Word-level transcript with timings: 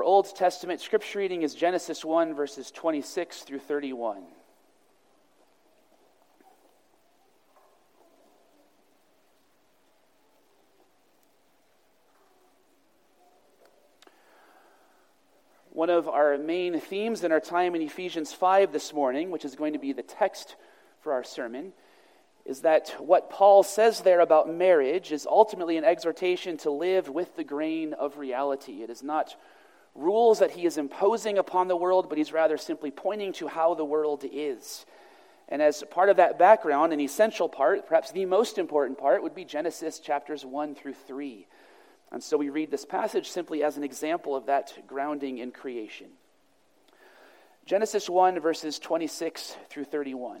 Our 0.00 0.04
Old 0.04 0.34
Testament 0.34 0.80
scripture 0.80 1.18
reading 1.18 1.42
is 1.42 1.54
Genesis 1.54 2.02
1, 2.02 2.32
verses 2.32 2.70
26 2.70 3.42
through 3.42 3.58
31. 3.58 4.22
One 15.68 15.90
of 15.90 16.08
our 16.08 16.38
main 16.38 16.80
themes 16.80 17.22
in 17.22 17.30
our 17.30 17.38
time 17.38 17.74
in 17.74 17.82
Ephesians 17.82 18.32
5 18.32 18.72
this 18.72 18.94
morning, 18.94 19.30
which 19.30 19.44
is 19.44 19.54
going 19.54 19.74
to 19.74 19.78
be 19.78 19.92
the 19.92 20.02
text 20.02 20.56
for 21.02 21.12
our 21.12 21.24
sermon, 21.24 21.74
is 22.46 22.62
that 22.62 22.88
what 22.98 23.28
Paul 23.28 23.62
says 23.62 24.00
there 24.00 24.20
about 24.20 24.48
marriage 24.50 25.12
is 25.12 25.26
ultimately 25.26 25.76
an 25.76 25.84
exhortation 25.84 26.56
to 26.56 26.70
live 26.70 27.10
with 27.10 27.36
the 27.36 27.44
grain 27.44 27.92
of 27.92 28.16
reality. 28.16 28.82
It 28.82 28.88
is 28.88 29.02
not 29.02 29.36
rules 29.94 30.38
that 30.38 30.52
he 30.52 30.66
is 30.66 30.78
imposing 30.78 31.38
upon 31.38 31.68
the 31.68 31.76
world, 31.76 32.08
but 32.08 32.18
he's 32.18 32.32
rather 32.32 32.56
simply 32.56 32.90
pointing 32.90 33.32
to 33.34 33.48
how 33.48 33.74
the 33.74 33.84
world 33.84 34.24
is. 34.30 34.84
And 35.48 35.60
as 35.60 35.82
part 35.90 36.08
of 36.08 36.16
that 36.16 36.38
background, 36.38 36.92
an 36.92 37.00
essential 37.00 37.48
part, 37.48 37.86
perhaps 37.86 38.12
the 38.12 38.24
most 38.24 38.56
important 38.56 38.98
part, 38.98 39.22
would 39.22 39.34
be 39.34 39.44
Genesis 39.44 39.98
chapters 39.98 40.44
1 40.44 40.76
through 40.76 40.94
3. 40.94 41.46
And 42.12 42.22
so 42.22 42.36
we 42.36 42.50
read 42.50 42.70
this 42.70 42.84
passage 42.84 43.28
simply 43.28 43.62
as 43.62 43.76
an 43.76 43.84
example 43.84 44.36
of 44.36 44.46
that 44.46 44.72
grounding 44.86 45.38
in 45.38 45.50
creation. 45.50 46.08
Genesis 47.66 48.08
1, 48.08 48.40
verses 48.40 48.78
26 48.78 49.56
through 49.68 49.84
31. 49.84 50.40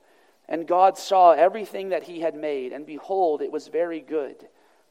And 0.51 0.67
God 0.67 0.97
saw 0.97 1.31
everything 1.31 1.89
that 1.89 2.03
he 2.03 2.19
had 2.19 2.35
made, 2.35 2.73
and 2.73 2.85
behold, 2.85 3.41
it 3.41 3.53
was 3.53 3.69
very 3.69 4.01
good. 4.01 4.35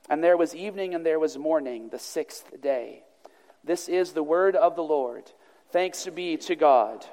And 0.08 0.24
there 0.24 0.38
was 0.38 0.54
evening 0.54 0.94
and 0.94 1.04
there 1.04 1.18
was 1.18 1.36
morning, 1.36 1.90
the 1.90 1.98
sixth 1.98 2.62
day. 2.62 3.02
This 3.62 3.86
is 3.86 4.12
the 4.12 4.22
word 4.22 4.56
of 4.56 4.74
the 4.74 4.82
Lord. 4.82 5.30
Thanks 5.68 6.06
be 6.06 6.38
to 6.38 6.56
God. 6.56 7.04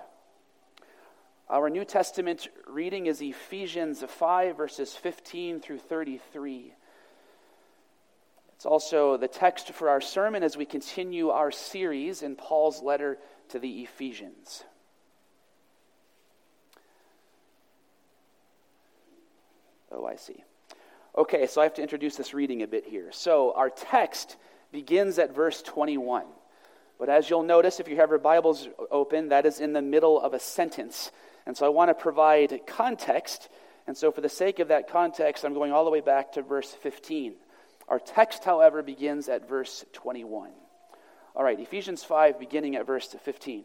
Our 1.49 1.69
New 1.69 1.83
Testament 1.83 2.47
reading 2.65 3.07
is 3.07 3.21
Ephesians 3.21 4.01
5, 4.01 4.55
verses 4.55 4.93
15 4.93 5.59
through 5.59 5.79
33. 5.79 6.73
It's 8.53 8.65
also 8.65 9.17
the 9.17 9.27
text 9.27 9.73
for 9.73 9.89
our 9.89 9.99
sermon 9.99 10.41
as 10.41 10.55
we 10.55 10.65
continue 10.65 11.31
our 11.31 11.51
series 11.51 12.23
in 12.23 12.37
Paul's 12.37 12.81
letter 12.81 13.17
to 13.49 13.59
the 13.59 13.81
Ephesians. 13.81 14.63
Oh, 19.91 20.05
I 20.05 20.15
see. 20.15 20.43
Okay, 21.17 21.47
so 21.47 21.61
I 21.61 21.63
have 21.63 21.73
to 21.75 21.81
introduce 21.81 22.15
this 22.15 22.33
reading 22.33 22.61
a 22.61 22.67
bit 22.67 22.85
here. 22.85 23.11
So 23.11 23.53
our 23.55 23.69
text 23.69 24.37
begins 24.71 25.17
at 25.17 25.33
verse 25.33 25.61
21. 25.61 26.25
But 26.99 27.09
as 27.09 27.29
you'll 27.29 27.43
notice, 27.43 27.79
if 27.79 27.87
you 27.87 27.95
have 27.97 28.09
your 28.09 28.19
Bibles 28.19 28.67
open, 28.91 29.29
that 29.29 29.45
is 29.45 29.59
in 29.59 29.73
the 29.73 29.81
middle 29.81 30.19
of 30.19 30.33
a 30.33 30.39
sentence. 30.39 31.11
And 31.45 31.55
so 31.55 31.65
I 31.65 31.69
want 31.69 31.89
to 31.89 31.93
provide 31.95 32.61
context. 32.67 33.49
And 33.87 33.95
so, 33.95 34.11
for 34.11 34.19
the 34.19 34.29
sake 34.29 34.59
of 34.59 34.67
that 34.67 34.89
context, 34.89 35.45
I'm 35.45 35.53
going 35.53 35.71
all 35.71 35.85
the 35.85 35.91
way 35.91 36.01
back 36.01 36.33
to 36.33 36.41
verse 36.41 36.71
15. 36.71 37.35
Our 37.87 37.99
text, 37.99 38.43
however, 38.43 38.83
begins 38.83 39.29
at 39.29 39.47
verse 39.47 39.85
21. 39.93 40.51
All 41.35 41.43
right, 41.43 41.59
Ephesians 41.59 42.03
5, 42.03 42.37
beginning 42.37 42.75
at 42.75 42.85
verse 42.85 43.15
15. 43.23 43.63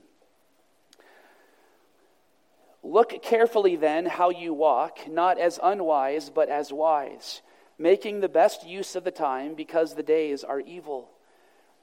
Look 2.83 3.23
carefully 3.23 3.77
then 3.77 4.07
how 4.07 4.31
you 4.31 4.53
walk, 4.53 5.09
not 5.09 5.39
as 5.39 5.61
unwise, 5.63 6.31
but 6.31 6.49
as 6.49 6.73
wise, 6.73 7.43
making 7.79 8.21
the 8.21 8.29
best 8.29 8.67
use 8.67 8.97
of 8.97 9.05
the 9.05 9.11
time, 9.11 9.55
because 9.55 9.95
the 9.95 10.03
days 10.03 10.43
are 10.43 10.61
evil. 10.61 11.11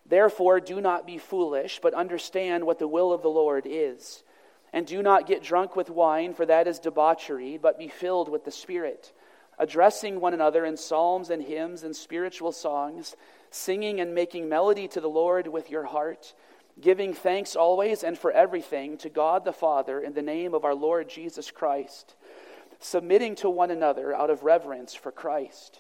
Therefore, 0.06 0.60
do 0.60 0.82
not 0.82 1.06
be 1.06 1.18
foolish, 1.18 1.80
but 1.82 1.94
understand 1.94 2.66
what 2.66 2.80
the 2.80 2.88
will 2.88 3.14
of 3.14 3.22
the 3.22 3.30
Lord 3.30 3.66
is. 3.66 4.24
And 4.74 4.86
do 4.86 5.02
not 5.02 5.28
get 5.28 5.44
drunk 5.44 5.76
with 5.76 5.90
wine, 5.90 6.34
for 6.34 6.46
that 6.46 6.68
is 6.68 6.80
debauchery, 6.80 7.58
but 7.58 7.80
be 7.80 7.88
filled 7.88 8.30
with 8.30 8.44
the 8.44 8.52
Spirit 8.52 9.14
addressing 9.60 10.22
one 10.22 10.34
another 10.34 10.66
in 10.66 10.78
psalms 10.78 11.30
and 11.30 11.44
hymns 11.44 11.84
and 11.84 11.96
spiritual 11.96 12.54
songs, 12.54 13.16
singing 13.52 14.00
and 14.00 14.16
making 14.16 14.48
melody 14.48 14.88
to 14.88 15.02
the 15.02 15.10
Lord 15.10 15.48
with 15.48 15.70
your 15.70 15.84
heart, 15.84 16.34
giving 16.82 17.14
thanks 17.14 17.56
always 17.56 18.04
and 18.04 18.18
for 18.18 18.32
everything 18.32 18.98
to 18.98 19.10
God 19.10 19.46
the 19.46 19.54
Father 19.54 20.00
in 20.00 20.14
the 20.14 20.22
name 20.22 20.54
of 20.54 20.66
our 20.66 20.76
Lord 20.76 21.10
Jesus 21.10 21.52
Christ, 21.52 22.16
submitting 22.80 23.36
to 23.36 23.50
one 23.50 23.72
another 23.72 24.16
out 24.16 24.30
of 24.30 24.44
reverence 24.44 24.96
for 24.96 25.12
Christ. 25.12 25.80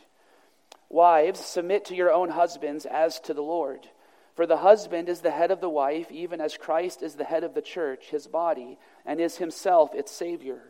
Wives, 0.89 1.39
submit 1.39 1.85
to 1.85 1.95
your 1.95 2.11
own 2.11 2.29
husbands 2.29 2.85
as 2.85 3.19
to 3.21 3.33
the 3.33 3.43
Lord. 3.43 3.87
For 4.35 4.45
the 4.45 4.57
husband 4.57 5.09
is 5.09 5.21
the 5.21 5.31
head 5.31 5.51
of 5.51 5.61
the 5.61 5.69
wife, 5.69 6.11
even 6.11 6.41
as 6.41 6.57
Christ 6.57 7.03
is 7.03 7.15
the 7.15 7.25
head 7.25 7.43
of 7.43 7.53
the 7.53 7.61
church, 7.61 8.05
his 8.09 8.27
body, 8.27 8.79
and 9.05 9.19
is 9.19 9.37
himself 9.37 9.93
its 9.93 10.11
Savior. 10.11 10.61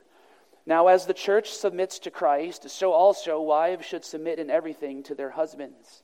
Now, 0.65 0.87
as 0.87 1.05
the 1.05 1.13
church 1.13 1.51
submits 1.51 1.99
to 1.99 2.11
Christ, 2.11 2.69
so 2.69 2.91
also 2.91 3.41
wives 3.41 3.85
should 3.85 4.03
submit 4.03 4.39
in 4.39 4.49
everything 4.49 5.03
to 5.03 5.15
their 5.15 5.31
husbands. 5.31 6.03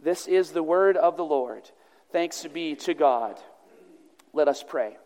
This 0.00 0.26
is 0.26 0.50
the 0.50 0.62
word 0.62 0.96
of 0.96 1.16
the 1.16 1.24
Lord. 1.24 1.70
Thanks 2.12 2.44
be 2.46 2.76
to 2.76 2.94
God. 2.94 3.38
Let 4.32 4.48
us 4.48 4.62
pray. 4.62 4.96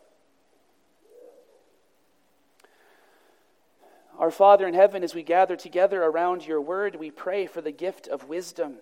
Our 4.18 4.30
Father 4.30 4.66
in 4.66 4.74
heaven, 4.74 5.02
as 5.02 5.14
we 5.14 5.22
gather 5.22 5.56
together 5.56 6.02
around 6.02 6.46
your 6.46 6.60
word, 6.60 6.96
we 6.96 7.10
pray 7.10 7.46
for 7.46 7.62
the 7.62 7.72
gift 7.72 8.06
of 8.06 8.28
wisdom, 8.28 8.74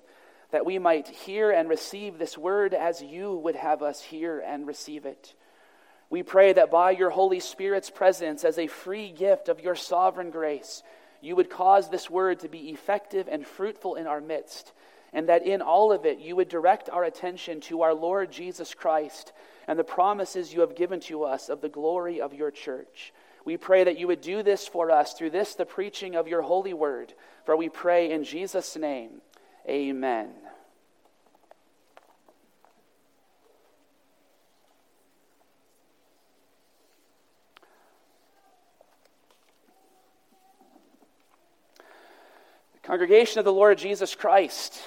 that 0.50 0.66
we 0.66 0.80
might 0.80 1.06
hear 1.06 1.52
and 1.52 1.68
receive 1.68 2.18
this 2.18 2.36
word 2.36 2.74
as 2.74 3.02
you 3.02 3.36
would 3.36 3.54
have 3.54 3.82
us 3.82 4.02
hear 4.02 4.40
and 4.40 4.66
receive 4.66 5.06
it. 5.06 5.34
We 6.10 6.22
pray 6.22 6.54
that 6.54 6.70
by 6.70 6.92
your 6.92 7.10
Holy 7.10 7.38
Spirit's 7.38 7.90
presence 7.90 8.42
as 8.42 8.58
a 8.58 8.66
free 8.66 9.12
gift 9.12 9.48
of 9.48 9.60
your 9.60 9.76
sovereign 9.76 10.30
grace, 10.30 10.82
you 11.20 11.36
would 11.36 11.50
cause 11.50 11.88
this 11.88 12.08
word 12.08 12.40
to 12.40 12.48
be 12.48 12.70
effective 12.70 13.28
and 13.30 13.46
fruitful 13.46 13.94
in 13.94 14.06
our 14.06 14.20
midst, 14.20 14.72
and 15.12 15.28
that 15.28 15.46
in 15.46 15.62
all 15.62 15.92
of 15.92 16.04
it 16.04 16.18
you 16.18 16.36
would 16.36 16.48
direct 16.48 16.88
our 16.90 17.04
attention 17.04 17.60
to 17.62 17.82
our 17.82 17.94
Lord 17.94 18.30
Jesus 18.30 18.74
Christ 18.74 19.32
and 19.66 19.78
the 19.78 19.84
promises 19.84 20.52
you 20.52 20.60
have 20.60 20.76
given 20.76 21.00
to 21.00 21.24
us 21.24 21.48
of 21.48 21.60
the 21.60 21.68
glory 21.68 22.20
of 22.20 22.34
your 22.34 22.50
church. 22.50 23.12
We 23.44 23.56
pray 23.56 23.84
that 23.84 23.98
you 23.98 24.06
would 24.06 24.20
do 24.20 24.42
this 24.42 24.66
for 24.66 24.90
us 24.90 25.14
through 25.14 25.30
this, 25.30 25.54
the 25.54 25.64
preaching 25.64 26.16
of 26.16 26.28
your 26.28 26.42
holy 26.42 26.74
word. 26.74 27.14
For 27.44 27.56
we 27.56 27.68
pray 27.68 28.10
in 28.10 28.24
Jesus' 28.24 28.76
name. 28.76 29.22
Amen. 29.68 30.30
Congregation 42.82 43.38
of 43.38 43.44
the 43.44 43.52
Lord 43.52 43.76
Jesus 43.76 44.14
Christ, 44.14 44.80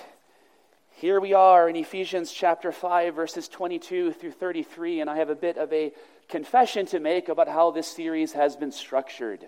here 1.02 1.20
we 1.20 1.34
are 1.34 1.68
in 1.68 1.76
Ephesians 1.76 2.32
chapter 2.32 2.72
5, 2.72 3.16
verses 3.16 3.48
22 3.48 4.14
through 4.14 4.34
33, 4.34 5.00
and 5.00 5.10
I 5.10 5.18
have 5.18 5.32
a 5.32 5.36
bit 5.36 5.58
of 5.58 5.74
a 5.74 5.94
confession 6.30 6.86
to 6.86 7.00
make 7.00 7.28
about 7.28 7.48
how 7.48 7.72
this 7.72 7.88
series 7.88 8.34
has 8.34 8.56
been 8.56 8.72
structured. 8.72 9.48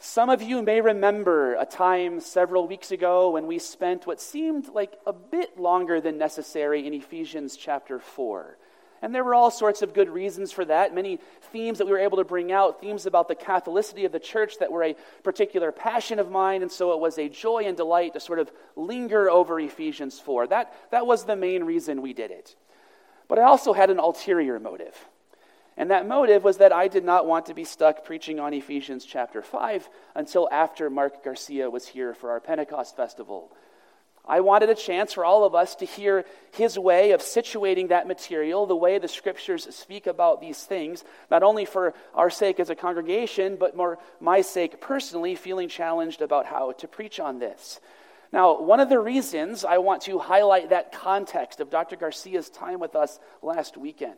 Some 0.00 0.28
of 0.28 0.42
you 0.42 0.60
may 0.60 0.80
remember 0.80 1.54
a 1.54 1.64
time 1.64 2.18
several 2.18 2.66
weeks 2.66 2.90
ago 2.90 3.30
when 3.30 3.46
we 3.46 3.60
spent 3.60 4.08
what 4.08 4.20
seemed 4.20 4.66
like 4.70 4.94
a 5.06 5.12
bit 5.12 5.56
longer 5.56 6.00
than 6.00 6.18
necessary 6.18 6.84
in 6.84 6.94
Ephesians 6.94 7.56
chapter 7.56 8.00
4. 8.00 8.58
And 9.02 9.14
there 9.14 9.24
were 9.24 9.34
all 9.34 9.50
sorts 9.50 9.80
of 9.80 9.94
good 9.94 10.10
reasons 10.10 10.52
for 10.52 10.64
that. 10.66 10.94
Many 10.94 11.20
themes 11.52 11.78
that 11.78 11.86
we 11.86 11.92
were 11.92 11.98
able 11.98 12.18
to 12.18 12.24
bring 12.24 12.52
out, 12.52 12.80
themes 12.80 13.06
about 13.06 13.28
the 13.28 13.34
Catholicity 13.34 14.04
of 14.04 14.12
the 14.12 14.20
church 14.20 14.58
that 14.58 14.70
were 14.70 14.84
a 14.84 14.96
particular 15.22 15.72
passion 15.72 16.18
of 16.18 16.30
mine. 16.30 16.62
And 16.62 16.70
so 16.70 16.92
it 16.92 17.00
was 17.00 17.18
a 17.18 17.28
joy 17.28 17.64
and 17.64 17.76
delight 17.76 18.12
to 18.12 18.20
sort 18.20 18.38
of 18.38 18.52
linger 18.76 19.30
over 19.30 19.58
Ephesians 19.58 20.20
4. 20.20 20.48
That, 20.48 20.74
that 20.90 21.06
was 21.06 21.24
the 21.24 21.36
main 21.36 21.64
reason 21.64 22.02
we 22.02 22.12
did 22.12 22.30
it. 22.30 22.54
But 23.26 23.38
I 23.38 23.44
also 23.44 23.72
had 23.72 23.90
an 23.90 23.98
ulterior 23.98 24.58
motive. 24.58 24.96
And 25.76 25.90
that 25.90 26.06
motive 26.06 26.44
was 26.44 26.58
that 26.58 26.72
I 26.72 26.88
did 26.88 27.04
not 27.04 27.26
want 27.26 27.46
to 27.46 27.54
be 27.54 27.64
stuck 27.64 28.04
preaching 28.04 28.38
on 28.38 28.52
Ephesians 28.52 29.06
chapter 29.06 29.40
5 29.40 29.88
until 30.14 30.46
after 30.52 30.90
Mark 30.90 31.24
Garcia 31.24 31.70
was 31.70 31.86
here 31.86 32.12
for 32.12 32.30
our 32.30 32.40
Pentecost 32.40 32.96
festival. 32.96 33.50
I 34.30 34.40
wanted 34.40 34.70
a 34.70 34.76
chance 34.76 35.12
for 35.12 35.24
all 35.24 35.42
of 35.42 35.56
us 35.56 35.74
to 35.76 35.84
hear 35.84 36.24
his 36.52 36.78
way 36.78 37.10
of 37.10 37.20
situating 37.20 37.88
that 37.88 38.06
material, 38.06 38.64
the 38.64 38.76
way 38.76 38.96
the 38.98 39.08
scriptures 39.08 39.66
speak 39.74 40.06
about 40.06 40.40
these 40.40 40.62
things, 40.62 41.02
not 41.32 41.42
only 41.42 41.64
for 41.64 41.94
our 42.14 42.30
sake 42.30 42.60
as 42.60 42.70
a 42.70 42.76
congregation, 42.76 43.56
but 43.56 43.76
more 43.76 43.98
my 44.20 44.40
sake 44.40 44.80
personally, 44.80 45.34
feeling 45.34 45.68
challenged 45.68 46.22
about 46.22 46.46
how 46.46 46.70
to 46.70 46.86
preach 46.86 47.18
on 47.18 47.40
this. 47.40 47.80
Now, 48.32 48.60
one 48.60 48.78
of 48.78 48.88
the 48.88 49.00
reasons 49.00 49.64
I 49.64 49.78
want 49.78 50.02
to 50.02 50.20
highlight 50.20 50.70
that 50.70 50.92
context 50.92 51.58
of 51.58 51.68
Dr. 51.68 51.96
Garcia's 51.96 52.50
time 52.50 52.78
with 52.78 52.94
us 52.94 53.18
last 53.42 53.76
weekend 53.76 54.14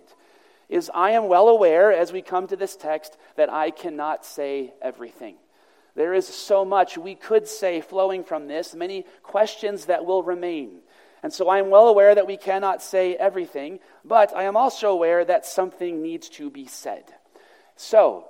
is 0.68 0.90
I 0.92 1.12
am 1.12 1.26
well 1.26 1.48
aware 1.48 1.90
as 1.90 2.12
we 2.12 2.20
come 2.20 2.46
to 2.48 2.56
this 2.56 2.76
text 2.76 3.16
that 3.36 3.50
I 3.50 3.70
cannot 3.70 4.26
say 4.26 4.74
everything. 4.82 5.36
There 5.94 6.14
is 6.14 6.26
so 6.26 6.64
much 6.64 6.96
we 6.96 7.14
could 7.14 7.46
say 7.46 7.80
flowing 7.80 8.24
from 8.24 8.48
this, 8.48 8.74
many 8.74 9.04
questions 9.22 9.86
that 9.86 10.04
will 10.04 10.22
remain. 10.22 10.80
And 11.22 11.32
so 11.32 11.48
I 11.48 11.58
am 11.58 11.70
well 11.70 11.88
aware 11.88 12.14
that 12.14 12.26
we 12.26 12.36
cannot 12.36 12.82
say 12.82 13.14
everything, 13.14 13.78
but 14.04 14.34
I 14.34 14.44
am 14.44 14.56
also 14.56 14.90
aware 14.90 15.24
that 15.24 15.46
something 15.46 16.02
needs 16.02 16.28
to 16.30 16.50
be 16.50 16.66
said. 16.66 17.04
So, 17.76 18.26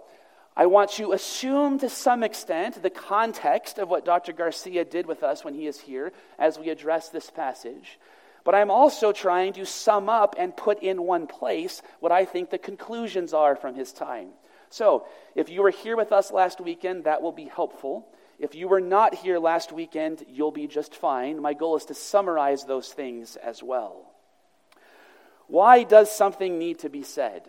I 0.54 0.66
want 0.66 0.98
you 0.98 1.06
to 1.06 1.12
assume 1.12 1.78
to 1.78 1.88
some 1.88 2.22
extent 2.22 2.82
the 2.82 2.90
context 2.90 3.78
of 3.78 3.88
what 3.88 4.04
Dr. 4.04 4.34
Garcia 4.34 4.84
did 4.84 5.06
with 5.06 5.22
us 5.22 5.44
when 5.44 5.54
he 5.54 5.66
is 5.66 5.80
here 5.80 6.12
as 6.38 6.58
we 6.58 6.68
address 6.68 7.08
this 7.08 7.30
passage. 7.30 7.98
But 8.44 8.54
I'm 8.54 8.70
also 8.70 9.12
trying 9.12 9.54
to 9.54 9.64
sum 9.64 10.10
up 10.10 10.34
and 10.36 10.54
put 10.54 10.82
in 10.82 11.04
one 11.04 11.26
place 11.26 11.80
what 12.00 12.12
I 12.12 12.26
think 12.26 12.50
the 12.50 12.58
conclusions 12.58 13.32
are 13.32 13.56
from 13.56 13.74
his 13.74 13.92
time. 13.92 14.28
So, 14.72 15.04
if 15.34 15.50
you 15.50 15.62
were 15.62 15.70
here 15.70 15.98
with 15.98 16.12
us 16.12 16.32
last 16.32 16.58
weekend, 16.58 17.04
that 17.04 17.20
will 17.20 17.32
be 17.32 17.44
helpful. 17.44 18.06
If 18.38 18.54
you 18.54 18.68
were 18.68 18.80
not 18.80 19.14
here 19.14 19.38
last 19.38 19.70
weekend, 19.70 20.24
you'll 20.26 20.50
be 20.50 20.66
just 20.66 20.94
fine. 20.94 21.42
My 21.42 21.52
goal 21.52 21.76
is 21.76 21.84
to 21.86 21.94
summarize 21.94 22.64
those 22.64 22.90
things 22.90 23.36
as 23.36 23.62
well. 23.62 24.10
Why 25.46 25.82
does 25.82 26.10
something 26.10 26.58
need 26.58 26.78
to 26.78 26.88
be 26.88 27.02
said? 27.02 27.42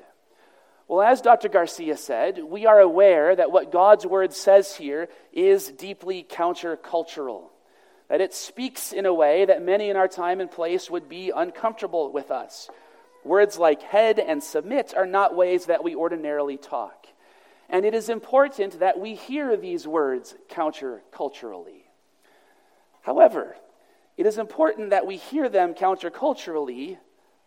Well, 0.90 1.02
as 1.02 1.22
Dr. 1.22 1.48
Garcia 1.48 1.96
said, 1.96 2.44
we 2.44 2.66
are 2.66 2.82
aware 2.82 3.34
that 3.34 3.54
what 3.54 3.72
God's 3.72 4.06
word 4.06 4.34
says 4.34 4.76
here 4.76 5.08
is 5.32 5.70
deeply 5.70 6.26
countercultural, 6.30 7.44
that 8.10 8.20
it 8.20 8.34
speaks 8.34 8.92
in 8.92 9.06
a 9.06 9.14
way 9.14 9.46
that 9.46 9.64
many 9.64 9.90
in 9.90 9.96
our 9.96 10.10
time 10.10 10.42
and 10.42 10.52
place 10.52 10.92
would 10.92 11.08
be 11.08 11.32
uncomfortable 11.34 12.12
with 12.12 12.32
us. 12.32 12.70
Words 13.24 13.58
like 13.58 13.82
head 13.82 14.20
and 14.20 14.44
submit 14.44 14.94
are 14.94 15.08
not 15.08 15.38
ways 15.38 15.68
that 15.68 15.86
we 15.86 15.96
ordinarily 15.96 16.58
talk. 16.58 17.08
And 17.74 17.86
it 17.86 17.96
is 17.96 18.08
important 18.08 18.82
that 18.82 19.00
we 19.00 19.16
hear 19.16 19.58
these 19.58 19.88
words 19.88 20.36
counterculturally. 20.48 21.82
However, 23.02 23.56
it 24.16 24.28
is 24.28 24.38
important 24.38 24.92
that 24.92 25.08
we 25.08 25.18
hear 25.18 25.50
them 25.50 25.74
counterculturally 25.74 27.00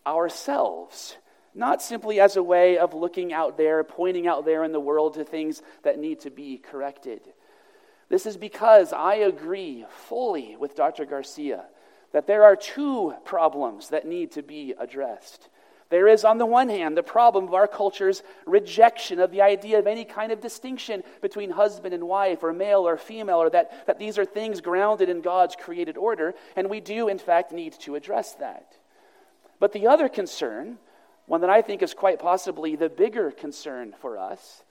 ourselves, 0.04 1.16
not 1.54 1.80
simply 1.80 2.18
as 2.18 2.34
a 2.34 2.42
way 2.42 2.76
of 2.76 2.92
looking 2.92 3.32
out 3.32 3.56
there, 3.56 3.84
pointing 3.84 4.26
out 4.26 4.44
there 4.44 4.64
in 4.64 4.72
the 4.72 4.80
world 4.80 5.14
to 5.14 5.22
things 5.22 5.62
that 5.84 6.00
need 6.00 6.18
to 6.22 6.30
be 6.30 6.58
corrected. 6.58 7.20
This 8.08 8.26
is 8.26 8.36
because 8.36 8.92
I 8.92 9.14
agree 9.14 9.86
fully 10.08 10.56
with 10.56 10.74
Dr. 10.74 11.04
Garcia 11.04 11.66
that 12.10 12.26
there 12.26 12.42
are 12.42 12.56
two 12.56 13.14
problems 13.24 13.90
that 13.90 14.08
need 14.08 14.32
to 14.32 14.42
be 14.42 14.74
addressed. 14.76 15.48
There 15.88 16.08
is, 16.08 16.24
on 16.24 16.38
the 16.38 16.46
one 16.46 16.68
hand, 16.68 16.96
the 16.96 17.02
problem 17.02 17.46
of 17.46 17.54
our 17.54 17.68
culture's 17.68 18.22
rejection 18.44 19.20
of 19.20 19.30
the 19.30 19.42
idea 19.42 19.78
of 19.78 19.86
any 19.86 20.04
kind 20.04 20.32
of 20.32 20.40
distinction 20.40 21.04
between 21.22 21.50
husband 21.50 21.94
and 21.94 22.08
wife, 22.08 22.42
or 22.42 22.52
male 22.52 22.86
or 22.86 22.96
female, 22.96 23.40
or 23.40 23.50
that, 23.50 23.86
that 23.86 23.98
these 23.98 24.18
are 24.18 24.24
things 24.24 24.60
grounded 24.60 25.08
in 25.08 25.20
God's 25.20 25.54
created 25.54 25.96
order, 25.96 26.34
and 26.56 26.68
we 26.68 26.80
do, 26.80 27.08
in 27.08 27.18
fact, 27.18 27.52
need 27.52 27.74
to 27.80 27.94
address 27.94 28.34
that. 28.34 28.76
But 29.60 29.72
the 29.72 29.86
other 29.86 30.08
concern, 30.08 30.78
one 31.26 31.40
that 31.42 31.50
I 31.50 31.62
think 31.62 31.82
is 31.82 31.94
quite 31.94 32.18
possibly 32.18 32.74
the 32.74 32.88
bigger 32.88 33.30
concern 33.30 33.94
for 34.00 34.18
us, 34.18 34.64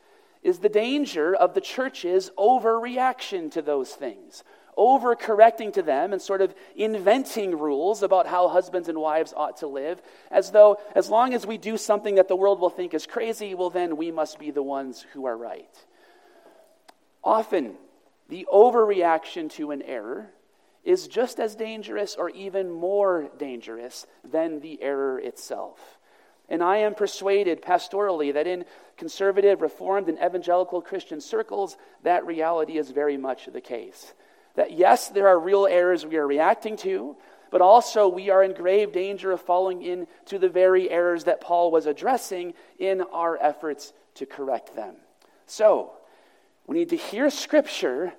is 0.43 0.59
the 0.59 0.69
danger 0.69 1.33
of 1.33 1.53
the 1.53 1.61
church's 1.61 2.29
overreaction 2.37 3.51
to 3.51 3.61
those 3.61 3.91
things 3.91 4.43
overcorrecting 4.77 5.73
to 5.73 5.81
them 5.81 6.13
and 6.13 6.21
sort 6.21 6.41
of 6.41 6.53
inventing 6.75 7.57
rules 7.57 8.03
about 8.03 8.27
how 8.27 8.47
husbands 8.47 8.89
and 8.89 8.97
wives 8.97 9.33
ought 9.35 9.57
to 9.57 9.67
live, 9.67 10.01
as 10.31 10.51
though 10.51 10.79
as 10.95 11.09
long 11.09 11.33
as 11.33 11.45
we 11.45 11.57
do 11.57 11.77
something 11.77 12.15
that 12.15 12.27
the 12.27 12.35
world 12.35 12.59
will 12.59 12.69
think 12.69 12.93
is 12.93 13.05
crazy, 13.05 13.55
well, 13.55 13.69
then 13.69 13.97
we 13.97 14.11
must 14.11 14.39
be 14.39 14.51
the 14.51 14.63
ones 14.63 15.05
who 15.13 15.25
are 15.25 15.37
right. 15.37 15.85
Often, 17.23 17.75
the 18.29 18.47
overreaction 18.51 19.51
to 19.53 19.71
an 19.71 19.81
error 19.81 20.29
is 20.83 21.07
just 21.07 21.39
as 21.39 21.55
dangerous 21.55 22.15
or 22.15 22.29
even 22.29 22.71
more 22.71 23.29
dangerous 23.37 24.05
than 24.23 24.59
the 24.59 24.81
error 24.81 25.19
itself. 25.19 25.97
And 26.47 26.63
I 26.63 26.77
am 26.77 26.93
persuaded 26.93 27.63
pastorally 27.63 28.33
that 28.33 28.45
in 28.45 28.65
conservative, 28.97 29.61
reformed, 29.61 30.09
and 30.09 30.19
evangelical 30.19 30.81
Christian 30.81 31.19
circles, 31.19 31.75
that 32.03 32.25
reality 32.25 32.77
is 32.77 32.91
very 32.91 33.17
much 33.17 33.47
the 33.51 33.61
case. 33.61 34.13
That 34.55 34.71
yes, 34.71 35.09
there 35.09 35.27
are 35.27 35.39
real 35.39 35.67
errors 35.67 36.05
we 36.05 36.17
are 36.17 36.27
reacting 36.27 36.77
to, 36.77 37.15
but 37.51 37.61
also 37.61 38.07
we 38.07 38.29
are 38.29 38.43
in 38.43 38.53
grave 38.53 38.91
danger 38.91 39.31
of 39.31 39.41
falling 39.41 39.81
into 39.81 40.39
the 40.39 40.49
very 40.49 40.89
errors 40.89 41.25
that 41.25 41.41
Paul 41.41 41.71
was 41.71 41.85
addressing 41.85 42.53
in 42.79 43.01
our 43.01 43.37
efforts 43.41 43.93
to 44.15 44.25
correct 44.25 44.75
them. 44.75 44.95
So, 45.45 45.93
we 46.67 46.77
need 46.77 46.89
to 46.89 46.97
hear 46.97 47.29
Scripture 47.29 48.13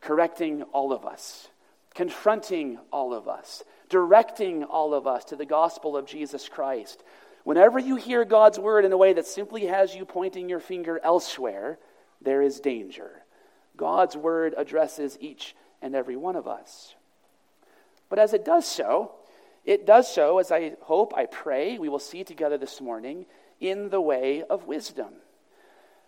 correcting 0.00 0.62
all 0.72 0.92
of 0.92 1.06
us, 1.06 1.48
confronting 1.94 2.78
all 2.92 3.14
of 3.14 3.28
us, 3.28 3.62
directing 3.88 4.64
all 4.64 4.94
of 4.94 5.06
us 5.06 5.24
to 5.26 5.36
the 5.36 5.46
gospel 5.46 5.96
of 5.96 6.06
Jesus 6.06 6.48
Christ. 6.48 7.04
Whenever 7.44 7.78
you 7.78 7.96
hear 7.96 8.24
God's 8.24 8.58
word 8.58 8.84
in 8.84 8.92
a 8.92 8.96
way 8.96 9.12
that 9.12 9.26
simply 9.26 9.66
has 9.66 9.94
you 9.94 10.04
pointing 10.04 10.48
your 10.48 10.60
finger 10.60 11.00
elsewhere, 11.02 11.78
there 12.20 12.42
is 12.42 12.60
danger. 12.60 13.22
God's 13.76 14.16
word 14.16 14.54
addresses 14.56 15.16
each 15.20 15.54
and 15.82 15.94
every 15.94 16.16
one 16.16 16.36
of 16.36 16.46
us. 16.46 16.94
But 18.08 18.18
as 18.18 18.32
it 18.32 18.44
does 18.44 18.66
so, 18.66 19.12
it 19.64 19.86
does 19.86 20.12
so, 20.12 20.38
as 20.38 20.50
I 20.50 20.74
hope, 20.82 21.14
I 21.14 21.26
pray, 21.26 21.78
we 21.78 21.88
will 21.88 21.98
see 21.98 22.24
together 22.24 22.58
this 22.58 22.80
morning, 22.80 23.26
in 23.60 23.90
the 23.90 24.00
way 24.00 24.42
of 24.42 24.66
wisdom. 24.66 25.08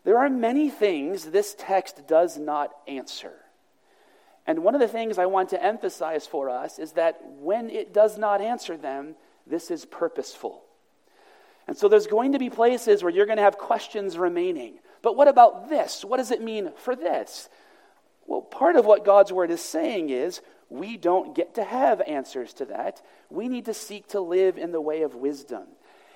There 0.04 0.18
are 0.18 0.28
many 0.28 0.70
things 0.70 1.24
this 1.24 1.54
text 1.58 2.06
does 2.06 2.36
not 2.36 2.72
answer. 2.86 3.32
And 4.46 4.62
one 4.62 4.74
of 4.74 4.80
the 4.80 4.88
things 4.88 5.18
I 5.18 5.26
want 5.26 5.50
to 5.50 5.62
emphasize 5.62 6.26
for 6.26 6.50
us 6.50 6.78
is 6.78 6.92
that 6.92 7.20
when 7.38 7.70
it 7.70 7.94
does 7.94 8.18
not 8.18 8.40
answer 8.40 8.76
them, 8.76 9.14
this 9.46 9.70
is 9.70 9.86
purposeful. 9.86 10.62
And 11.66 11.76
so 11.76 11.88
there's 11.88 12.06
going 12.06 12.32
to 12.32 12.38
be 12.38 12.50
places 12.50 13.02
where 13.02 13.12
you're 13.12 13.24
going 13.24 13.38
to 13.38 13.42
have 13.42 13.56
questions 13.56 14.18
remaining. 14.18 14.74
But 15.00 15.16
what 15.16 15.28
about 15.28 15.70
this? 15.70 16.04
What 16.04 16.18
does 16.18 16.30
it 16.30 16.42
mean 16.42 16.72
for 16.76 16.94
this? 16.94 17.48
Well, 18.26 18.40
part 18.40 18.76
of 18.76 18.86
what 18.86 19.04
God's 19.04 19.32
word 19.32 19.50
is 19.50 19.60
saying 19.60 20.10
is 20.10 20.40
we 20.70 20.96
don't 20.96 21.34
get 21.34 21.54
to 21.54 21.64
have 21.64 22.00
answers 22.02 22.52
to 22.54 22.64
that. 22.66 23.02
We 23.30 23.48
need 23.48 23.66
to 23.66 23.74
seek 23.74 24.08
to 24.08 24.20
live 24.20 24.56
in 24.58 24.72
the 24.72 24.80
way 24.80 25.02
of 25.02 25.14
wisdom. 25.14 25.64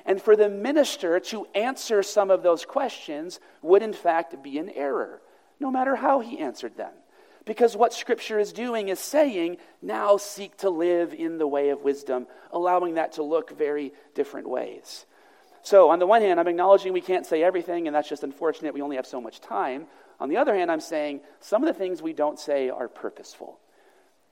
And 0.07 0.21
for 0.21 0.37
the 0.37 0.49
minister 0.49 1.21
to 1.21 1.47
answer 1.55 2.03
some 2.03 2.31
of 2.31 2.43
those 2.43 2.65
questions 2.65 3.41
would, 3.61 3.83
in 3.83 3.93
fact, 3.93 4.43
be 4.43 4.59
an 4.59 4.71
error, 4.71 5.21
no 5.61 5.71
matter 5.71 5.97
how 5.97 6.21
he 6.21 6.38
answered 6.38 6.77
them. 6.77 6.93
Because 7.45 7.77
what 7.77 7.93
Scripture 7.93 8.38
is 8.38 8.53
doing 8.53 8.88
is 8.88 8.99
saying, 8.99 9.59
now 9.81 10.17
seek 10.17 10.57
to 10.59 10.71
live 10.71 11.15
in 11.15 11.38
the 11.38 11.47
way 11.47 11.71
of 11.71 11.83
wisdom, 11.83 12.27
allowing 12.53 12.95
that 12.95 13.12
to 13.12 13.23
look 13.23 13.57
very 13.57 13.93
different 14.15 14.49
ways. 14.49 15.07
So, 15.62 15.91
on 15.91 15.99
the 15.99 16.07
one 16.07 16.23
hand, 16.23 16.38
I'm 16.38 16.49
acknowledging 16.49 16.93
we 16.93 17.00
can't 17.00 17.27
say 17.27 17.43
everything, 17.43 17.87
and 17.87 17.95
that's 17.95 18.09
just 18.09 18.23
unfortunate. 18.23 18.75
We 18.75 18.83
only 18.83 18.97
have 18.97 19.07
so 19.07 19.21
much 19.21 19.41
time. 19.41 19.87
On 20.21 20.29
the 20.29 20.37
other 20.37 20.55
hand, 20.55 20.71
I'm 20.71 20.81
saying 20.81 21.21
some 21.41 21.63
of 21.63 21.69
the 21.73 21.79
things 21.79 22.03
we 22.03 22.13
don't 22.13 22.39
say 22.39 22.71
are 22.71 22.89
purposeful. 22.89 23.59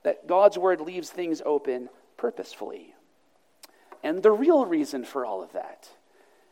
That 0.03 0.27
God's 0.27 0.57
word 0.57 0.81
leaves 0.81 1.09
things 1.09 1.41
open 1.45 1.89
purposefully. 2.17 2.93
And 4.03 4.21
the 4.21 4.31
real 4.31 4.65
reason 4.65 5.03
for 5.03 5.25
all 5.25 5.41
of 5.41 5.53
that 5.53 5.89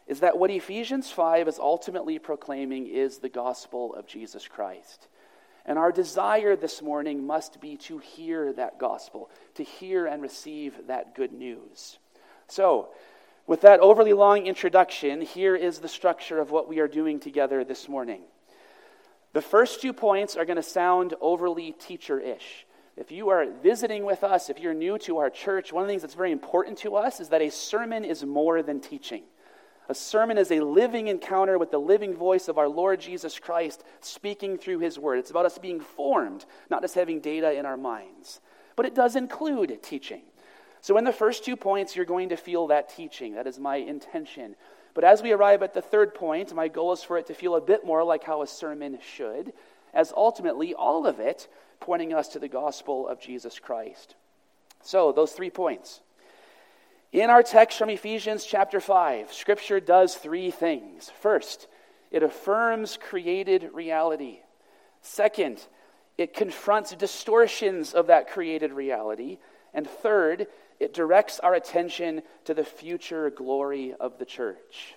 is 0.08 0.20
that 0.20 0.38
what 0.38 0.52
Ephesians 0.52 1.12
5 1.12 1.48
is 1.48 1.60
ultimately 1.60 2.20
proclaiming 2.20 2.88
is 2.88 3.18
the 3.18 3.30
gospel 3.30 3.94
of 3.96 4.08
Jesus 4.08 4.48
Christ. 4.48 5.08
And 5.66 5.80
our 5.80 5.92
desire 5.92 6.56
this 6.56 6.82
morning 6.82 7.26
must 7.26 7.60
be 7.60 7.76
to 7.78 7.98
hear 7.98 8.54
that 8.54 8.78
gospel, 8.78 9.32
to 9.56 9.64
hear 9.64 10.06
and 10.06 10.22
receive 10.22 10.88
that 10.88 11.16
good 11.16 11.34
news. 11.34 11.98
So, 12.48 12.90
with 13.48 13.62
that 13.62 13.80
overly 13.80 14.14
long 14.14 14.46
introduction, 14.46 15.22
here 15.22 15.56
is 15.56 15.80
the 15.80 15.88
structure 15.88 16.40
of 16.40 16.52
what 16.52 16.68
we 16.68 16.80
are 16.80 16.88
doing 16.88 17.20
together 17.20 17.64
this 17.64 17.90
morning. 17.90 18.22
The 19.36 19.42
first 19.42 19.82
two 19.82 19.92
points 19.92 20.38
are 20.38 20.46
going 20.46 20.56
to 20.56 20.64
sound 20.64 21.14
overly 21.20 21.74
teacher 21.74 22.22
ish. 22.22 22.66
If 22.96 23.12
you 23.12 23.28
are 23.28 23.46
visiting 23.62 24.06
with 24.06 24.24
us, 24.24 24.50
if 24.50 24.62
you're 24.62 24.74
new 24.74 24.98
to 25.00 25.18
our 25.18 25.30
church, 25.30 25.74
one 25.74 25.84
of 25.84 25.88
the 25.90 25.92
things 25.92 26.04
that's 26.04 26.14
very 26.14 26.32
important 26.32 26.78
to 26.78 26.96
us 26.96 27.20
is 27.20 27.28
that 27.28 27.42
a 27.42 27.52
sermon 27.52 28.06
is 28.06 28.24
more 28.24 28.64
than 28.64 28.80
teaching. 28.80 29.24
A 29.90 29.94
sermon 29.94 30.38
is 30.38 30.52
a 30.52 30.62
living 30.62 31.10
encounter 31.10 31.58
with 31.58 31.70
the 31.70 31.78
living 31.78 32.16
voice 32.16 32.48
of 32.48 32.58
our 32.58 32.70
Lord 32.70 33.02
Jesus 33.02 33.38
Christ 33.38 33.84
speaking 34.00 34.58
through 34.58 34.80
his 34.80 34.98
word. 34.98 35.20
It's 35.20 35.32
about 35.32 35.46
us 35.46 35.58
being 35.58 35.82
formed, 35.82 36.46
not 36.70 36.82
just 36.82 36.96
having 36.96 37.20
data 37.20 37.52
in 37.52 37.66
our 37.66 37.76
minds. 37.76 38.40
But 38.78 38.86
it 38.86 38.96
does 38.96 39.18
include 39.18 39.84
teaching. 39.84 40.22
So, 40.80 40.98
in 40.98 41.04
the 41.04 41.12
first 41.12 41.44
two 41.44 41.58
points, 41.58 41.94
you're 41.94 42.06
going 42.06 42.30
to 42.30 42.38
feel 42.38 42.68
that 42.68 42.88
teaching. 42.88 43.34
That 43.34 43.48
is 43.48 43.60
my 43.60 43.76
intention. 43.76 44.56
But 44.96 45.04
as 45.04 45.22
we 45.22 45.34
arrive 45.34 45.62
at 45.62 45.74
the 45.74 45.82
third 45.82 46.16
point, 46.16 46.56
my 46.56 46.70
goal 46.70 46.94
is 46.94 47.04
for 47.04 47.18
it 47.18 47.28
to 47.28 47.36
feel 47.36 47.56
a 47.56 47.62
bit 47.62 47.86
more 47.86 48.04
like 48.04 48.24
how 48.24 48.42
a 48.42 48.48
sermon 48.48 48.98
should, 49.06 49.54
as 49.94 50.14
ultimately 50.16 50.74
all 50.74 51.06
of 51.06 51.20
it 51.20 51.48
pointing 51.80 52.14
us 52.14 52.30
to 52.30 52.40
the 52.40 52.48
gospel 52.48 53.08
of 53.08 53.20
Jesus 53.20 53.60
Christ. 53.60 54.16
So, 54.82 55.12
those 55.12 55.34
three 55.34 55.50
points. 55.50 56.00
In 57.12 57.30
our 57.30 57.44
text 57.44 57.78
from 57.78 57.90
Ephesians 57.90 58.46
chapter 58.46 58.80
5, 58.80 59.34
Scripture 59.34 59.80
does 59.80 60.16
three 60.16 60.50
things. 60.50 61.12
First, 61.22 61.68
it 62.10 62.24
affirms 62.24 62.98
created 62.98 63.70
reality. 63.74 64.40
Second, 65.02 65.68
it 66.18 66.34
confronts 66.34 66.96
distortions 66.96 67.94
of 67.94 68.08
that 68.08 68.30
created 68.30 68.72
reality. 68.72 69.40
And 69.74 69.88
third, 69.88 70.48
it 70.80 70.94
directs 70.94 71.40
our 71.40 71.54
attention 71.54 72.22
to 72.46 72.54
the 72.54 72.64
future 72.64 73.30
glory 73.30 73.94
of 74.00 74.18
the 74.18 74.26
church. 74.26 74.96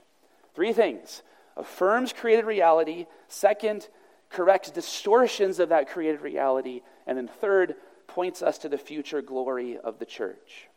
Three 0.54 0.73
things 0.73 1.23
affirms 1.56 2.12
created 2.12 2.44
reality, 2.44 3.06
second, 3.28 3.88
corrects 4.30 4.70
distortions 4.70 5.58
of 5.58 5.70
that 5.70 5.88
created 5.88 6.20
reality, 6.20 6.82
and 7.06 7.16
then 7.16 7.28
third, 7.28 7.75
points 8.06 8.42
us 8.42 8.58
to 8.58 8.68
the 8.68 8.78
future 8.78 9.23
glory 9.23 9.78
of 9.78 9.99
the 9.99 10.06
church. 10.06 10.68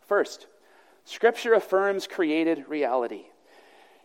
First, 0.00 0.46
Scripture 1.04 1.54
affirms 1.54 2.06
created 2.06 2.64
reality. 2.68 3.26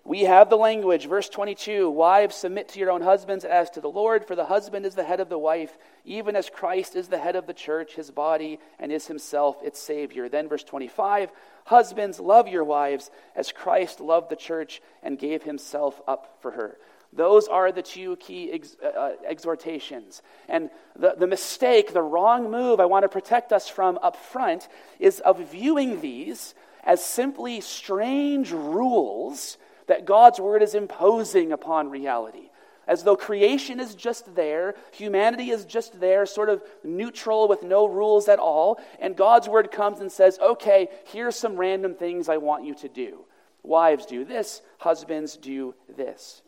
We 0.03 0.21
have 0.21 0.49
the 0.49 0.57
language, 0.57 1.07
verse 1.07 1.29
22 1.29 1.89
Wives, 1.89 2.35
submit 2.35 2.69
to 2.69 2.79
your 2.79 2.91
own 2.91 3.01
husbands 3.01 3.45
as 3.45 3.69
to 3.71 3.81
the 3.81 3.89
Lord, 3.89 4.25
for 4.25 4.35
the 4.35 4.45
husband 4.45 4.85
is 4.85 4.95
the 4.95 5.03
head 5.03 5.19
of 5.19 5.29
the 5.29 5.37
wife, 5.37 5.77
even 6.05 6.35
as 6.35 6.49
Christ 6.49 6.95
is 6.95 7.09
the 7.09 7.17
head 7.17 7.35
of 7.35 7.47
the 7.47 7.53
church, 7.53 7.95
his 7.95 8.09
body, 8.09 8.59
and 8.79 8.91
is 8.91 9.07
himself 9.07 9.57
its 9.63 9.79
Savior. 9.79 10.29
Then, 10.29 10.47
verse 10.47 10.63
25 10.63 11.31
Husbands, 11.65 12.19
love 12.19 12.47
your 12.47 12.63
wives 12.63 13.11
as 13.35 13.51
Christ 13.51 13.99
loved 13.99 14.29
the 14.29 14.35
church 14.35 14.81
and 15.03 15.19
gave 15.19 15.43
himself 15.43 16.01
up 16.07 16.37
for 16.41 16.51
her. 16.51 16.77
Those 17.13 17.47
are 17.47 17.71
the 17.71 17.81
two 17.81 18.15
key 18.17 18.51
ex- 18.51 18.75
uh, 18.83 18.87
uh, 18.87 19.11
exhortations. 19.27 20.21
And 20.47 20.69
the, 20.95 21.15
the 21.17 21.27
mistake, 21.27 21.93
the 21.93 22.01
wrong 22.01 22.51
move 22.51 22.79
I 22.79 22.85
want 22.85 23.03
to 23.03 23.09
protect 23.09 23.51
us 23.51 23.67
from 23.67 23.99
up 24.01 24.15
front 24.15 24.67
is 24.99 25.19
of 25.19 25.51
viewing 25.51 26.01
these 26.01 26.53
as 26.83 27.03
simply 27.03 27.61
strange 27.61 28.51
rules 28.51 29.57
that 29.89 30.05
God's 30.05 30.39
word 30.39 30.61
is 30.61 30.75
imposing 30.75 31.51
upon 31.51 31.89
reality. 31.89 32.51
As 32.87 33.03
though 33.03 33.15
creation 33.15 33.79
is 33.79 33.93
just 33.93 34.35
there, 34.35 34.75
humanity 34.91 35.49
is 35.49 35.65
just 35.65 35.99
there, 35.99 36.25
sort 36.25 36.49
of 36.49 36.63
neutral 36.83 37.47
with 37.47 37.63
no 37.63 37.87
rules 37.87 38.27
at 38.27 38.39
all, 38.39 38.79
and 38.99 39.15
God's 39.15 39.49
word 39.49 39.71
comes 39.71 39.99
and 39.99 40.11
says, 40.11 40.39
okay, 40.39 40.89
here's 41.05 41.35
some 41.35 41.57
random 41.57 41.95
things 41.95 42.29
I 42.29 42.37
want 42.37 42.65
you 42.65 42.73
to 42.75 42.87
do. 42.87 43.25
Wives 43.63 44.05
do 44.05 44.25
this, 44.25 44.61
husbands 44.77 45.37
do 45.37 45.75
this. 45.95 46.41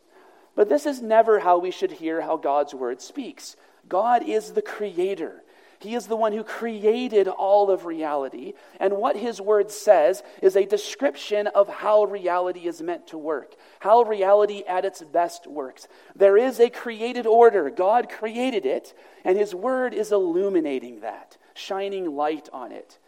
But 0.55 0.69
this 0.69 0.85
is 0.85 1.01
never 1.01 1.39
how 1.39 1.57
we 1.57 1.71
should 1.71 1.91
hear 1.91 2.21
how 2.21 2.37
God's 2.37 2.73
word 2.73 3.01
speaks. 3.01 3.55
God 3.89 4.27
is 4.27 4.51
the 4.51 4.61
creator. 4.61 5.43
He 5.81 5.95
is 5.95 6.05
the 6.05 6.15
one 6.15 6.31
who 6.31 6.43
created 6.43 7.27
all 7.27 7.71
of 7.71 7.85
reality. 7.85 8.53
And 8.79 8.97
what 8.97 9.15
his 9.15 9.41
word 9.41 9.71
says 9.71 10.21
is 10.41 10.55
a 10.55 10.65
description 10.65 11.47
of 11.47 11.67
how 11.67 12.03
reality 12.03 12.67
is 12.67 12.83
meant 12.83 13.07
to 13.07 13.17
work, 13.17 13.55
how 13.79 14.03
reality 14.03 14.63
at 14.67 14.85
its 14.85 15.01
best 15.01 15.47
works. 15.47 15.87
There 16.15 16.37
is 16.37 16.59
a 16.59 16.69
created 16.69 17.25
order. 17.25 17.71
God 17.71 18.09
created 18.09 18.65
it, 18.65 18.93
and 19.25 19.37
his 19.37 19.55
word 19.55 19.95
is 19.95 20.11
illuminating 20.11 20.99
that, 20.99 21.37
shining 21.55 22.15
light 22.15 22.47
on 22.53 22.71
it. 22.71 22.99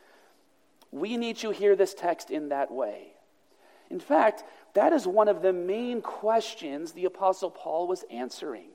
We 0.92 1.16
need 1.18 1.38
to 1.38 1.52
hear 1.52 1.76
this 1.76 1.94
text 1.94 2.32
in 2.32 2.50
that 2.50 2.72
way. 2.72 3.14
In 3.92 4.00
fact, 4.00 4.44
that 4.74 4.94
is 4.94 5.06
one 5.06 5.28
of 5.28 5.44
the 5.44 5.54
main 5.54 6.02
questions 6.02 6.92
the 6.92 7.06
Apostle 7.06 7.52
Paul 7.52 7.88
was 7.88 8.04
answering. 8.10 8.70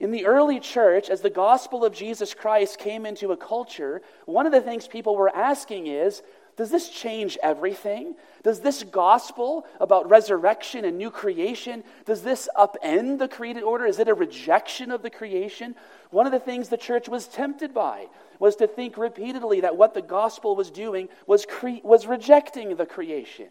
In 0.00 0.12
the 0.12 0.26
early 0.26 0.60
church, 0.60 1.10
as 1.10 1.22
the 1.22 1.30
gospel 1.30 1.84
of 1.84 1.92
Jesus 1.92 2.32
Christ 2.32 2.78
came 2.78 3.04
into 3.04 3.32
a 3.32 3.36
culture, 3.36 4.00
one 4.26 4.46
of 4.46 4.52
the 4.52 4.60
things 4.60 4.86
people 4.86 5.16
were 5.16 5.34
asking 5.34 5.88
is 5.88 6.22
Does 6.56 6.70
this 6.70 6.88
change 6.88 7.36
everything? 7.42 8.14
Does 8.44 8.60
this 8.60 8.84
gospel 8.84 9.66
about 9.80 10.08
resurrection 10.08 10.84
and 10.84 10.98
new 10.98 11.10
creation, 11.10 11.82
does 12.04 12.22
this 12.22 12.48
upend 12.56 13.18
the 13.18 13.26
created 13.26 13.64
order? 13.64 13.86
Is 13.86 13.98
it 13.98 14.08
a 14.08 14.14
rejection 14.14 14.92
of 14.92 15.02
the 15.02 15.10
creation? 15.10 15.74
One 16.10 16.26
of 16.26 16.32
the 16.32 16.38
things 16.38 16.68
the 16.68 16.76
church 16.76 17.08
was 17.08 17.26
tempted 17.26 17.74
by 17.74 18.06
was 18.38 18.54
to 18.56 18.68
think 18.68 18.96
repeatedly 18.96 19.60
that 19.62 19.76
what 19.76 19.94
the 19.94 20.02
gospel 20.02 20.54
was 20.54 20.70
doing 20.70 21.08
was, 21.26 21.44
cre- 21.44 21.82
was 21.82 22.06
rejecting 22.06 22.76
the 22.76 22.86
creation. 22.86 23.48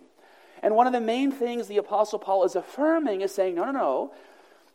And 0.64 0.76
one 0.76 0.88
of 0.88 0.94
the 0.94 1.02
main 1.02 1.32
things 1.32 1.68
the 1.68 1.78
Apostle 1.78 2.20
Paul 2.20 2.44
is 2.44 2.56
affirming 2.56 3.22
is 3.22 3.34
saying, 3.34 3.56
no, 3.56 3.66
no, 3.66 3.72
no. 3.72 4.14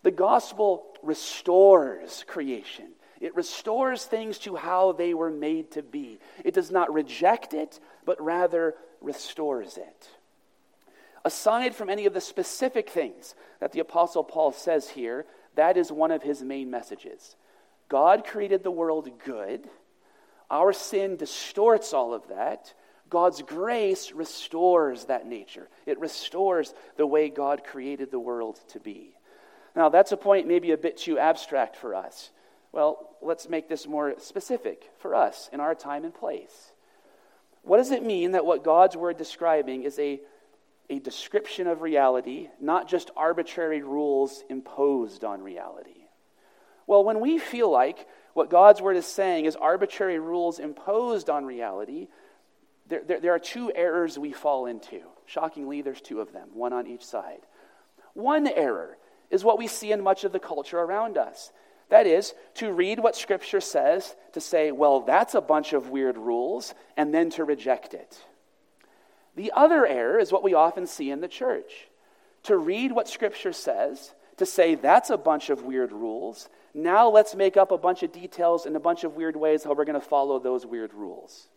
The 0.02 0.10
gospel 0.10 0.84
restores 1.02 2.24
creation. 2.26 2.88
It 3.20 3.36
restores 3.36 4.04
things 4.04 4.38
to 4.40 4.56
how 4.56 4.92
they 4.92 5.14
were 5.14 5.30
made 5.30 5.70
to 5.72 5.82
be. 5.82 6.18
It 6.44 6.54
does 6.54 6.72
not 6.72 6.92
reject 6.92 7.54
it, 7.54 7.78
but 8.04 8.20
rather 8.20 8.74
restores 9.00 9.76
it. 9.76 10.08
Aside 11.24 11.74
from 11.74 11.88
any 11.88 12.06
of 12.06 12.14
the 12.14 12.20
specific 12.20 12.90
things 12.90 13.36
that 13.60 13.70
the 13.70 13.78
Apostle 13.78 14.24
Paul 14.24 14.50
says 14.50 14.88
here, 14.88 15.24
that 15.54 15.76
is 15.76 15.92
one 15.92 16.10
of 16.10 16.22
his 16.22 16.42
main 16.42 16.68
messages. 16.68 17.36
God 17.88 18.26
created 18.26 18.64
the 18.64 18.70
world 18.72 19.08
good. 19.24 19.68
Our 20.50 20.72
sin 20.72 21.16
distorts 21.16 21.92
all 21.92 22.14
of 22.14 22.26
that. 22.28 22.74
God's 23.08 23.42
grace 23.42 24.10
restores 24.12 25.04
that 25.04 25.26
nature, 25.26 25.68
it 25.86 26.00
restores 26.00 26.72
the 26.96 27.06
way 27.06 27.28
God 27.28 27.62
created 27.62 28.10
the 28.10 28.18
world 28.18 28.58
to 28.68 28.80
be. 28.80 29.14
Now, 29.74 29.88
that's 29.88 30.12
a 30.12 30.16
point 30.16 30.46
maybe 30.46 30.72
a 30.72 30.76
bit 30.76 30.96
too 30.96 31.18
abstract 31.18 31.76
for 31.76 31.94
us. 31.94 32.30
Well, 32.72 33.16
let's 33.20 33.48
make 33.48 33.68
this 33.68 33.86
more 33.86 34.14
specific 34.18 34.90
for 34.98 35.14
us 35.14 35.48
in 35.52 35.60
our 35.60 35.74
time 35.74 36.04
and 36.04 36.14
place. 36.14 36.72
What 37.62 37.76
does 37.76 37.90
it 37.90 38.04
mean 38.04 38.32
that 38.32 38.44
what 38.44 38.64
God's 38.64 38.96
word 38.96 39.16
describing 39.16 39.84
is 39.84 39.98
a, 39.98 40.20
a 40.90 40.98
description 40.98 41.66
of 41.66 41.82
reality, 41.82 42.48
not 42.60 42.88
just 42.88 43.10
arbitrary 43.16 43.82
rules 43.82 44.42
imposed 44.48 45.24
on 45.24 45.42
reality? 45.42 46.06
Well, 46.86 47.04
when 47.04 47.20
we 47.20 47.38
feel 47.38 47.70
like 47.70 48.06
what 48.34 48.50
God's 48.50 48.82
word 48.82 48.96
is 48.96 49.06
saying 49.06 49.44
is 49.44 49.54
arbitrary 49.54 50.18
rules 50.18 50.58
imposed 50.58 51.30
on 51.30 51.44
reality, 51.44 52.08
there, 52.88 53.02
there, 53.06 53.20
there 53.20 53.34
are 53.34 53.38
two 53.38 53.70
errors 53.74 54.18
we 54.18 54.32
fall 54.32 54.66
into. 54.66 55.02
Shockingly, 55.26 55.82
there's 55.82 56.00
two 56.00 56.20
of 56.20 56.32
them, 56.32 56.48
one 56.52 56.72
on 56.72 56.86
each 56.86 57.04
side. 57.04 57.40
One 58.14 58.48
error 58.48 58.98
is 59.32 59.42
what 59.42 59.58
we 59.58 59.66
see 59.66 59.90
in 59.90 60.00
much 60.00 60.22
of 60.22 60.30
the 60.30 60.38
culture 60.38 60.78
around 60.78 61.18
us. 61.18 61.50
That 61.88 62.06
is, 62.06 62.34
to 62.54 62.72
read 62.72 63.00
what 63.00 63.16
Scripture 63.16 63.60
says, 63.60 64.14
to 64.32 64.40
say, 64.40 64.70
well, 64.70 65.00
that's 65.00 65.34
a 65.34 65.40
bunch 65.40 65.72
of 65.72 65.88
weird 65.88 66.16
rules, 66.16 66.74
and 66.96 67.12
then 67.12 67.30
to 67.30 67.44
reject 67.44 67.94
it. 67.94 68.22
The 69.34 69.52
other 69.56 69.84
error 69.86 70.18
is 70.18 70.30
what 70.30 70.44
we 70.44 70.54
often 70.54 70.86
see 70.86 71.10
in 71.10 71.20
the 71.20 71.28
church 71.28 71.88
to 72.44 72.56
read 72.56 72.92
what 72.92 73.08
Scripture 73.08 73.52
says, 73.52 74.14
to 74.36 74.46
say, 74.46 74.74
that's 74.74 75.10
a 75.10 75.16
bunch 75.16 75.50
of 75.50 75.62
weird 75.62 75.92
rules. 75.92 76.48
Now 76.74 77.08
let's 77.08 77.34
make 77.34 77.56
up 77.56 77.70
a 77.70 77.78
bunch 77.78 78.02
of 78.02 78.12
details 78.12 78.66
and 78.66 78.74
a 78.74 78.80
bunch 78.80 79.04
of 79.04 79.14
weird 79.14 79.36
ways 79.36 79.62
how 79.62 79.74
we're 79.74 79.84
going 79.84 80.00
to 80.00 80.06
follow 80.06 80.38
those 80.38 80.66
weird 80.66 80.92
rules. 80.92 81.48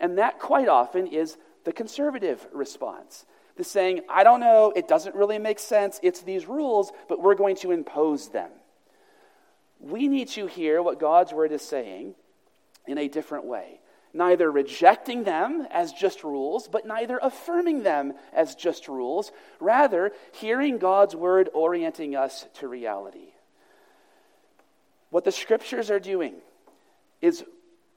And 0.00 0.18
that 0.18 0.40
quite 0.40 0.68
often 0.68 1.06
is 1.06 1.36
the 1.64 1.72
conservative 1.72 2.46
response. 2.52 3.26
The 3.56 3.64
saying, 3.64 4.00
I 4.08 4.24
don't 4.24 4.40
know, 4.40 4.72
it 4.74 4.88
doesn't 4.88 5.14
really 5.14 5.38
make 5.38 5.58
sense, 5.58 6.00
it's 6.02 6.22
these 6.22 6.46
rules, 6.46 6.92
but 7.08 7.22
we're 7.22 7.36
going 7.36 7.56
to 7.56 7.70
impose 7.70 8.28
them. 8.28 8.50
We 9.78 10.08
need 10.08 10.28
to 10.30 10.46
hear 10.46 10.82
what 10.82 10.98
God's 10.98 11.32
word 11.32 11.52
is 11.52 11.62
saying 11.62 12.14
in 12.86 12.98
a 12.98 13.08
different 13.08 13.44
way 13.44 13.80
neither 14.14 14.50
rejecting 14.50 15.24
them 15.24 15.66
as 15.70 15.92
just 15.92 16.22
rules, 16.22 16.68
but 16.68 16.86
neither 16.86 17.18
affirming 17.20 17.82
them 17.82 18.14
as 18.32 18.54
just 18.54 18.86
rules, 18.86 19.32
rather, 19.58 20.12
hearing 20.32 20.78
God's 20.78 21.16
word 21.16 21.50
orienting 21.52 22.14
us 22.14 22.46
to 22.54 22.68
reality. 22.68 23.32
What 25.10 25.24
the 25.24 25.32
scriptures 25.32 25.90
are 25.90 26.00
doing 26.00 26.36
is 27.20 27.44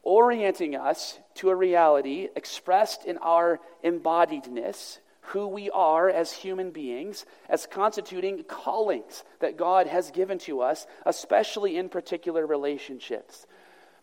orienting 0.02 0.76
us 0.76 1.20
to 1.36 1.50
a 1.50 1.56
reality 1.56 2.30
expressed 2.36 3.06
in 3.06 3.18
our 3.20 3.60
embodiedness, 3.84 4.98
who 5.32 5.48
we 5.48 5.70
are 5.72 6.10
as 6.10 6.32
human 6.32 6.72
beings, 6.72 7.26
as 7.50 7.68
constituting 7.68 8.44
callings 8.44 9.24
that 9.40 9.58
God 9.58 9.88
has 9.88 10.12
given 10.12 10.38
to 10.40 10.62
us, 10.62 10.88
especially 11.06 11.78
in 11.78 11.90
particular 11.90 12.48
relationships. 12.48 13.46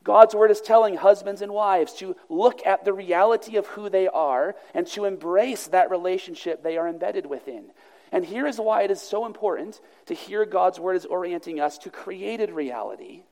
God's 0.02 0.35
word 0.35 0.50
is 0.50 0.61
telling 0.61 0.97
husbands 0.97 1.40
and 1.40 1.52
wives 1.52 1.95
to 1.95 2.14
look 2.28 2.66
at 2.66 2.85
the 2.85 2.93
reality 2.93 3.57
of 3.57 3.66
who 3.69 3.88
they 3.88 4.07
are 4.07 4.54
and 4.75 4.87
to 4.88 5.07
embrace 5.07 5.66
that 5.69 5.90
relationship 5.90 6.62
they 6.62 6.76
are 6.76 6.87
embedded 6.87 7.25
within. 7.25 7.71
And 8.12 8.23
here 8.26 8.47
is 8.47 8.59
why 8.59 8.83
it 8.83 8.90
is 8.90 9.00
so 9.00 9.25
important 9.25 9.81
to 10.07 10.14
hear 10.14 10.45
God's 10.45 10.78
word 10.78 10.97
is 10.97 11.07
orienting 11.07 11.59
us 11.59 11.78
to 11.78 11.90
created 11.90 12.50
reality, 12.50 13.23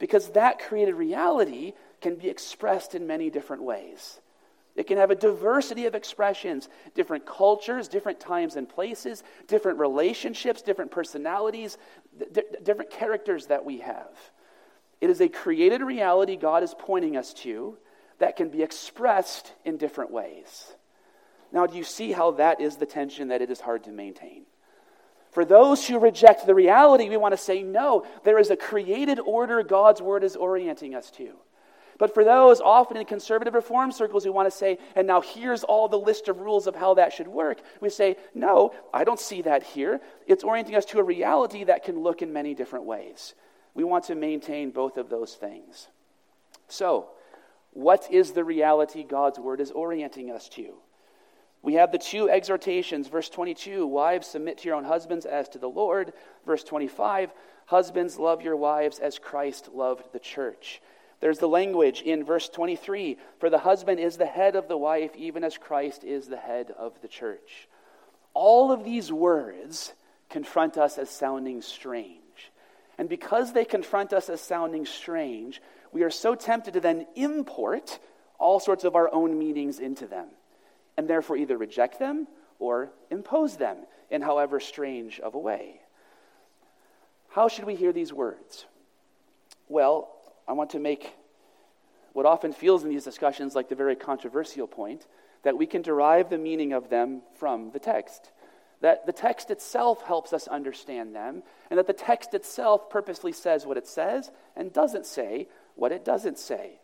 because 0.00 0.30
that 0.30 0.58
created 0.58 0.96
reality 0.96 1.74
can 2.00 2.16
be 2.16 2.28
expressed 2.28 2.96
in 2.96 3.06
many 3.06 3.30
different 3.30 3.62
ways. 3.62 4.20
It 4.76 4.86
can 4.86 4.98
have 4.98 5.10
a 5.10 5.14
diversity 5.14 5.86
of 5.86 5.94
expressions, 5.94 6.68
different 6.94 7.24
cultures, 7.24 7.88
different 7.88 8.20
times 8.20 8.56
and 8.56 8.68
places, 8.68 9.22
different 9.46 9.78
relationships, 9.78 10.60
different 10.60 10.90
personalities, 10.90 11.78
d- 12.32 12.42
different 12.62 12.90
characters 12.90 13.46
that 13.46 13.64
we 13.64 13.78
have. 13.78 14.10
It 15.00 15.08
is 15.08 15.20
a 15.20 15.28
created 15.28 15.80
reality 15.80 16.36
God 16.36 16.62
is 16.62 16.74
pointing 16.78 17.16
us 17.16 17.32
to 17.34 17.78
that 18.18 18.36
can 18.36 18.48
be 18.50 18.62
expressed 18.62 19.52
in 19.64 19.78
different 19.78 20.10
ways. 20.10 20.74
Now, 21.52 21.66
do 21.66 21.76
you 21.76 21.84
see 21.84 22.12
how 22.12 22.32
that 22.32 22.60
is 22.60 22.76
the 22.76 22.86
tension 22.86 23.28
that 23.28 23.42
it 23.42 23.50
is 23.50 23.60
hard 23.60 23.84
to 23.84 23.92
maintain? 23.92 24.44
For 25.30 25.44
those 25.44 25.86
who 25.86 25.98
reject 25.98 26.46
the 26.46 26.54
reality, 26.54 27.08
we 27.08 27.16
want 27.16 27.32
to 27.32 27.38
say, 27.38 27.62
no, 27.62 28.06
there 28.24 28.38
is 28.38 28.50
a 28.50 28.56
created 28.56 29.20
order 29.20 29.62
God's 29.62 30.00
word 30.00 30.24
is 30.24 30.34
orienting 30.34 30.94
us 30.94 31.10
to. 31.12 31.34
But 31.98 32.12
for 32.12 32.24
those 32.24 32.60
often 32.60 32.98
in 32.98 33.06
conservative 33.06 33.54
reform 33.54 33.90
circles 33.90 34.24
who 34.24 34.32
want 34.32 34.50
to 34.50 34.56
say, 34.56 34.78
and 34.94 35.06
now 35.06 35.20
here's 35.20 35.64
all 35.64 35.88
the 35.88 35.98
list 35.98 36.28
of 36.28 36.40
rules 36.40 36.66
of 36.66 36.74
how 36.74 36.94
that 36.94 37.12
should 37.12 37.28
work, 37.28 37.60
we 37.80 37.88
say, 37.88 38.16
no, 38.34 38.74
I 38.92 39.04
don't 39.04 39.20
see 39.20 39.42
that 39.42 39.62
here. 39.62 40.00
It's 40.26 40.44
orienting 40.44 40.74
us 40.74 40.84
to 40.86 40.98
a 40.98 41.02
reality 41.02 41.64
that 41.64 41.84
can 41.84 42.00
look 42.00 42.20
in 42.20 42.32
many 42.32 42.54
different 42.54 42.84
ways. 42.84 43.34
We 43.74 43.84
want 43.84 44.04
to 44.04 44.14
maintain 44.14 44.70
both 44.70 44.98
of 44.98 45.08
those 45.08 45.34
things. 45.34 45.88
So, 46.68 47.08
what 47.72 48.10
is 48.10 48.32
the 48.32 48.44
reality 48.44 49.04
God's 49.04 49.38
word 49.38 49.60
is 49.60 49.70
orienting 49.70 50.30
us 50.30 50.48
to? 50.50 50.74
We 51.62 51.74
have 51.74 51.92
the 51.92 51.98
two 51.98 52.30
exhortations. 52.30 53.08
Verse 53.08 53.28
22 53.28 53.86
Wives, 53.86 54.28
submit 54.28 54.58
to 54.58 54.68
your 54.68 54.76
own 54.76 54.84
husbands 54.84 55.26
as 55.26 55.48
to 55.50 55.58
the 55.58 55.68
Lord. 55.68 56.12
Verse 56.46 56.64
25 56.64 57.30
Husbands, 57.66 58.18
love 58.18 58.42
your 58.42 58.56
wives 58.56 58.98
as 58.98 59.18
Christ 59.18 59.70
loved 59.74 60.12
the 60.12 60.20
church. 60.20 60.80
There's 61.20 61.38
the 61.38 61.48
language 61.48 62.02
in 62.02 62.24
verse 62.24 62.48
23 62.48 63.16
For 63.38 63.50
the 63.50 63.58
husband 63.58 64.00
is 64.00 64.16
the 64.16 64.26
head 64.26 64.56
of 64.56 64.68
the 64.68 64.76
wife, 64.76 65.10
even 65.16 65.44
as 65.44 65.56
Christ 65.56 66.04
is 66.04 66.26
the 66.26 66.36
head 66.36 66.72
of 66.76 67.00
the 67.00 67.08
church. 67.08 67.68
All 68.34 68.70
of 68.70 68.84
these 68.84 69.10
words 69.10 69.92
confront 70.28 70.76
us 70.76 70.98
as 70.98 71.08
sounding 71.08 71.62
strange. 71.62 72.20
And 72.98 73.08
because 73.08 73.52
they 73.52 73.64
confront 73.64 74.12
us 74.12 74.28
as 74.28 74.40
sounding 74.40 74.86
strange, 74.86 75.60
we 75.92 76.02
are 76.02 76.10
so 76.10 76.34
tempted 76.34 76.74
to 76.74 76.80
then 76.80 77.06
import 77.14 77.98
all 78.38 78.60
sorts 78.60 78.84
of 78.84 78.96
our 78.96 79.12
own 79.12 79.38
meanings 79.38 79.78
into 79.78 80.06
them, 80.06 80.28
and 80.96 81.08
therefore 81.08 81.36
either 81.36 81.56
reject 81.56 81.98
them 81.98 82.26
or 82.58 82.90
impose 83.10 83.56
them 83.56 83.78
in 84.10 84.22
however 84.22 84.60
strange 84.60 85.20
of 85.20 85.34
a 85.34 85.38
way. 85.38 85.80
How 87.28 87.48
should 87.48 87.64
we 87.64 87.74
hear 87.74 87.92
these 87.92 88.12
words? 88.12 88.66
Well, 89.68 90.15
I 90.46 90.52
want 90.52 90.70
to 90.70 90.78
make 90.78 91.14
what 92.12 92.26
often 92.26 92.52
feels 92.52 92.82
in 92.82 92.88
these 92.88 93.04
discussions 93.04 93.54
like 93.54 93.68
the 93.68 93.74
very 93.74 93.96
controversial 93.96 94.66
point 94.66 95.06
that 95.42 95.58
we 95.58 95.66
can 95.66 95.82
derive 95.82 96.30
the 96.30 96.38
meaning 96.38 96.72
of 96.72 96.88
them 96.88 97.22
from 97.38 97.70
the 97.72 97.78
text 97.78 98.32
that 98.80 99.06
the 99.06 99.12
text 99.12 99.50
itself 99.50 100.02
helps 100.02 100.32
us 100.32 100.48
understand 100.48 101.14
them, 101.14 101.42
and 101.70 101.78
that 101.78 101.86
the 101.86 101.92
text 101.92 102.34
itself 102.34 102.90
purposely 102.90 103.32
says 103.32 103.66
what 103.66 103.76
it 103.76 103.86
says 103.86 104.30
and 104.54 104.72
doesn't 104.72 105.06
say 105.06 105.48
what 105.74 105.92
it 105.92 106.04
doesn't 106.04 106.38
say. 106.38 106.78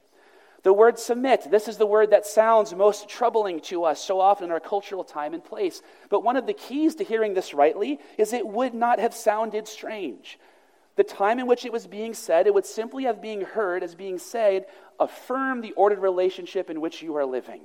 The 0.62 0.72
word 0.72 0.98
submit, 0.98 1.50
this 1.50 1.66
is 1.66 1.76
the 1.76 1.86
word 1.86 2.10
that 2.10 2.24
sounds 2.24 2.72
most 2.74 3.08
troubling 3.08 3.60
to 3.62 3.84
us 3.84 4.02
so 4.02 4.20
often 4.20 4.44
in 4.44 4.52
our 4.52 4.60
cultural 4.60 5.02
time 5.02 5.34
and 5.34 5.44
place. 5.44 5.82
But 6.08 6.22
one 6.22 6.36
of 6.36 6.46
the 6.46 6.52
keys 6.52 6.94
to 6.96 7.04
hearing 7.04 7.34
this 7.34 7.52
rightly 7.52 7.98
is 8.16 8.32
it 8.32 8.46
would 8.46 8.72
not 8.72 9.00
have 9.00 9.12
sounded 9.12 9.66
strange. 9.66 10.38
The 10.96 11.04
time 11.04 11.38
in 11.38 11.46
which 11.46 11.64
it 11.64 11.72
was 11.72 11.86
being 11.86 12.14
said, 12.14 12.46
it 12.46 12.54
would 12.54 12.66
simply 12.66 13.04
have 13.04 13.22
been 13.22 13.40
heard 13.40 13.82
as 13.82 13.94
being 13.94 14.18
said, 14.18 14.66
affirm 15.00 15.60
the 15.60 15.72
ordered 15.72 16.00
relationship 16.00 16.68
in 16.68 16.80
which 16.80 17.02
you 17.02 17.16
are 17.16 17.24
living. 17.24 17.62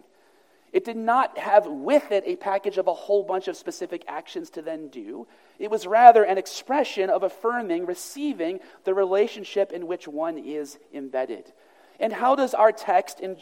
It 0.74 0.86
did 0.86 0.98
not 0.98 1.38
have 1.38 1.66
with 1.66 2.12
it 2.12 2.24
a 2.26 2.36
package 2.36 2.78
of 2.78 2.88
a 2.88 2.94
whole 2.94 3.24
bunch 3.24 3.48
of 3.48 3.58
specific 3.58 4.04
actions 4.08 4.50
to 4.52 4.62
then 4.62 4.90
do. 4.90 5.28
It 5.60 5.72
was 5.72 5.88
rather 5.88 6.24
an 6.24 6.38
expression 6.38 7.10
of 7.10 7.24
affirming, 7.24 7.86
receiving 7.86 8.60
the 8.84 8.94
relationship 8.94 9.72
in 9.72 9.88
which 9.88 10.08
one 10.08 10.38
is 10.38 10.78
embedded. 10.94 11.52
And 12.00 12.14
how 12.14 12.36
does 12.36 12.54
our 12.54 12.72
text 12.72 13.20
in, 13.22 13.38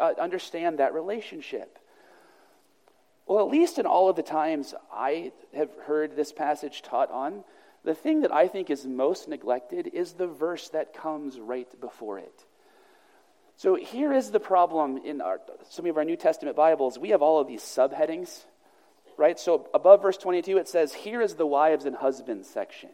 uh, 0.00 0.14
understand 0.18 0.78
that 0.78 0.94
relationship? 0.94 1.78
Well, 3.26 3.44
at 3.44 3.52
least 3.52 3.78
in 3.78 3.86
all 3.86 4.08
of 4.08 4.16
the 4.16 4.22
times 4.22 4.74
I 4.92 5.32
have 5.54 5.70
heard 5.84 6.16
this 6.16 6.32
passage 6.32 6.82
taught 6.82 7.10
on, 7.10 7.44
the 7.84 7.94
thing 7.94 8.22
that 8.22 8.32
I 8.32 8.48
think 8.48 8.70
is 8.70 8.86
most 8.86 9.28
neglected 9.28 9.88
is 9.88 10.12
the 10.12 10.26
verse 10.26 10.68
that 10.70 10.94
comes 10.94 11.38
right 11.38 11.68
before 11.80 12.18
it. 12.18 12.44
So 13.56 13.74
here 13.74 14.12
is 14.12 14.30
the 14.30 14.40
problem 14.40 14.98
in 14.98 15.20
our, 15.20 15.38
some 15.68 15.86
of 15.86 15.96
our 15.96 16.04
New 16.04 16.16
Testament 16.16 16.56
Bibles. 16.56 16.98
We 16.98 17.10
have 17.10 17.22
all 17.22 17.40
of 17.40 17.46
these 17.46 17.62
subheadings, 17.62 18.44
right? 19.16 19.38
So 19.38 19.68
above 19.74 20.02
verse 20.02 20.16
22, 20.16 20.56
it 20.56 20.68
says, 20.68 20.94
Here 20.94 21.20
is 21.20 21.34
the 21.34 21.46
wives 21.46 21.84
and 21.84 21.94
husbands 21.94 22.48
section. 22.48 22.90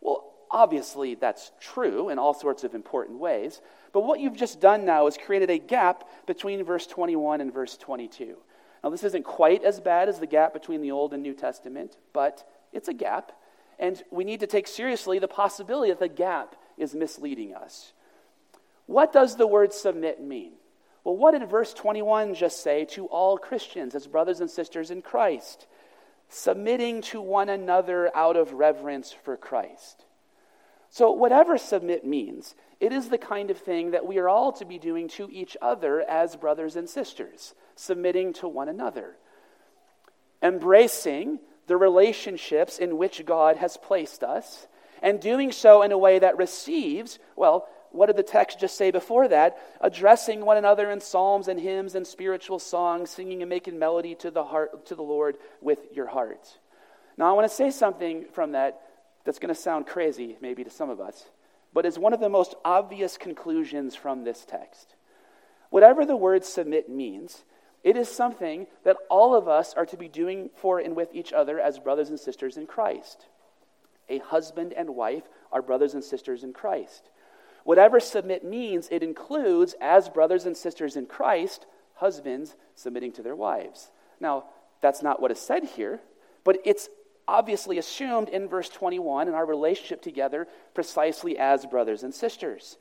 Well, 0.00 0.30
obviously, 0.50 1.14
that's 1.14 1.52
true 1.60 2.10
in 2.10 2.18
all 2.18 2.34
sorts 2.34 2.64
of 2.64 2.74
important 2.74 3.18
ways. 3.18 3.60
But 3.92 4.04
what 4.04 4.20
you've 4.20 4.36
just 4.36 4.60
done 4.60 4.84
now 4.84 5.06
is 5.06 5.16
created 5.16 5.50
a 5.50 5.58
gap 5.58 6.04
between 6.26 6.64
verse 6.64 6.86
21 6.86 7.40
and 7.40 7.52
verse 7.52 7.76
22. 7.78 8.36
Now, 8.82 8.90
this 8.90 9.04
isn't 9.04 9.24
quite 9.24 9.64
as 9.64 9.80
bad 9.80 10.10
as 10.10 10.18
the 10.18 10.26
gap 10.26 10.52
between 10.52 10.82
the 10.82 10.90
Old 10.90 11.14
and 11.14 11.22
New 11.22 11.32
Testament, 11.32 11.96
but 12.12 12.46
it's 12.72 12.88
a 12.88 12.94
gap. 12.94 13.32
And 13.78 14.02
we 14.10 14.24
need 14.24 14.40
to 14.40 14.46
take 14.46 14.66
seriously 14.66 15.18
the 15.18 15.28
possibility 15.28 15.90
that 15.90 16.00
the 16.00 16.08
gap 16.08 16.56
is 16.76 16.94
misleading 16.94 17.54
us. 17.54 17.92
What 18.86 19.12
does 19.12 19.36
the 19.36 19.46
word 19.46 19.72
submit 19.72 20.22
mean? 20.22 20.52
Well, 21.04 21.16
what 21.16 21.32
did 21.32 21.48
verse 21.48 21.74
21 21.74 22.34
just 22.34 22.62
say 22.62 22.84
to 22.86 23.06
all 23.06 23.36
Christians 23.36 23.94
as 23.94 24.06
brothers 24.06 24.40
and 24.40 24.50
sisters 24.50 24.90
in 24.90 25.02
Christ? 25.02 25.66
Submitting 26.28 27.02
to 27.02 27.20
one 27.20 27.50
another 27.50 28.10
out 28.16 28.36
of 28.36 28.52
reverence 28.52 29.12
for 29.12 29.36
Christ. 29.36 30.04
So, 30.90 31.10
whatever 31.10 31.58
submit 31.58 32.06
means, 32.06 32.54
it 32.80 32.92
is 32.92 33.08
the 33.08 33.18
kind 33.18 33.50
of 33.50 33.58
thing 33.58 33.90
that 33.90 34.06
we 34.06 34.18
are 34.18 34.28
all 34.28 34.52
to 34.52 34.64
be 34.64 34.78
doing 34.78 35.08
to 35.08 35.28
each 35.30 35.56
other 35.60 36.00
as 36.02 36.36
brothers 36.36 36.76
and 36.76 36.88
sisters, 36.88 37.54
submitting 37.74 38.32
to 38.34 38.48
one 38.48 38.68
another, 38.68 39.16
embracing 40.42 41.40
the 41.66 41.76
relationships 41.76 42.78
in 42.78 42.98
which 42.98 43.24
God 43.24 43.56
has 43.56 43.76
placed 43.76 44.22
us, 44.22 44.66
and 45.02 45.20
doing 45.20 45.52
so 45.52 45.82
in 45.82 45.92
a 45.92 45.98
way 45.98 46.18
that 46.18 46.36
receives, 46.38 47.18
well, 47.36 47.68
what 47.90 48.06
did 48.06 48.16
the 48.16 48.22
text 48.22 48.58
just 48.58 48.76
say 48.76 48.90
before 48.90 49.28
that? 49.28 49.56
Addressing 49.80 50.44
one 50.44 50.56
another 50.56 50.90
in 50.90 51.00
psalms 51.00 51.46
and 51.46 51.60
hymns 51.60 51.94
and 51.94 52.06
spiritual 52.06 52.58
songs, 52.58 53.10
singing 53.10 53.42
and 53.42 53.48
making 53.48 53.78
melody 53.78 54.14
to 54.16 54.30
the 54.30 54.44
heart 54.44 54.86
to 54.86 54.94
the 54.94 55.02
Lord 55.02 55.36
with 55.60 55.78
your 55.92 56.06
heart. 56.06 56.58
Now 57.16 57.28
I 57.28 57.32
want 57.32 57.48
to 57.48 57.54
say 57.54 57.70
something 57.70 58.24
from 58.32 58.52
that 58.52 58.80
that's 59.24 59.38
going 59.38 59.54
to 59.54 59.60
sound 59.60 59.86
crazy 59.86 60.36
maybe 60.40 60.64
to 60.64 60.70
some 60.70 60.90
of 60.90 61.00
us, 61.00 61.24
but 61.72 61.86
is 61.86 61.98
one 61.98 62.12
of 62.12 62.20
the 62.20 62.28
most 62.28 62.54
obvious 62.64 63.16
conclusions 63.16 63.94
from 63.94 64.24
this 64.24 64.44
text. 64.44 64.94
Whatever 65.70 66.04
the 66.04 66.16
word 66.16 66.44
submit 66.44 66.88
means, 66.88 67.44
it 67.84 67.96
is 67.98 68.08
something 68.08 68.66
that 68.82 68.96
all 69.10 69.34
of 69.34 69.46
us 69.46 69.74
are 69.74 69.86
to 69.86 69.96
be 69.96 70.08
doing 70.08 70.48
for 70.56 70.78
and 70.78 70.96
with 70.96 71.14
each 71.14 71.34
other 71.34 71.60
as 71.60 71.78
brothers 71.78 72.08
and 72.08 72.18
sisters 72.18 72.56
in 72.56 72.66
Christ. 72.66 73.26
A 74.08 74.18
husband 74.18 74.72
and 74.72 74.96
wife 74.96 75.24
are 75.52 75.62
brothers 75.62 75.92
and 75.92 76.02
sisters 76.02 76.42
in 76.42 76.54
Christ. 76.54 77.10
Whatever 77.62 78.00
submit 78.00 78.42
means, 78.42 78.88
it 78.90 79.02
includes, 79.02 79.74
as 79.80 80.08
brothers 80.08 80.46
and 80.46 80.56
sisters 80.56 80.96
in 80.96 81.06
Christ, 81.06 81.66
husbands 81.94 82.56
submitting 82.74 83.12
to 83.12 83.22
their 83.22 83.36
wives. 83.36 83.90
Now, 84.18 84.44
that's 84.80 85.02
not 85.02 85.20
what 85.20 85.30
is 85.30 85.38
said 85.38 85.64
here, 85.64 86.00
but 86.42 86.58
it's 86.64 86.88
obviously 87.28 87.78
assumed 87.78 88.28
in 88.28 88.48
verse 88.48 88.68
21 88.68 89.28
in 89.28 89.34
our 89.34 89.46
relationship 89.46 90.02
together 90.02 90.46
precisely 90.74 91.38
as 91.38 91.66
brothers 91.66 92.02
and 92.02 92.14
sisters. 92.14 92.76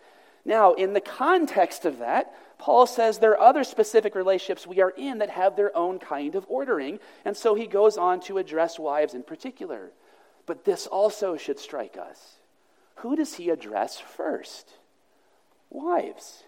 Now, 0.46 0.74
in 0.74 0.94
the 0.94 1.02
context 1.02 1.86
of 1.86 2.00
that, 2.00 2.34
Paul 2.58 2.86
says 2.86 3.18
there 3.18 3.32
are 3.32 3.40
other 3.40 3.64
specific 3.64 4.16
relationships 4.16 4.66
we 4.66 4.82
are 4.82 4.92
in 4.92 5.18
that 5.20 5.30
have 5.30 5.56
their 5.56 5.76
own 5.76 6.00
kind 6.00 6.36
of 6.36 6.46
ordering, 6.48 7.00
and 7.26 7.36
so 7.36 7.56
he 7.56 7.68
goes 7.68 7.98
on 7.98 8.20
to 8.22 8.38
address 8.38 8.80
wives 8.80 9.14
in 9.14 9.24
particular. 9.24 9.92
But 10.46 10.66
this 10.66 10.88
also 10.88 11.38
should 11.38 11.60
strike 11.60 11.98
us. 11.98 12.38
Who 12.98 13.16
does 13.16 13.36
he 13.36 13.50
address 13.50 14.00
first? 14.00 14.70
Wives. 15.70 16.44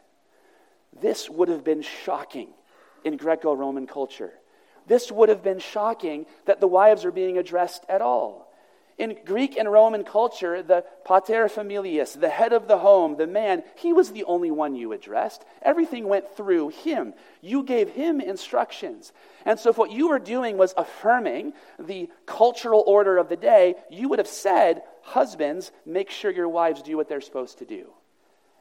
This 1.01 1.29
would 1.29 1.49
have 1.49 1.63
been 1.63 1.81
shocking 1.81 2.49
in 3.03 3.17
Greco 3.17 3.53
Roman 3.53 3.87
culture. 3.87 4.33
This 4.87 5.11
would 5.11 5.29
have 5.29 5.43
been 5.43 5.59
shocking 5.59 6.25
that 6.45 6.59
the 6.59 6.67
wives 6.67 7.05
are 7.05 7.11
being 7.11 7.37
addressed 7.37 7.83
at 7.89 8.01
all. 8.01 8.44
In 8.97 9.17
Greek 9.25 9.57
and 9.57 9.69
Roman 9.69 10.05
culture, 10.05 10.63
the 10.63 10.85
pater 11.03 11.49
familias, 11.49 12.17
the 12.17 12.29
head 12.29 12.53
of 12.53 12.69
the 12.69 12.77
home, 12.77 13.17
the 13.17 13.27
man, 13.27 13.63
he 13.75 13.91
was 13.91 14.11
the 14.11 14.23
only 14.23 14.51
one 14.51 14.73
you 14.73 14.93
addressed. 14.93 15.43
Everything 15.61 16.07
went 16.07 16.37
through 16.37 16.69
him. 16.69 17.13
You 17.41 17.63
gave 17.63 17.89
him 17.89 18.21
instructions. 18.21 19.11
And 19.43 19.59
so, 19.59 19.69
if 19.69 19.77
what 19.77 19.91
you 19.91 20.07
were 20.07 20.19
doing 20.19 20.57
was 20.57 20.73
affirming 20.77 21.53
the 21.77 22.09
cultural 22.25 22.85
order 22.87 23.17
of 23.17 23.27
the 23.27 23.35
day, 23.35 23.75
you 23.89 24.07
would 24.07 24.19
have 24.19 24.29
said, 24.29 24.81
Husbands, 25.01 25.73
make 25.85 26.09
sure 26.09 26.31
your 26.31 26.49
wives 26.49 26.81
do 26.81 26.95
what 26.95 27.09
they're 27.09 27.19
supposed 27.19 27.57
to 27.57 27.65
do. 27.65 27.91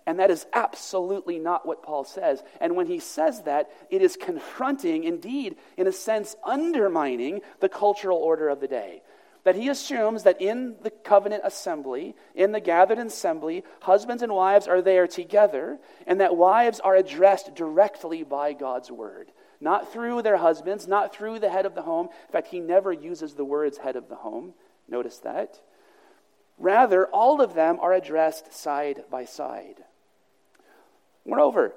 And 0.05 0.19
that 0.19 0.33
is 0.33 0.47
absolutely 0.53 1.39
not 1.39 1.65
what 1.65 1.83
Paul 1.83 2.05
says. 2.05 2.43
And 2.61 2.75
when 2.75 2.87
he 2.87 2.99
says 2.99 3.43
that, 3.43 3.71
it 3.89 4.03
is 4.03 4.17
confronting, 4.17 5.05
indeed, 5.05 5.57
in 5.77 5.87
a 5.87 5.93
sense, 5.93 6.35
undermining 6.45 7.41
the 7.61 7.69
cultural 7.69 8.19
order 8.19 8.49
of 8.49 8.61
the 8.61 8.69
day 8.69 9.03
that 9.45 9.57
he 9.57 9.69
assumes 9.69 10.23
that 10.23 10.41
in 10.41 10.77
the 10.83 10.91
covenant 10.91 11.43
assembly, 11.45 12.17
in 12.35 12.53
the 12.53 12.61
gathered 12.61 12.99
assembly, 12.99 13.63
husbands 13.83 14.23
and 14.23 14.35
wives 14.35 14.67
are 14.67 14.81
there 14.81 15.07
together, 15.07 15.79
and 16.07 16.21
that 16.21 16.37
wives 16.37 16.81
are 16.81 16.97
addressed 16.97 17.55
directly 17.55 18.23
by 18.23 18.55
God's 18.55 18.91
word. 18.91 19.31
Not 19.61 19.93
through 19.93 20.23
their 20.23 20.39
husbands, 20.39 20.89
not 20.89 21.15
through 21.15 21.39
the 21.39 21.51
head 21.51 21.67
of 21.67 21.75
the 21.75 21.83
home. 21.83 22.09
In 22.27 22.33
fact, 22.33 22.49
he 22.49 22.61
never 22.61 22.93
uses 22.93 23.35
the 23.35 23.45
words 23.45 23.79
head 23.79 23.97
of 23.97 24.09
the 24.09 24.17
home. 24.17 24.55
Notice 24.89 25.19
that. 25.19 25.61
Rather, 26.59 27.07
all 27.07 27.41
of 27.41 27.55
them 27.55 27.79
are 27.81 27.93
addressed 27.93 28.53
side 28.53 29.05
by 29.11 29.25
side. 29.25 29.85
Moreover, 31.27 31.75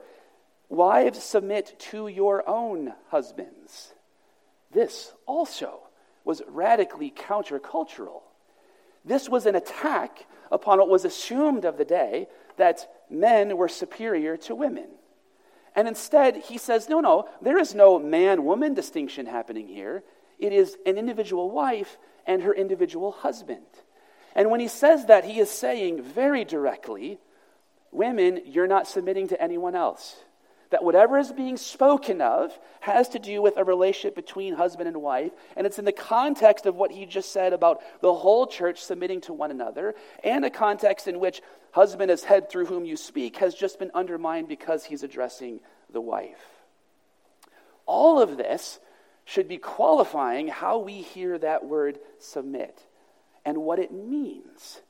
wives 0.69 1.21
submit 1.23 1.75
to 1.91 2.07
your 2.07 2.47
own 2.47 2.93
husbands. 3.09 3.93
This 4.71 5.13
also 5.25 5.86
was 6.27 6.41
radically 6.49 7.09
countercultural. 7.09 8.21
This 9.05 9.29
was 9.29 9.45
an 9.45 9.55
attack 9.55 10.25
upon 10.51 10.77
what 10.77 10.89
was 10.89 11.05
assumed 11.05 11.63
of 11.63 11.77
the 11.77 11.85
day 11.85 12.27
that 12.57 12.85
men 13.09 13.55
were 13.55 13.69
superior 13.69 14.35
to 14.35 14.53
women. 14.53 14.89
And 15.73 15.87
instead, 15.87 16.35
he 16.35 16.57
says, 16.57 16.89
no, 16.89 16.99
no, 16.99 17.29
there 17.41 17.57
is 17.57 17.73
no 17.73 17.97
man 17.97 18.43
woman 18.43 18.73
distinction 18.73 19.25
happening 19.25 19.69
here. 19.69 20.03
It 20.37 20.51
is 20.51 20.75
an 20.85 20.97
individual 20.97 21.49
wife 21.49 21.97
and 22.25 22.43
her 22.43 22.53
individual 22.53 23.11
husband. 23.13 23.65
And 24.35 24.51
when 24.51 24.59
he 24.59 24.67
says 24.67 25.05
that, 25.05 25.23
he 25.23 25.39
is 25.39 25.49
saying 25.49 26.01
very 26.01 26.43
directly, 26.43 27.19
women, 27.91 28.41
you're 28.45 28.67
not 28.67 28.85
submitting 28.85 29.29
to 29.29 29.41
anyone 29.41 29.75
else 29.75 30.17
that 30.69 30.83
whatever 30.83 31.17
is 31.17 31.31
being 31.31 31.57
spoken 31.57 32.21
of 32.21 32.57
has 32.79 33.09
to 33.09 33.19
do 33.19 33.41
with 33.41 33.57
a 33.57 33.63
relationship 33.63 34.15
between 34.15 34.53
husband 34.53 34.87
and 34.87 35.01
wife, 35.01 35.31
and 35.55 35.65
it's 35.65 35.79
in 35.79 35.85
the 35.85 35.91
context 35.91 36.65
of 36.65 36.75
what 36.75 36.91
he 36.91 37.05
just 37.05 37.31
said 37.31 37.53
about 37.53 37.81
the 38.01 38.13
whole 38.13 38.47
church 38.47 38.81
submitting 38.81 39.21
to 39.21 39.33
one 39.33 39.51
another, 39.51 39.95
and 40.23 40.43
a 40.45 40.49
context 40.49 41.07
in 41.07 41.19
which 41.19 41.41
husband 41.71 42.11
as 42.11 42.23
head 42.23 42.49
through 42.49 42.65
whom 42.65 42.85
you 42.85 42.97
speak 42.97 43.37
has 43.37 43.53
just 43.53 43.79
been 43.79 43.91
undermined 43.93 44.47
because 44.47 44.83
he's 44.83 45.03
addressing 45.03 45.59
the 45.91 46.01
wife. 46.01 46.63
All 47.85 48.21
of 48.21 48.37
this 48.37 48.79
should 49.25 49.47
be 49.47 49.57
qualifying 49.57 50.47
how 50.47 50.79
we 50.79 51.01
hear 51.01 51.37
that 51.37 51.65
word 51.65 51.99
submit 52.19 52.79
and 53.45 53.57
what 53.57 53.79
it 53.79 53.91
means. 53.91 54.81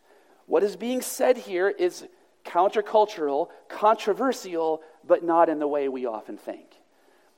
What 0.46 0.64
is 0.64 0.76
being 0.76 1.02
said 1.02 1.38
here 1.38 1.70
is 1.70 2.06
countercultural, 2.46 3.50
controversial, 3.68 4.82
but 5.08 5.24
not 5.24 5.50
in 5.50 5.60
the 5.60 5.68
way 5.68 5.88
we 5.88 6.06
often 6.06 6.38
think. 6.38 6.66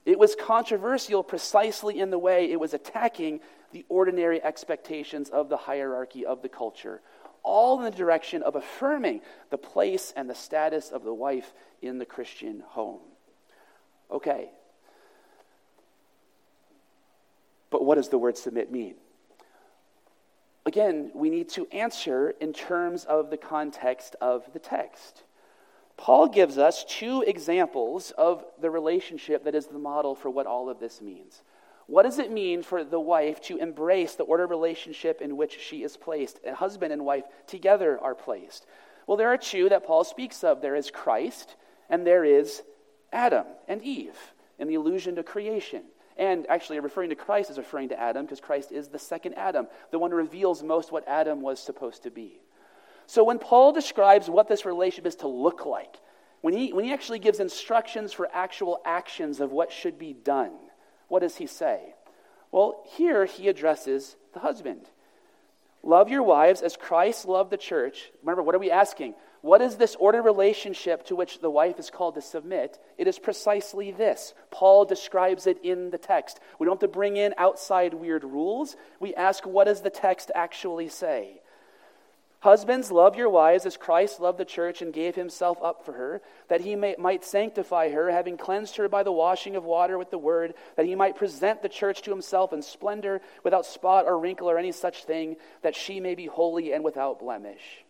It 0.05 0.17
was 0.17 0.35
controversial 0.35 1.23
precisely 1.23 1.99
in 1.99 2.09
the 2.09 2.17
way 2.17 2.51
it 2.51 2.59
was 2.59 2.73
attacking 2.73 3.41
the 3.71 3.85
ordinary 3.89 4.43
expectations 4.43 5.29
of 5.29 5.49
the 5.49 5.57
hierarchy 5.57 6.25
of 6.25 6.41
the 6.41 6.49
culture, 6.49 7.01
all 7.43 7.77
in 7.77 7.85
the 7.85 7.97
direction 7.97 8.41
of 8.41 8.55
affirming 8.55 9.21
the 9.49 9.57
place 9.57 10.13
and 10.15 10.29
the 10.29 10.35
status 10.35 10.89
of 10.89 11.03
the 11.03 11.13
wife 11.13 11.53
in 11.81 11.99
the 11.99 12.05
Christian 12.05 12.61
home. 12.69 13.01
Okay. 14.09 14.49
But 17.69 17.85
what 17.85 17.95
does 17.95 18.09
the 18.09 18.17
word 18.17 18.37
submit 18.37 18.71
mean? 18.71 18.95
Again, 20.65 21.11
we 21.13 21.29
need 21.29 21.49
to 21.49 21.67
answer 21.71 22.31
in 22.39 22.53
terms 22.53 23.05
of 23.05 23.29
the 23.29 23.37
context 23.37 24.15
of 24.21 24.51
the 24.53 24.59
text. 24.59 25.23
Paul 25.99 26.29
gives 26.29 26.57
us 26.57 26.85
two 26.85 27.25
examples 27.27 28.11
of 28.11 28.45
the 28.61 28.71
relationship 28.71 29.43
that 29.43 29.53
is 29.53 29.67
the 29.67 29.77
model 29.77 30.15
for 30.15 30.29
what 30.29 30.47
all 30.47 30.69
of 30.69 30.79
this 30.79 31.01
means. 31.01 31.43
What 31.87 32.03
does 32.03 32.19
it 32.19 32.31
mean 32.31 32.63
for 32.63 32.85
the 32.85 33.01
wife 33.01 33.41
to 33.43 33.57
embrace 33.57 34.15
the 34.15 34.23
order 34.23 34.47
relationship 34.47 35.19
in 35.19 35.35
which 35.35 35.59
she 35.59 35.83
is 35.83 35.97
placed? 35.97 36.39
A 36.47 36.55
husband 36.55 36.93
and 36.93 37.03
wife 37.03 37.25
together 37.47 37.99
are 37.99 38.15
placed. 38.15 38.65
Well, 39.07 39.17
there 39.17 39.27
are 39.27 39.37
two 39.37 39.67
that 39.67 39.85
Paul 39.85 40.05
speaks 40.05 40.41
of 40.41 40.61
there 40.61 40.77
is 40.77 40.89
Christ, 40.89 41.57
and 41.89 42.07
there 42.07 42.23
is 42.23 42.63
Adam 43.11 43.45
and 43.67 43.83
Eve 43.83 44.17
in 44.57 44.69
the 44.69 44.75
allusion 44.75 45.17
to 45.17 45.23
creation. 45.23 45.83
And 46.15 46.45
actually, 46.47 46.79
referring 46.79 47.09
to 47.09 47.15
Christ 47.15 47.49
is 47.49 47.57
referring 47.57 47.89
to 47.89 47.99
Adam 47.99 48.25
because 48.25 48.39
Christ 48.39 48.71
is 48.71 48.87
the 48.87 48.99
second 48.99 49.33
Adam, 49.33 49.67
the 49.91 49.99
one 49.99 50.11
who 50.11 50.17
reveals 50.17 50.63
most 50.63 50.93
what 50.93 51.05
Adam 51.09 51.41
was 51.41 51.59
supposed 51.59 52.03
to 52.03 52.09
be. 52.09 52.39
So 53.09 53.23
when 53.23 53.39
Paul 53.39 53.71
describes 53.71 54.29
what 54.29 54.47
this 54.47 54.65
relationship 54.65 55.07
is 55.07 55.15
to 55.15 55.27
look 55.27 55.65
like, 55.65 55.95
when 56.41 56.53
he, 56.53 56.71
when 56.73 56.85
he 56.85 56.93
actually 56.93 57.17
gives 57.17 57.39
instructions 57.39 58.13
for 58.13 58.29
actual 58.31 58.79
actions 58.85 59.39
of 59.39 59.51
what 59.51 59.71
should 59.71 59.97
be 59.97 60.13
done, 60.13 60.51
what 61.07 61.21
does 61.21 61.35
he 61.35 61.47
say? 61.47 61.95
Well, 62.51 62.83
here 62.95 63.25
he 63.25 63.47
addresses 63.47 64.15
the 64.33 64.39
husband. 64.39 64.81
Love 65.81 66.09
your 66.09 66.21
wives 66.21 66.61
as 66.61 66.77
Christ 66.77 67.25
loved 67.25 67.49
the 67.49 67.57
church. 67.57 68.11
Remember, 68.21 68.43
what 68.43 68.53
are 68.53 68.59
we 68.59 68.69
asking? 68.69 69.15
What 69.41 69.63
is 69.63 69.77
this 69.77 69.95
ordered 69.95 70.21
relationship 70.21 71.07
to 71.07 71.15
which 71.15 71.39
the 71.39 71.49
wife 71.49 71.79
is 71.79 71.89
called 71.89 72.13
to 72.13 72.21
submit? 72.21 72.77
It 72.99 73.07
is 73.07 73.17
precisely 73.17 73.89
this. 73.89 74.35
Paul 74.51 74.85
describes 74.85 75.47
it 75.47 75.57
in 75.63 75.89
the 75.89 75.97
text. 75.97 76.39
We 76.59 76.65
don't 76.65 76.75
have 76.79 76.87
to 76.87 76.95
bring 76.95 77.17
in 77.17 77.33
outside 77.39 77.95
weird 77.95 78.23
rules. 78.23 78.75
We 78.99 79.15
ask, 79.15 79.47
what 79.47 79.65
does 79.65 79.81
the 79.81 79.89
text 79.89 80.29
actually 80.35 80.89
say? 80.89 81.41
Husbands, 82.41 82.89
love 82.89 83.17
your 83.17 83.29
wives 83.29 83.65
as 83.65 83.75
Christ 83.75 84.21
loved 84.21 84.37
the 84.37 84.45
church 84.45 84.81
and 84.81 84.93
gave 84.93 85.15
himself 85.15 85.57
up 85.61 85.83
for 85.83 85.93
her, 85.93 86.21
that 86.47 86.61
he 86.61 86.75
may, 86.75 86.95
might 86.97 87.25
sanctify 87.25 87.89
her, 87.89 88.09
having 88.09 88.37
cleansed 88.37 88.77
her 88.77 88.87
by 88.87 89.03
the 89.03 89.11
washing 89.11 89.57
of 89.57 89.65
water 89.65 89.97
with 89.97 90.09
the 90.09 90.17
word, 90.17 90.53
that 90.77 90.85
he 90.85 90.95
might 90.95 91.17
present 91.17 91.61
the 91.61 91.67
church 91.67 92.01
to 92.03 92.11
himself 92.11 92.53
in 92.53 92.61
splendor, 92.61 93.19
without 93.43 93.65
spot 93.65 94.05
or 94.05 94.17
wrinkle 94.17 94.49
or 94.49 94.57
any 94.57 94.71
such 94.71 95.03
thing, 95.03 95.35
that 95.63 95.75
she 95.75 95.99
may 95.99 96.15
be 96.15 96.27
holy 96.27 96.71
and 96.71 96.83
without 96.83 97.19
blemish. 97.19 97.83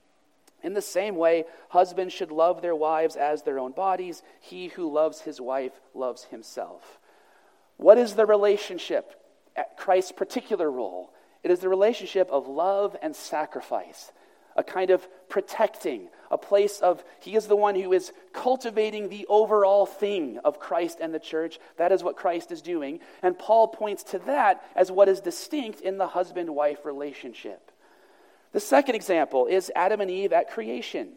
In 0.63 0.73
the 0.73 0.81
same 0.81 1.15
way, 1.15 1.45
husbands 1.69 2.13
should 2.13 2.31
love 2.31 2.61
their 2.61 2.75
wives 2.75 3.15
as 3.15 3.43
their 3.43 3.59
own 3.59 3.71
bodies. 3.71 4.23
He 4.41 4.69
who 4.69 4.91
loves 4.91 5.21
his 5.21 5.39
wife 5.39 5.79
loves 5.93 6.23
himself. 6.25 6.99
What 7.77 7.97
is 7.97 8.15
the 8.15 8.25
relationship? 8.25 9.15
at 9.59 9.77
Christ's 9.77 10.13
particular 10.13 10.71
role. 10.71 11.13
It 11.43 11.51
is 11.51 11.59
the 11.59 11.69
relationship 11.69 12.29
of 12.31 12.47
love 12.47 12.95
and 13.01 13.15
sacrifice 13.15 14.11
a 14.59 14.63
kind 14.63 14.89
of 14.89 15.07
protecting, 15.29 16.09
a 16.29 16.37
place 16.37 16.81
of, 16.81 17.01
he 17.21 17.35
is 17.35 17.47
the 17.47 17.55
one 17.55 17.75
who 17.75 17.93
is 17.93 18.11
cultivating 18.33 19.07
the 19.07 19.25
overall 19.29 19.85
thing 19.85 20.37
of 20.43 20.59
Christ 20.59 20.97
and 20.99 21.13
the 21.13 21.19
church. 21.19 21.59
That 21.77 21.93
is 21.93 22.03
what 22.03 22.17
Christ 22.17 22.51
is 22.51 22.61
doing. 22.61 22.99
And 23.23 23.39
Paul 23.39 23.69
points 23.69 24.03
to 24.03 24.19
that 24.19 24.61
as 24.75 24.91
what 24.91 25.07
is 25.07 25.21
distinct 25.21 25.79
in 25.79 25.97
the 25.97 26.07
husband 26.07 26.49
wife 26.49 26.83
relationship. 26.83 27.71
The 28.51 28.59
second 28.59 28.95
example 28.95 29.45
is 29.45 29.71
Adam 29.77 30.01
and 30.01 30.11
Eve 30.11 30.33
at 30.33 30.51
creation. 30.51 31.13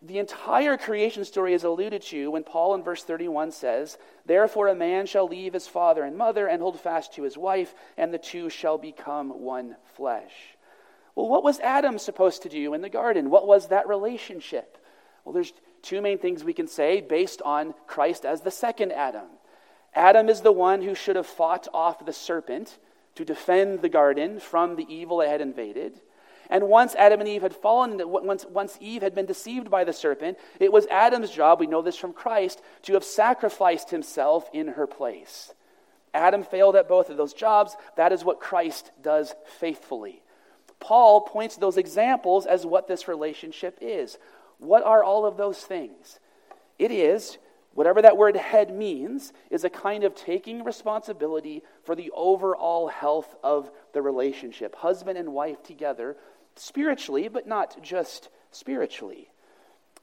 The 0.00 0.18
entire 0.18 0.76
creation 0.76 1.24
story 1.24 1.52
is 1.52 1.64
alluded 1.64 2.02
to 2.02 2.30
when 2.30 2.44
Paul 2.44 2.74
in 2.76 2.84
verse 2.84 3.02
31 3.02 3.50
says, 3.50 3.98
Therefore 4.24 4.68
a 4.68 4.74
man 4.74 5.06
shall 5.06 5.26
leave 5.26 5.52
his 5.52 5.66
father 5.66 6.04
and 6.04 6.16
mother 6.16 6.46
and 6.46 6.62
hold 6.62 6.78
fast 6.78 7.14
to 7.14 7.24
his 7.24 7.36
wife, 7.36 7.74
and 7.96 8.14
the 8.14 8.18
two 8.18 8.48
shall 8.48 8.78
become 8.78 9.42
one 9.42 9.76
flesh. 9.96 10.56
Well, 11.20 11.28
what 11.28 11.44
was 11.44 11.60
Adam 11.60 11.98
supposed 11.98 12.44
to 12.44 12.48
do 12.48 12.72
in 12.72 12.80
the 12.80 12.88
garden? 12.88 13.28
What 13.28 13.46
was 13.46 13.68
that 13.68 13.86
relationship? 13.86 14.78
Well, 15.22 15.34
there's 15.34 15.52
two 15.82 16.00
main 16.00 16.16
things 16.16 16.42
we 16.42 16.54
can 16.54 16.66
say 16.66 17.02
based 17.02 17.42
on 17.42 17.74
Christ 17.86 18.24
as 18.24 18.40
the 18.40 18.50
second 18.50 18.92
Adam. 18.92 19.26
Adam 19.94 20.30
is 20.30 20.40
the 20.40 20.50
one 20.50 20.80
who 20.80 20.94
should 20.94 21.16
have 21.16 21.26
fought 21.26 21.68
off 21.74 22.06
the 22.06 22.14
serpent 22.14 22.78
to 23.16 23.26
defend 23.26 23.82
the 23.82 23.90
garden 23.90 24.40
from 24.40 24.76
the 24.76 24.86
evil 24.88 25.20
it 25.20 25.28
had 25.28 25.42
invaded. 25.42 26.00
And 26.48 26.68
once 26.68 26.94
Adam 26.94 27.20
and 27.20 27.28
Eve 27.28 27.42
had 27.42 27.54
fallen, 27.54 28.00
once, 28.02 28.46
once 28.46 28.78
Eve 28.80 29.02
had 29.02 29.14
been 29.14 29.26
deceived 29.26 29.70
by 29.70 29.84
the 29.84 29.92
serpent, 29.92 30.38
it 30.58 30.72
was 30.72 30.86
Adam's 30.86 31.30
job, 31.30 31.60
we 31.60 31.66
know 31.66 31.82
this 31.82 31.98
from 31.98 32.14
Christ, 32.14 32.62
to 32.84 32.94
have 32.94 33.04
sacrificed 33.04 33.90
himself 33.90 34.48
in 34.54 34.68
her 34.68 34.86
place. 34.86 35.52
Adam 36.14 36.44
failed 36.44 36.76
at 36.76 36.88
both 36.88 37.10
of 37.10 37.18
those 37.18 37.34
jobs. 37.34 37.76
That 37.98 38.10
is 38.10 38.24
what 38.24 38.40
Christ 38.40 38.90
does 39.02 39.34
faithfully. 39.58 40.22
Paul 40.80 41.20
points 41.20 41.56
those 41.56 41.76
examples 41.76 42.46
as 42.46 42.66
what 42.66 42.88
this 42.88 43.06
relationship 43.06 43.78
is. 43.80 44.18
What 44.58 44.82
are 44.82 45.04
all 45.04 45.24
of 45.24 45.36
those 45.36 45.58
things? 45.58 46.18
It 46.78 46.90
is, 46.90 47.38
whatever 47.74 48.02
that 48.02 48.16
word 48.16 48.36
head 48.36 48.74
means, 48.74 49.32
is 49.50 49.64
a 49.64 49.70
kind 49.70 50.04
of 50.04 50.14
taking 50.14 50.64
responsibility 50.64 51.62
for 51.84 51.94
the 51.94 52.10
overall 52.14 52.88
health 52.88 53.36
of 53.42 53.70
the 53.92 54.02
relationship. 54.02 54.74
Husband 54.76 55.18
and 55.18 55.32
wife 55.32 55.62
together 55.62 56.16
spiritually, 56.56 57.28
but 57.28 57.46
not 57.46 57.82
just 57.82 58.28
spiritually. 58.50 59.30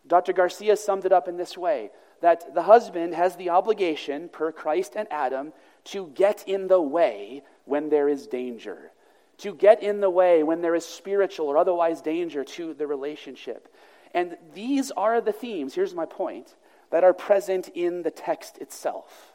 Dr. 0.06 0.34
Garcia 0.34 0.78
summed 0.78 1.06
it 1.06 1.12
up 1.12 1.28
in 1.28 1.38
this 1.38 1.58
way 1.58 1.92
that 2.22 2.54
the 2.56 2.64
husband 2.64 3.14
has 3.14 3.36
the 3.36 3.50
obligation, 3.50 4.30
per 4.30 4.52
Christ 4.52 4.94
and 4.96 5.08
Adam, 5.12 5.54
to 5.86 6.08
get 6.16 6.44
in 6.48 6.68
the 6.68 6.82
way 6.82 7.44
when 7.66 7.90
there 7.90 8.10
is 8.10 8.28
danger, 8.28 8.92
to 9.40 9.54
get 9.54 9.84
in 9.84 10.02
the 10.02 10.10
way 10.10 10.44
when 10.44 10.62
there 10.62 10.76
is 10.76 10.86
spiritual 10.86 11.48
or 11.48 11.58
otherwise 11.58 12.02
danger 12.02 12.44
to 12.44 12.74
the 12.74 12.88
relationship. 12.88 13.74
And 14.14 14.38
these 14.54 14.92
are 14.92 15.22
the 15.22 15.32
themes, 15.32 15.76
here's 15.76 15.94
my 15.94 16.06
point, 16.06 16.56
that 16.90 17.04
are 17.04 17.14
present 17.14 17.70
in 17.70 18.04
the 18.04 18.12
text 18.12 18.58
itself. 18.58 19.34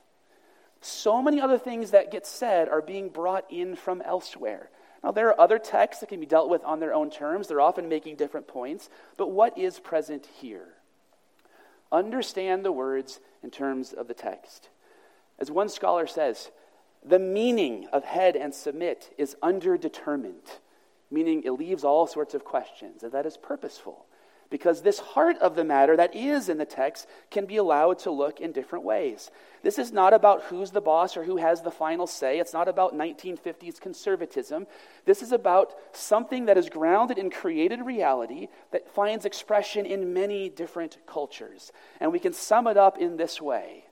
So 0.81 1.23
many 1.23 1.41
other 1.41 1.59
things 1.59 1.93
that 1.93 2.11
get 2.11 2.27
said 2.27 2.69
are 2.69 2.83
being 2.83 3.09
brought 3.09 3.45
in 3.51 3.77
from 3.77 4.03
elsewhere. 4.03 4.71
Now, 5.05 5.13
there 5.13 5.29
are 5.29 5.41
other 5.41 5.59
texts 5.59 6.01
that 6.01 6.09
can 6.09 6.21
be 6.21 6.27
dealt 6.27 6.49
with 6.49 6.65
on 6.65 6.81
their 6.81 6.95
own 6.95 7.11
terms. 7.11 7.49
They're 7.49 7.61
often 7.61 7.89
making 7.89 8.17
different 8.17 8.47
points. 8.49 8.89
But 9.17 9.31
what 9.31 9.59
is 9.59 9.79
present 9.79 10.27
here? 10.41 10.69
Understand 11.91 12.65
the 12.65 12.73
words 12.73 13.21
in 13.43 13.51
terms 13.51 13.93
of 13.93 14.09
the 14.09 14.15
text. 14.15 14.69
As 15.39 15.51
one 15.51 15.69
scholar 15.69 16.07
says, 16.07 16.51
the 17.05 17.19
meaning 17.19 17.87
of 17.93 18.05
head 18.05 18.37
and 18.37 18.55
submit 18.55 19.15
is 19.19 19.37
underdetermined, 19.43 20.59
meaning 21.11 21.43
it 21.45 21.53
leaves 21.53 21.85
all 21.85 22.07
sorts 22.07 22.35
of 22.35 22.45
questions, 22.45 23.03
and 23.03 23.13
that 23.13 23.27
is 23.27 23.37
purposeful 23.37 24.07
because 24.53 24.83
this 24.83 24.99
heart 24.99 25.39
of 25.39 25.57
the 25.57 25.65
matter 25.65 25.97
that 25.97 26.15
is 26.15 26.51
in 26.51 26.59
the 26.59 26.67
text 26.67 27.09
can 27.31 27.47
be 27.47 27.57
allowed 27.57 27.99
to 27.99 28.11
look 28.11 28.39
in 28.39 28.53
different 28.53 28.85
ways. 28.85 29.31
This 29.63 29.79
is 29.79 29.93
not 29.93 30.13
about 30.13 30.43
who's 30.43 30.71
the 30.71 30.81
boss 30.83 31.17
or 31.17 31.25
who 31.25 31.39
has 31.39 31.63
the 31.63 31.71
final 31.71 32.07
say. 32.07 32.39
It's 32.39 32.53
not 32.53 32.69
about 32.69 32.95
1950s 32.95 33.81
conservatism. 33.81 34.67
This 35.07 35.23
is 35.23 35.33
about 35.33 35.73
something 35.93 36.45
that 36.45 36.59
is 36.59 36.69
grounded 36.69 37.17
in 37.17 37.31
created 37.31 37.81
reality 37.81 38.49
that 38.73 38.95
finds 38.95 39.25
expression 39.25 39.87
in 39.87 40.13
many 40.13 40.51
different 40.51 40.99
cultures. 41.07 41.73
And 41.99 42.13
we 42.13 42.19
can 42.19 42.35
sum 42.35 42.67
it 42.67 42.77
up 42.77 42.99
in 42.99 43.17
this 43.17 43.41
way. 43.41 43.87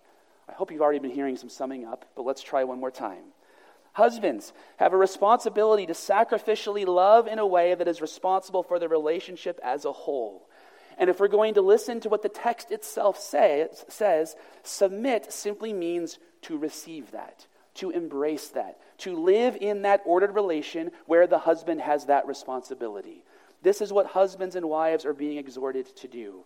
I 0.50 0.54
hope 0.54 0.72
you've 0.72 0.80
already 0.80 0.98
been 0.98 1.10
hearing 1.12 1.36
some 1.36 1.48
summing 1.48 1.84
up, 1.84 2.06
but 2.16 2.24
let's 2.26 2.42
try 2.42 2.64
one 2.64 2.80
more 2.80 2.90
time. 2.90 3.22
Husbands 3.92 4.52
have 4.78 4.92
a 4.92 4.96
responsibility 4.96 5.86
to 5.86 5.92
sacrificially 5.92 6.86
love 6.86 7.28
in 7.28 7.38
a 7.38 7.46
way 7.46 7.74
that 7.74 7.88
is 7.88 8.00
responsible 8.00 8.62
for 8.62 8.78
the 8.78 8.88
relationship 8.88 9.60
as 9.62 9.84
a 9.84 9.92
whole. 9.92 10.48
And 10.98 11.08
if 11.08 11.20
we're 11.20 11.28
going 11.28 11.54
to 11.54 11.62
listen 11.62 12.00
to 12.00 12.08
what 12.08 12.22
the 12.22 12.28
text 12.28 12.72
itself 12.72 13.18
say, 13.18 13.66
says, 13.88 14.36
submit 14.62 15.32
simply 15.32 15.72
means 15.72 16.18
to 16.42 16.58
receive 16.58 17.12
that, 17.12 17.46
to 17.74 17.90
embrace 17.90 18.48
that, 18.48 18.78
to 18.98 19.16
live 19.16 19.56
in 19.60 19.82
that 19.82 20.02
ordered 20.04 20.34
relation 20.34 20.90
where 21.06 21.26
the 21.26 21.38
husband 21.38 21.80
has 21.80 22.06
that 22.06 22.26
responsibility. 22.26 23.24
This 23.62 23.80
is 23.80 23.92
what 23.92 24.06
husbands 24.06 24.56
and 24.56 24.68
wives 24.68 25.04
are 25.04 25.14
being 25.14 25.38
exhorted 25.38 25.86
to 25.96 26.08
do. 26.08 26.44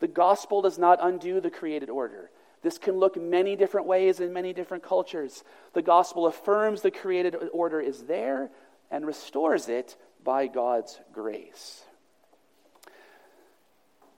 The 0.00 0.08
gospel 0.08 0.62
does 0.62 0.78
not 0.78 0.98
undo 1.00 1.40
the 1.40 1.50
created 1.50 1.90
order. 1.90 2.30
This 2.62 2.78
can 2.78 2.96
look 2.96 3.20
many 3.20 3.56
different 3.56 3.86
ways 3.86 4.20
in 4.20 4.32
many 4.32 4.52
different 4.52 4.84
cultures. 4.84 5.42
The 5.72 5.82
gospel 5.82 6.26
affirms 6.26 6.82
the 6.82 6.90
created 6.90 7.36
order 7.52 7.80
is 7.80 8.04
there 8.04 8.50
and 8.90 9.06
restores 9.06 9.68
it 9.68 9.96
by 10.22 10.46
God's 10.46 11.00
grace. 11.12 11.82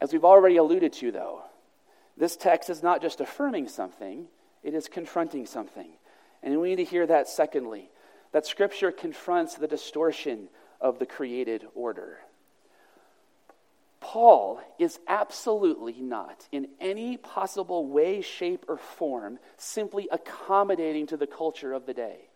As 0.00 0.12
we've 0.12 0.24
already 0.24 0.56
alluded 0.56 0.92
to, 0.94 1.10
though, 1.10 1.42
this 2.16 2.36
text 2.36 2.68
is 2.68 2.82
not 2.82 3.00
just 3.00 3.20
affirming 3.20 3.68
something, 3.68 4.26
it 4.62 4.74
is 4.74 4.88
confronting 4.88 5.46
something. 5.46 5.88
And 6.42 6.60
we 6.60 6.70
need 6.70 6.76
to 6.76 6.84
hear 6.84 7.06
that 7.06 7.28
secondly 7.28 7.90
that 8.32 8.46
Scripture 8.46 8.92
confronts 8.92 9.54
the 9.54 9.68
distortion 9.68 10.48
of 10.80 10.98
the 10.98 11.06
created 11.06 11.64
order. 11.74 12.18
Paul 14.14 14.60
is 14.78 15.00
absolutely 15.08 16.00
not, 16.00 16.46
in 16.52 16.68
any 16.80 17.16
possible 17.16 17.88
way, 17.88 18.20
shape, 18.20 18.64
or 18.68 18.76
form, 18.76 19.40
simply 19.56 20.08
accommodating 20.12 21.08
to 21.08 21.16
the 21.16 21.26
culture 21.26 21.72
of 21.72 21.84
the 21.84 21.94
day. 21.94 22.28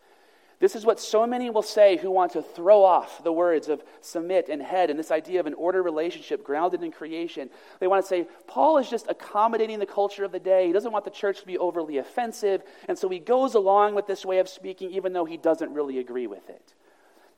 This 0.59 0.75
is 0.75 0.85
what 0.85 0.99
so 0.99 1.25
many 1.25 1.51
will 1.51 1.63
say 1.63 1.97
who 1.97 2.11
want 2.11 2.33
to 2.33 2.43
throw 2.43 2.83
off 2.83 3.23
the 3.23 3.33
words 3.33 3.69
of 3.69 3.85
submit 4.01 4.49
and 4.49 4.61
head 4.61 4.91
and 4.91 4.99
this 4.99 5.13
idea 5.13 5.39
of 5.39 5.47
an 5.47 5.55
order 5.55 5.81
relationship 5.81 6.43
grounded 6.43 6.83
in 6.83 6.91
creation. 6.91 7.49
They 7.79 7.87
want 7.87 8.05
to 8.05 8.09
say, 8.09 8.27
Paul 8.49 8.79
is 8.79 8.91
just 8.91 9.07
accommodating 9.09 9.79
the 9.79 9.87
culture 9.87 10.25
of 10.25 10.33
the 10.33 10.41
day. 10.41 10.67
He 10.67 10.73
doesn't 10.73 10.91
want 10.91 11.05
the 11.05 11.13
church 11.13 11.39
to 11.43 11.47
be 11.47 11.59
overly 11.59 11.99
offensive, 11.99 12.65
and 12.89 12.99
so 12.99 13.09
he 13.09 13.21
goes 13.21 13.55
along 13.55 13.95
with 13.95 14.09
this 14.09 14.25
way 14.25 14.41
of 14.41 14.49
speaking 14.49 14.91
even 14.91 15.13
though 15.13 15.27
he 15.27 15.37
doesn't 15.37 15.73
really 15.73 16.01
agree 16.01 16.27
with 16.27 16.51
it. 16.51 16.75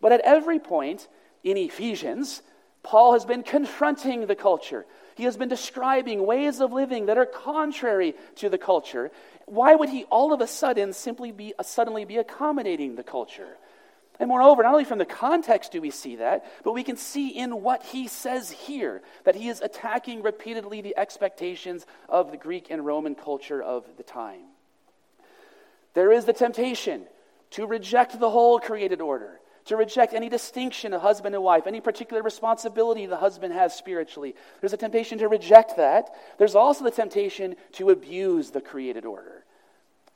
But 0.01 0.13
at 0.13 0.23
every 0.23 0.59
point 0.59 1.09
in 1.45 1.59
Ephesians, 1.59 2.41
Paul 2.83 3.13
has 3.13 3.25
been 3.25 3.43
confronting 3.43 4.27
the 4.27 4.35
culture. 4.35 4.87
He 5.15 5.25
has 5.25 5.37
been 5.37 5.49
describing 5.49 6.25
ways 6.25 6.61
of 6.61 6.73
living 6.73 7.07
that 7.07 7.19
are 7.19 7.27
contrary 7.27 8.15
to 8.37 8.49
the 8.49 8.59
culture. 8.59 9.11
Why 9.47 9.75
would 9.75 9.91
he 9.91 10.05
all 10.05 10.33
of 10.33 10.41
a 10.41 10.47
sudden 10.47 10.93
simply 10.93 11.31
be 11.31 11.53
uh, 11.59 11.63
suddenly 11.63 12.05
be 12.05 12.17
accommodating 12.17 12.97
the 12.97 13.03
culture? 13.03 13.57
And 14.19 14.29
moreover, 14.29 14.63
not 14.63 14.73
only 14.73 14.85
from 14.85 14.99
the 14.99 15.07
context 15.07 15.73
do 15.73 15.81
we 15.81 15.91
see 15.91 16.17
that, 16.17 16.45
but 16.63 16.73
we 16.73 16.85
can 16.85 16.97
see 16.97 17.29
in 17.29 17.63
what 17.63 17.83
he 17.83 18.07
says 18.07 18.51
here 18.51 19.03
that 19.25 19.35
he 19.35 19.49
is 19.49 19.61
attacking 19.61 20.23
repeatedly 20.23 20.83
the 20.83 20.97
expectations 20.97 21.87
of 22.09 22.31
the 22.31 22.37
Greek 22.37 22.67
and 22.71 22.85
Roman 22.85 23.15
culture 23.15 23.63
of 23.63 23.85
the 23.97 24.03
time. 24.03 24.43
There 25.95 26.13
is 26.13 26.27
the 26.27 26.33
temptation 26.33 27.05
to 27.53 27.67
reject 27.67 28.19
the 28.19 28.31
whole 28.31 28.61
created 28.61 29.01
order 29.01 29.41
to 29.67 29.77
reject 29.77 30.15
any 30.15 30.29
distinction 30.29 30.93
of 30.93 31.03
husband 31.03 31.35
and 31.35 31.45
wife, 31.45 31.67
any 31.67 31.81
particular 31.81 32.23
responsibility 32.23 33.07
the 33.07 33.17
husband 33.17 33.53
has 33.55 33.75
spiritually. 33.75 34.35
There's 34.61 34.73
a 34.73 34.79
temptation 34.79 35.19
to 35.19 35.29
reject 35.29 35.77
that. 35.77 36.11
There's 36.39 36.55
also 36.55 36.85
the 36.85 36.91
temptation 36.91 37.57
to 37.73 37.91
abuse 37.91 38.51
the 38.51 38.61
created 38.61 39.05
order. 39.05 39.45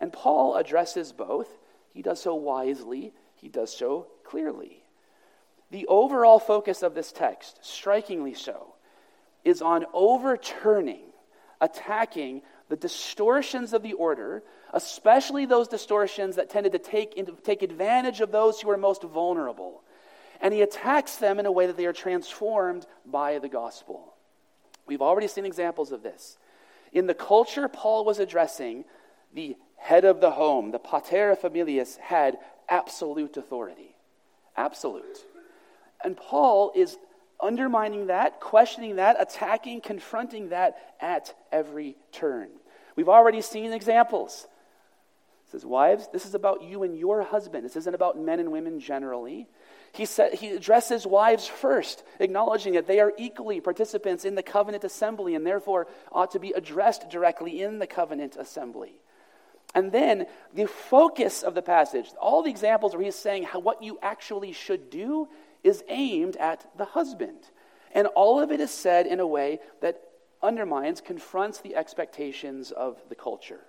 And 0.00 0.12
Paul 0.12 0.56
addresses 0.56 1.12
both. 1.12 1.48
He 1.92 2.02
does 2.02 2.20
so 2.20 2.34
wisely, 2.34 3.12
he 3.36 3.48
does 3.48 3.74
so 3.74 4.08
clearly. 4.24 4.82
The 5.70 5.86
overall 5.86 6.38
focus 6.38 6.82
of 6.82 6.94
this 6.94 7.12
text, 7.12 7.58
strikingly 7.62 8.34
so, 8.34 8.74
is 9.44 9.62
on 9.62 9.84
overturning, 9.92 11.04
attacking 11.60 12.42
the 12.68 12.76
distortions 12.76 13.72
of 13.72 13.82
the 13.82 13.92
order, 13.92 14.42
especially 14.74 15.46
those 15.46 15.68
distortions 15.68 16.36
that 16.36 16.50
tended 16.50 16.72
to 16.72 16.78
take, 16.78 17.14
take 17.44 17.62
advantage 17.62 18.20
of 18.20 18.32
those 18.32 18.60
who 18.60 18.68
are 18.68 18.76
most 18.76 19.02
vulnerable. 19.02 19.82
And 20.40 20.52
he 20.52 20.62
attacks 20.62 21.16
them 21.16 21.38
in 21.38 21.46
a 21.46 21.52
way 21.52 21.66
that 21.66 21.76
they 21.76 21.86
are 21.86 21.92
transformed 21.92 22.84
by 23.06 23.38
the 23.38 23.48
gospel. 23.48 24.14
We've 24.86 25.00
already 25.00 25.28
seen 25.28 25.46
examples 25.46 25.92
of 25.92 26.02
this. 26.02 26.36
In 26.92 27.06
the 27.06 27.14
culture 27.14 27.68
Paul 27.68 28.04
was 28.04 28.18
addressing, 28.18 28.84
the 29.32 29.56
head 29.76 30.04
of 30.04 30.20
the 30.20 30.32
home, 30.32 30.72
the 30.72 30.78
pater 30.78 31.36
familias, 31.40 31.96
had 31.98 32.36
absolute 32.68 33.36
authority. 33.36 33.94
Absolute. 34.56 35.18
And 36.02 36.16
Paul 36.16 36.72
is 36.74 36.98
undermining 37.40 38.08
that, 38.08 38.40
questioning 38.40 38.96
that, 38.96 39.16
attacking, 39.20 39.82
confronting 39.82 40.48
that 40.48 40.94
at 41.00 41.34
every 41.52 41.96
turn. 42.12 42.48
We've 42.96 43.08
already 43.08 43.40
seen 43.40 43.72
examples. 43.72 44.46
Says, 45.54 45.64
Wives, 45.64 46.08
this 46.12 46.26
is 46.26 46.34
about 46.34 46.64
you 46.64 46.82
and 46.82 46.98
your 46.98 47.22
husband. 47.22 47.64
This 47.64 47.76
isn't 47.76 47.94
about 47.94 48.18
men 48.18 48.40
and 48.40 48.50
women 48.50 48.80
generally. 48.80 49.46
He, 49.92 50.04
said, 50.04 50.34
he 50.34 50.48
addresses 50.48 51.06
wives 51.06 51.46
first, 51.46 52.02
acknowledging 52.18 52.72
that 52.72 52.88
they 52.88 52.98
are 52.98 53.12
equally 53.16 53.60
participants 53.60 54.24
in 54.24 54.34
the 54.34 54.42
covenant 54.42 54.82
assembly 54.82 55.36
and 55.36 55.46
therefore 55.46 55.86
ought 56.10 56.32
to 56.32 56.40
be 56.40 56.50
addressed 56.50 57.08
directly 57.08 57.62
in 57.62 57.78
the 57.78 57.86
covenant 57.86 58.34
assembly. 58.34 58.94
And 59.76 59.92
then 59.92 60.26
the 60.52 60.66
focus 60.66 61.44
of 61.44 61.54
the 61.54 61.62
passage, 61.62 62.10
all 62.20 62.42
the 62.42 62.50
examples 62.50 62.96
where 62.96 63.04
he's 63.04 63.14
saying 63.14 63.44
how, 63.44 63.60
what 63.60 63.80
you 63.80 64.00
actually 64.02 64.50
should 64.50 64.90
do, 64.90 65.28
is 65.62 65.84
aimed 65.86 66.34
at 66.38 66.66
the 66.76 66.84
husband. 66.84 67.38
And 67.92 68.08
all 68.08 68.40
of 68.40 68.50
it 68.50 68.58
is 68.58 68.72
said 68.72 69.06
in 69.06 69.20
a 69.20 69.26
way 69.26 69.60
that 69.82 70.02
undermines, 70.42 71.00
confronts 71.00 71.60
the 71.60 71.76
expectations 71.76 72.72
of 72.72 73.00
the 73.08 73.14
culture. 73.14 73.60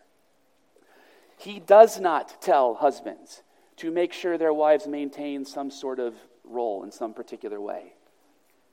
He 1.38 1.60
does 1.60 2.00
not 2.00 2.41
tell 2.41 2.76
husbands 2.76 3.43
to 3.78 3.91
make 3.91 4.13
sure 4.13 4.38
their 4.38 4.54
wives 4.54 4.88
maintain 4.88 5.45
some 5.45 5.69
sort 5.69 6.00
of 6.00 6.15
role 6.43 6.84
in 6.84 6.91
some 6.91 7.13
particular 7.13 7.60
way. 7.60 7.93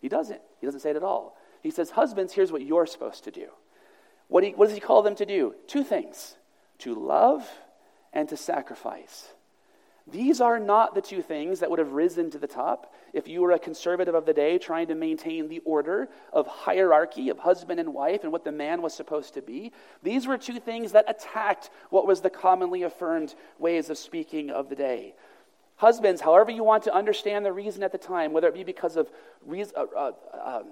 He 0.00 0.08
doesn't. 0.08 0.40
He 0.60 0.66
doesn't 0.66 0.80
say 0.80 0.90
it 0.90 0.96
at 0.96 1.02
all. 1.02 1.36
He 1.62 1.70
says, 1.70 1.90
Husbands, 1.90 2.32
here's 2.32 2.52
what 2.52 2.62
you're 2.62 2.86
supposed 2.86 3.24
to 3.24 3.30
do. 3.30 3.48
What, 4.28 4.44
he, 4.44 4.50
what 4.50 4.66
does 4.66 4.74
he 4.74 4.80
call 4.80 5.02
them 5.02 5.14
to 5.16 5.26
do? 5.26 5.54
Two 5.66 5.84
things 5.84 6.36
to 6.78 6.94
love 6.94 7.48
and 8.12 8.28
to 8.28 8.36
sacrifice. 8.36 9.28
These 10.10 10.40
are 10.40 10.58
not 10.58 10.94
the 10.94 11.00
two 11.00 11.22
things 11.22 11.60
that 11.60 11.70
would 11.70 11.78
have 11.78 11.92
risen 11.92 12.30
to 12.30 12.38
the 12.38 12.46
top 12.46 12.92
if 13.12 13.28
you 13.28 13.40
were 13.40 13.52
a 13.52 13.58
conservative 13.58 14.14
of 14.14 14.26
the 14.26 14.32
day 14.32 14.58
trying 14.58 14.88
to 14.88 14.94
maintain 14.94 15.48
the 15.48 15.60
order 15.60 16.08
of 16.32 16.46
hierarchy 16.46 17.28
of 17.28 17.38
husband 17.38 17.78
and 17.78 17.94
wife 17.94 18.24
and 18.24 18.32
what 18.32 18.44
the 18.44 18.52
man 18.52 18.82
was 18.82 18.94
supposed 18.94 19.34
to 19.34 19.42
be. 19.42 19.72
These 20.02 20.26
were 20.26 20.38
two 20.38 20.58
things 20.58 20.92
that 20.92 21.08
attacked 21.08 21.70
what 21.90 22.06
was 22.06 22.20
the 22.20 22.30
commonly 22.30 22.82
affirmed 22.82 23.34
ways 23.58 23.90
of 23.90 23.98
speaking 23.98 24.50
of 24.50 24.68
the 24.68 24.76
day. 24.76 25.14
Husbands, 25.76 26.20
however 26.20 26.50
you 26.50 26.62
want 26.62 26.84
to 26.84 26.94
understand 26.94 27.44
the 27.44 27.52
reason 27.52 27.82
at 27.82 27.92
the 27.92 27.98
time, 27.98 28.32
whether 28.32 28.48
it 28.48 28.54
be 28.54 28.64
because 28.64 28.96
of 28.96 29.10
reason, 29.44 29.74
uh, 29.76 29.86
uh, 29.96 30.12
um, 30.60 30.66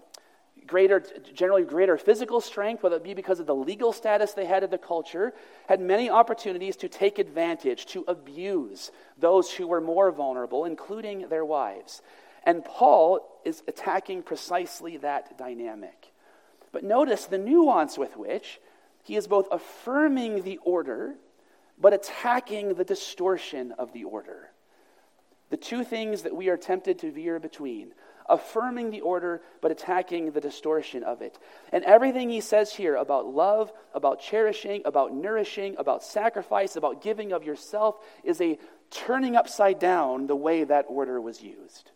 greater, 0.70 1.02
generally 1.34 1.64
greater 1.64 1.98
physical 1.98 2.40
strength, 2.40 2.82
whether 2.82 2.96
it 2.96 3.02
be 3.02 3.12
because 3.12 3.40
of 3.40 3.46
the 3.46 3.54
legal 3.54 3.92
status 3.92 4.32
they 4.32 4.46
had 4.46 4.62
in 4.62 4.70
the 4.70 4.78
culture, 4.78 5.34
had 5.68 5.80
many 5.80 6.08
opportunities 6.08 6.76
to 6.76 6.88
take 6.88 7.18
advantage, 7.18 7.86
to 7.86 8.04
abuse 8.06 8.92
those 9.18 9.50
who 9.50 9.66
were 9.66 9.80
more 9.80 10.12
vulnerable, 10.12 10.64
including 10.64 11.28
their 11.28 11.44
wives. 11.44 12.00
And 12.44 12.64
Paul 12.64 13.40
is 13.44 13.62
attacking 13.66 14.22
precisely 14.22 14.96
that 14.98 15.36
dynamic. 15.36 16.12
But 16.72 16.84
notice 16.84 17.24
the 17.24 17.36
nuance 17.36 17.98
with 17.98 18.16
which 18.16 18.60
he 19.02 19.16
is 19.16 19.26
both 19.26 19.48
affirming 19.50 20.44
the 20.44 20.58
order, 20.58 21.16
but 21.78 21.92
attacking 21.92 22.74
the 22.74 22.84
distortion 22.84 23.72
of 23.72 23.92
the 23.92 24.04
order. 24.04 24.50
The 25.50 25.56
two 25.56 25.82
things 25.82 26.22
that 26.22 26.36
we 26.36 26.48
are 26.48 26.56
tempted 26.56 27.00
to 27.00 27.10
veer 27.10 27.40
between 27.40 27.92
affirming 28.30 28.90
the 28.90 29.00
order, 29.00 29.42
but 29.60 29.70
attacking 29.70 30.30
the 30.30 30.40
distortion 30.40 31.02
of 31.02 31.20
it. 31.20 31.38
And 31.72 31.84
everything 31.84 32.30
he 32.30 32.40
says 32.40 32.72
here 32.72 32.96
about 32.96 33.26
love, 33.26 33.72
about 33.94 34.20
cherishing, 34.20 34.82
about 34.84 35.14
nourishing, 35.14 35.74
about 35.78 36.02
sacrifice, 36.02 36.76
about 36.76 37.02
giving 37.02 37.32
of 37.32 37.44
yourself 37.44 37.96
is 38.24 38.40
a 38.40 38.58
turning 38.90 39.36
upside 39.36 39.78
down 39.78 40.26
the 40.26 40.36
way 40.36 40.64
that 40.64 40.86
order 40.88 41.20
was 41.20 41.42
used. 41.42 41.90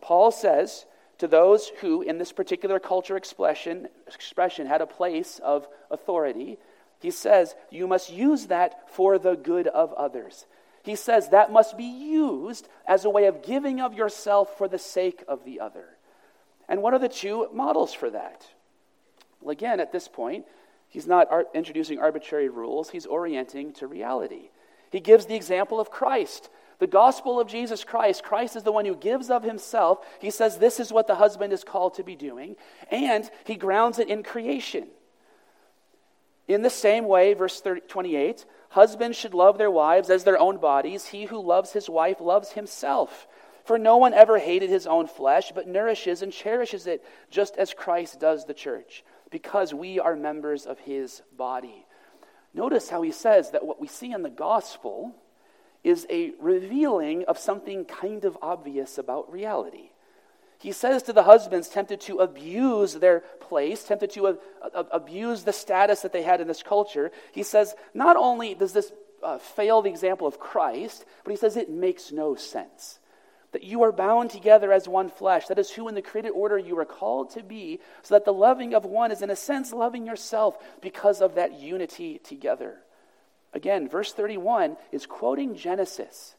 Paul 0.00 0.30
says 0.30 0.86
to 1.18 1.26
those 1.26 1.68
who, 1.80 2.02
in 2.02 2.18
this 2.18 2.32
particular 2.32 2.78
culture 2.78 3.16
expression, 3.16 3.88
expression 4.06 4.66
had 4.66 4.80
a 4.80 4.86
place 4.86 5.40
of 5.42 5.66
authority, 5.90 6.58
he 7.00 7.10
says, 7.10 7.54
You 7.70 7.86
must 7.86 8.10
use 8.10 8.46
that 8.46 8.90
for 8.92 9.18
the 9.18 9.34
good 9.34 9.66
of 9.66 9.92
others. 9.94 10.46
He 10.82 10.96
says 10.96 11.28
that 11.28 11.52
must 11.52 11.76
be 11.76 11.84
used 11.84 12.68
as 12.86 13.04
a 13.04 13.10
way 13.10 13.26
of 13.26 13.42
giving 13.42 13.80
of 13.80 13.94
yourself 13.94 14.56
for 14.56 14.68
the 14.68 14.78
sake 14.78 15.22
of 15.28 15.44
the 15.44 15.60
other. 15.60 15.86
And 16.68 16.82
what 16.82 16.94
are 16.94 16.98
the 16.98 17.08
two 17.08 17.48
models 17.52 17.92
for 17.94 18.10
that? 18.10 18.46
Well, 19.40 19.52
again, 19.52 19.80
at 19.80 19.92
this 19.92 20.08
point, 20.08 20.44
he's 20.88 21.06
not 21.06 21.28
introducing 21.54 21.98
arbitrary 21.98 22.48
rules, 22.48 22.90
he's 22.90 23.06
orienting 23.06 23.72
to 23.74 23.86
reality. 23.86 24.50
He 24.90 25.00
gives 25.00 25.26
the 25.26 25.36
example 25.36 25.80
of 25.80 25.90
Christ. 25.90 26.48
The 26.78 26.86
gospel 26.86 27.40
of 27.40 27.48
Jesus 27.48 27.82
Christ, 27.82 28.22
Christ 28.22 28.54
is 28.54 28.62
the 28.62 28.72
one 28.72 28.84
who 28.84 28.94
gives 28.94 29.30
of 29.30 29.42
himself. 29.42 30.06
He 30.20 30.30
says 30.30 30.58
this 30.58 30.78
is 30.78 30.92
what 30.92 31.08
the 31.08 31.16
husband 31.16 31.52
is 31.52 31.64
called 31.64 31.94
to 31.94 32.04
be 32.04 32.14
doing, 32.14 32.56
and 32.90 33.28
he 33.44 33.56
grounds 33.56 33.98
it 33.98 34.08
in 34.08 34.22
creation. 34.22 34.86
In 36.46 36.62
the 36.62 36.70
same 36.70 37.06
way, 37.06 37.34
verse 37.34 37.60
30, 37.60 37.82
28, 37.88 38.46
husbands 38.70 39.16
should 39.16 39.34
love 39.34 39.58
their 39.58 39.70
wives 39.70 40.10
as 40.10 40.24
their 40.24 40.38
own 40.38 40.58
bodies. 40.58 41.06
He 41.06 41.24
who 41.24 41.40
loves 41.40 41.72
his 41.72 41.88
wife 41.88 42.20
loves 42.20 42.52
himself. 42.52 43.26
For 43.64 43.78
no 43.78 43.98
one 43.98 44.14
ever 44.14 44.38
hated 44.38 44.70
his 44.70 44.86
own 44.86 45.06
flesh, 45.06 45.52
but 45.54 45.68
nourishes 45.68 46.22
and 46.22 46.32
cherishes 46.32 46.86
it, 46.86 47.04
just 47.30 47.56
as 47.56 47.74
Christ 47.74 48.18
does 48.18 48.46
the 48.46 48.54
church, 48.54 49.04
because 49.30 49.74
we 49.74 50.00
are 50.00 50.16
members 50.16 50.64
of 50.64 50.78
his 50.78 51.22
body. 51.36 51.86
Notice 52.54 52.88
how 52.88 53.02
he 53.02 53.12
says 53.12 53.50
that 53.50 53.66
what 53.66 53.80
we 53.80 53.86
see 53.86 54.12
in 54.12 54.22
the 54.22 54.30
gospel 54.30 55.14
is 55.84 56.06
a 56.08 56.32
revealing 56.40 57.24
of 57.26 57.38
something 57.38 57.84
kind 57.84 58.24
of 58.24 58.38
obvious 58.40 58.96
about 58.96 59.30
reality. 59.30 59.90
He 60.60 60.72
says 60.72 61.04
to 61.04 61.12
the 61.12 61.22
husbands 61.22 61.68
tempted 61.68 62.00
to 62.02 62.18
abuse 62.18 62.94
their 62.94 63.20
place, 63.40 63.84
tempted 63.84 64.10
to 64.10 64.26
uh, 64.26 64.34
uh, 64.74 64.84
abuse 64.90 65.44
the 65.44 65.52
status 65.52 66.02
that 66.02 66.12
they 66.12 66.22
had 66.22 66.40
in 66.40 66.48
this 66.48 66.64
culture, 66.64 67.12
he 67.32 67.44
says, 67.44 67.74
not 67.94 68.16
only 68.16 68.54
does 68.54 68.72
this 68.72 68.92
uh, 69.22 69.38
fail 69.38 69.82
the 69.82 69.90
example 69.90 70.26
of 70.26 70.40
Christ, 70.40 71.04
but 71.22 71.30
he 71.30 71.36
says 71.36 71.56
it 71.56 71.70
makes 71.70 72.10
no 72.10 72.34
sense. 72.34 72.98
That 73.52 73.62
you 73.62 73.82
are 73.82 73.92
bound 73.92 74.30
together 74.30 74.72
as 74.72 74.88
one 74.88 75.08
flesh. 75.08 75.46
That 75.46 75.60
is 75.60 75.70
who 75.70 75.88
in 75.88 75.94
the 75.94 76.02
created 76.02 76.30
order 76.30 76.58
you 76.58 76.78
are 76.78 76.84
called 76.84 77.30
to 77.30 77.42
be, 77.42 77.80
so 78.02 78.14
that 78.14 78.24
the 78.24 78.32
loving 78.32 78.74
of 78.74 78.84
one 78.84 79.12
is, 79.12 79.22
in 79.22 79.30
a 79.30 79.36
sense, 79.36 79.72
loving 79.72 80.06
yourself 80.06 80.58
because 80.82 81.20
of 81.20 81.36
that 81.36 81.58
unity 81.58 82.18
together. 82.18 82.78
Again, 83.54 83.88
verse 83.88 84.12
31 84.12 84.76
is 84.92 85.06
quoting 85.06 85.54
Genesis. 85.54 86.34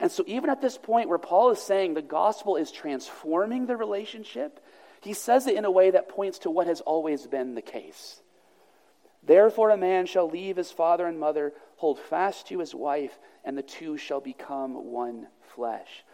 And 0.00 0.12
so, 0.12 0.22
even 0.26 0.48
at 0.50 0.60
this 0.60 0.78
point 0.78 1.08
where 1.08 1.18
Paul 1.18 1.50
is 1.50 1.60
saying 1.60 1.94
the 1.94 2.02
gospel 2.02 2.56
is 2.56 2.70
transforming 2.70 3.66
the 3.66 3.76
relationship, 3.76 4.60
he 5.00 5.12
says 5.12 5.46
it 5.46 5.56
in 5.56 5.64
a 5.64 5.70
way 5.70 5.90
that 5.90 6.08
points 6.08 6.40
to 6.40 6.50
what 6.50 6.66
has 6.66 6.80
always 6.80 7.26
been 7.26 7.54
the 7.54 7.62
case. 7.62 8.20
Therefore, 9.22 9.70
a 9.70 9.76
man 9.76 10.06
shall 10.06 10.28
leave 10.28 10.56
his 10.56 10.70
father 10.70 11.06
and 11.06 11.18
mother, 11.18 11.52
hold 11.76 11.98
fast 11.98 12.46
to 12.48 12.60
his 12.60 12.74
wife, 12.74 13.18
and 13.44 13.58
the 13.58 13.62
two 13.62 13.96
shall 13.96 14.20
become 14.20 14.92
one 14.92 15.26
flesh. 15.54 16.04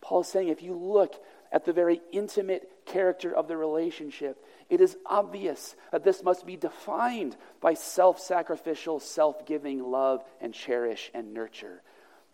Paul's 0.00 0.28
saying 0.28 0.48
if 0.48 0.62
you 0.62 0.74
look 0.74 1.14
at 1.52 1.64
the 1.64 1.72
very 1.72 2.00
intimate 2.12 2.70
character 2.86 3.34
of 3.34 3.48
the 3.48 3.56
relationship, 3.56 4.42
it 4.70 4.80
is 4.80 4.96
obvious 5.04 5.76
that 5.92 6.04
this 6.04 6.22
must 6.22 6.46
be 6.46 6.56
defined 6.56 7.36
by 7.60 7.74
self 7.74 8.18
sacrificial, 8.18 8.98
self 8.98 9.44
giving 9.44 9.82
love 9.82 10.24
and 10.40 10.54
cherish 10.54 11.10
and 11.12 11.34
nurture 11.34 11.82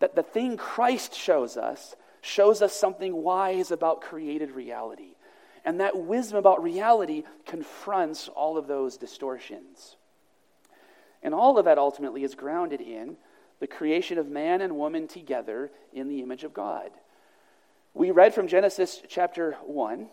that 0.03 0.15
the 0.15 0.21
thing 0.21 0.57
Christ 0.57 1.15
shows 1.15 1.55
us 1.55 1.95
shows 2.19 2.61
us 2.61 2.75
something 2.75 3.23
wise 3.23 3.71
about 3.71 4.01
created 4.01 4.51
reality. 4.51 5.15
And 5.63 5.79
that 5.79 5.97
wisdom 5.97 6.37
about 6.37 6.61
reality 6.61 7.23
confronts 7.45 8.27
all 8.27 8.57
of 8.57 8.67
those 8.67 8.97
distortions. 8.97 9.95
And 11.21 11.33
all 11.33 11.57
of 11.57 11.63
that 11.63 11.77
ultimately 11.77 12.25
is 12.25 12.35
grounded 12.35 12.81
in 12.81 13.15
the 13.61 13.67
creation 13.67 14.17
of 14.17 14.27
man 14.27 14.59
and 14.59 14.75
woman 14.75 15.07
together 15.07 15.71
in 15.93 16.09
the 16.09 16.21
image 16.21 16.43
of 16.43 16.53
God. 16.53 16.89
We 17.93 18.11
read 18.11 18.33
from 18.33 18.49
Genesis 18.49 19.01
chapter 19.07 19.53
1, 19.65 20.09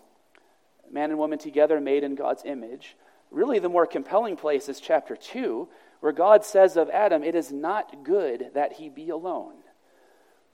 man 0.89 1.11
and 1.11 1.19
woman 1.19 1.41
together 1.41 1.81
made 1.81 2.05
in 2.05 2.15
God's 2.15 2.45
image. 2.45 2.97
Really, 3.33 3.59
the 3.59 3.69
more 3.69 3.87
compelling 3.87 4.37
place 4.37 4.69
is 4.69 4.79
chapter 4.79 5.17
2, 5.17 5.67
where 5.99 6.13
God 6.13 6.45
says 6.45 6.77
of 6.77 6.91
Adam, 6.91 7.25
It 7.25 7.35
is 7.35 7.51
not 7.51 8.05
good 8.05 8.51
that 8.55 8.75
he 8.75 8.89
be 8.89 9.09
alone. 9.09 9.55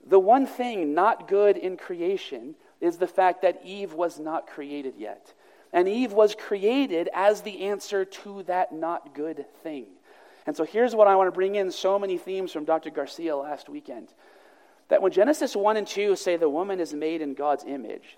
The 0.09 0.19
one 0.19 0.47
thing 0.47 0.95
not 0.95 1.29
good 1.29 1.57
in 1.57 1.77
creation 1.77 2.55
is 2.81 2.99
the 2.99 3.07
fact 3.07 3.43
that 3.43 3.61
Eve 3.65 3.93
was 3.93 4.19
not 4.19 4.47
created 4.47 4.95
yet. 4.97 5.35
And 5.73 5.89
Eve 5.89 6.13
was 6.13 6.35
created 6.35 7.09
as 7.13 7.43
the 7.43 7.63
answer 7.63 8.05
to 8.05 8.43
that 8.45 8.73
not 8.73 9.15
good 9.15 9.45
thing. 9.63 9.87
And 10.47 10.57
so 10.57 10.65
here's 10.65 10.95
what 10.95 11.09
I 11.09 11.17
want 11.17 11.27
to 11.27 11.33
bring 11.33 11.57
in 11.57 11.73
so 11.73 11.99
many 11.99 12.19
themes 12.19 12.53
from 12.53 12.65
Dr. 12.65 12.91
Garcia 12.91 13.37
last 13.37 13.69
weekend. 13.69 14.09
That 14.89 15.03
when 15.03 15.11
Genesis 15.11 15.57
1 15.57 15.77
and 15.77 15.87
2 15.87 16.15
say 16.15 16.37
the 16.37 16.49
woman 16.49 16.79
is 16.79 16.95
made 16.95 17.21
in 17.21 17.35
God's 17.35 17.65
image, 17.65 18.17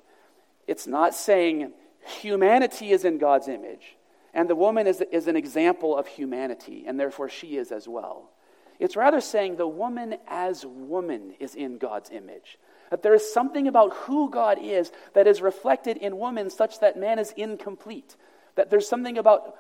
it's 0.67 0.87
not 0.87 1.15
saying 1.15 1.73
humanity 2.21 2.91
is 2.91 3.07
in 3.07 3.17
God's 3.17 3.49
image 3.49 3.97
and 4.35 4.49
the 4.49 4.55
woman 4.55 4.87
is, 4.87 5.03
is 5.11 5.27
an 5.27 5.37
example 5.37 5.97
of 5.97 6.07
humanity, 6.07 6.85
and 6.87 6.99
therefore 6.99 7.29
she 7.29 7.57
is 7.57 7.73
as 7.73 7.89
well. 7.89 8.31
It's 8.79 8.97
rather 8.97 9.21
saying 9.21 9.57
the 9.57 9.67
woman 9.67 10.17
as 10.29 10.65
woman 10.65 11.35
is 11.41 11.55
in 11.55 11.79
God's 11.79 12.11
image. 12.11 12.59
That 12.91 13.03
there 13.03 13.15
is 13.15 13.33
something 13.33 13.67
about 13.67 13.93
who 13.95 14.31
God 14.31 14.59
is 14.61 14.93
that 15.15 15.27
is 15.27 15.43
reflected 15.43 15.97
in 15.97 16.19
woman 16.19 16.49
such 16.49 16.81
that 16.81 16.99
man 16.99 17.19
is 17.19 17.33
incomplete. 17.37 18.17
That 18.55 18.71
there's 18.71 18.89
something 18.89 19.19
about, 19.19 19.57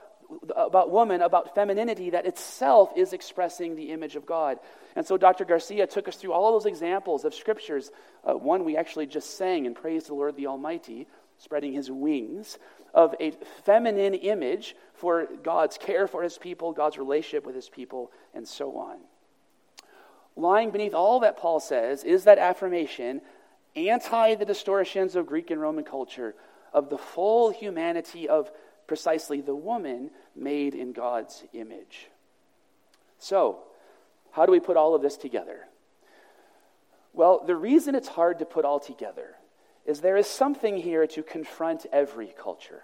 about 0.57 0.91
woman, 0.91 1.21
about 1.21 1.55
femininity, 1.55 2.11
that 2.11 2.27
itself 2.27 2.91
is 2.97 3.13
expressing 3.13 3.75
the 3.75 3.91
image 3.91 4.17
of 4.17 4.25
God. 4.25 4.59
And 4.97 5.07
so 5.07 5.17
Dr. 5.17 5.45
Garcia 5.45 5.87
took 5.87 6.09
us 6.09 6.17
through 6.17 6.33
all 6.33 6.53
those 6.53 6.67
examples 6.67 7.25
of 7.25 7.35
scriptures. 7.35 7.91
Uh, 8.25 8.35
one 8.35 8.65
we 8.65 8.77
actually 8.77 9.07
just 9.07 9.37
sang 9.37 9.67
in 9.67 9.75
Praise 9.75 10.05
the 10.05 10.15
Lord 10.15 10.37
the 10.37 10.47
Almighty, 10.47 11.07
spreading 11.39 11.73
his 11.73 11.91
wings, 11.91 12.59
of 12.95 13.15
a 13.21 13.33
feminine 13.65 14.15
image 14.15 14.75
for 14.95 15.27
God's 15.43 15.79
care 15.79 16.07
for 16.07 16.23
his 16.23 16.39
people, 16.39 16.73
God's 16.73 16.99
relationship 16.99 17.47
with 17.47 17.55
his 17.55 17.69
people, 17.69 18.11
and 18.35 18.47
so 18.47 18.77
on 18.77 18.99
lying 20.39 20.71
beneath 20.71 20.95
all 20.95 21.21
that 21.21 21.37
Paul 21.37 21.61
says 21.61 22.05
is 22.05 22.25
that 22.25 22.39
affirmation, 22.39 23.21
anti 23.77 24.35
the 24.37 24.45
distortions 24.45 25.17
of 25.17 25.27
Greek 25.27 25.51
and 25.51 25.61
Roman 25.61 25.85
culture, 25.85 26.35
of 26.73 26.89
the 26.89 26.99
full 26.99 27.51
humanity 27.51 28.29
of 28.29 28.51
precisely 28.87 29.41
the 29.41 29.55
woman 29.55 30.11
made 30.35 30.75
in 30.75 30.93
God's 30.93 31.45
image. 31.53 32.09
So, 33.19 33.59
how 34.31 34.47
do 34.47 34.53
we 34.53 34.61
put 34.61 34.77
all 34.77 34.95
of 34.95 35.03
this 35.03 35.17
together? 35.17 35.67
Well, 37.13 37.43
the 37.45 37.57
reason 37.57 37.95
it's 37.95 38.09
hard 38.09 38.39
to 38.39 38.45
put 38.45 38.65
all 38.65 38.79
together 38.79 39.35
is 39.89 40.01
there 40.01 40.17
is 40.17 40.29
something 40.29 40.77
here 40.77 41.07
to 41.09 41.23
confront 41.25 41.87
every 41.93 42.33
culture. 42.41 42.83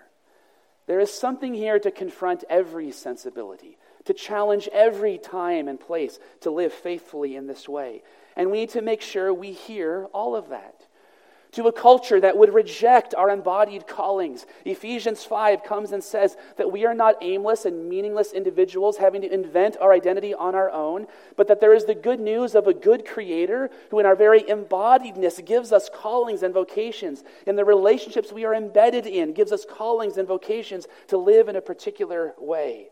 There 0.87 0.99
is 0.99 1.13
something 1.13 1.55
here 1.55 1.79
to 1.79 1.91
confront 1.91 2.45
every 2.51 2.91
sensibility 2.91 3.79
to 4.05 4.15
challenge 4.15 4.69
every 4.73 5.19
time 5.19 5.69
and 5.69 5.81
place 5.81 6.19
to 6.41 6.51
live 6.51 6.73
faithfully 6.73 7.37
in 7.37 7.47
this 7.47 7.69
way. 7.69 8.03
And 8.37 8.51
we 8.51 8.61
need 8.61 8.71
to 8.71 8.83
make 8.83 9.01
sure 9.01 9.33
we 9.33 9.53
hear 9.53 10.05
all 10.13 10.37
of 10.37 10.51
that. 10.51 10.84
To 11.55 11.69
a 11.69 11.73
culture 11.73 12.21
that 12.21 12.37
would 12.37 12.53
reject 12.53 13.15
our 13.15 13.31
embodied 13.31 13.87
callings, 13.87 14.45
Ephesians 14.65 15.25
5 15.25 15.63
comes 15.63 15.93
and 15.93 16.03
says 16.03 16.37
that 16.57 16.73
we 16.73 16.85
are 16.85 16.95
not 16.95 17.15
aimless 17.23 17.65
and 17.65 17.89
meaningless 17.89 18.33
individuals 18.33 18.97
having 18.97 19.23
to 19.23 19.33
invent 19.33 19.77
our 19.81 19.93
identity 19.93 20.35
on 20.35 20.57
our 20.57 20.69
own, 20.69 21.07
but 21.37 21.47
that 21.47 21.61
there 21.61 21.73
is 21.73 21.85
the 21.85 21.95
good 21.95 22.19
news 22.19 22.57
of 22.57 22.67
a 22.67 22.75
good 22.75 23.07
creator 23.07 23.71
who, 23.91 24.01
in 24.01 24.07
our 24.07 24.17
very 24.17 24.43
embodiedness, 24.43 25.45
gives 25.47 25.71
us 25.71 25.89
callings 25.95 26.43
and 26.43 26.53
vocations. 26.53 27.23
In 27.47 27.55
the 27.55 27.65
relationships 27.65 28.33
we 28.33 28.45
are 28.45 28.55
embedded 28.55 29.07
in, 29.07 29.33
gives 29.33 29.53
us 29.53 29.65
callings 29.65 30.17
and 30.17 30.27
vocations 30.27 30.89
to 31.07 31.19
live 31.19 31.49
in 31.49 31.55
a 31.55 31.61
particular 31.61 32.35
way. 32.37 32.89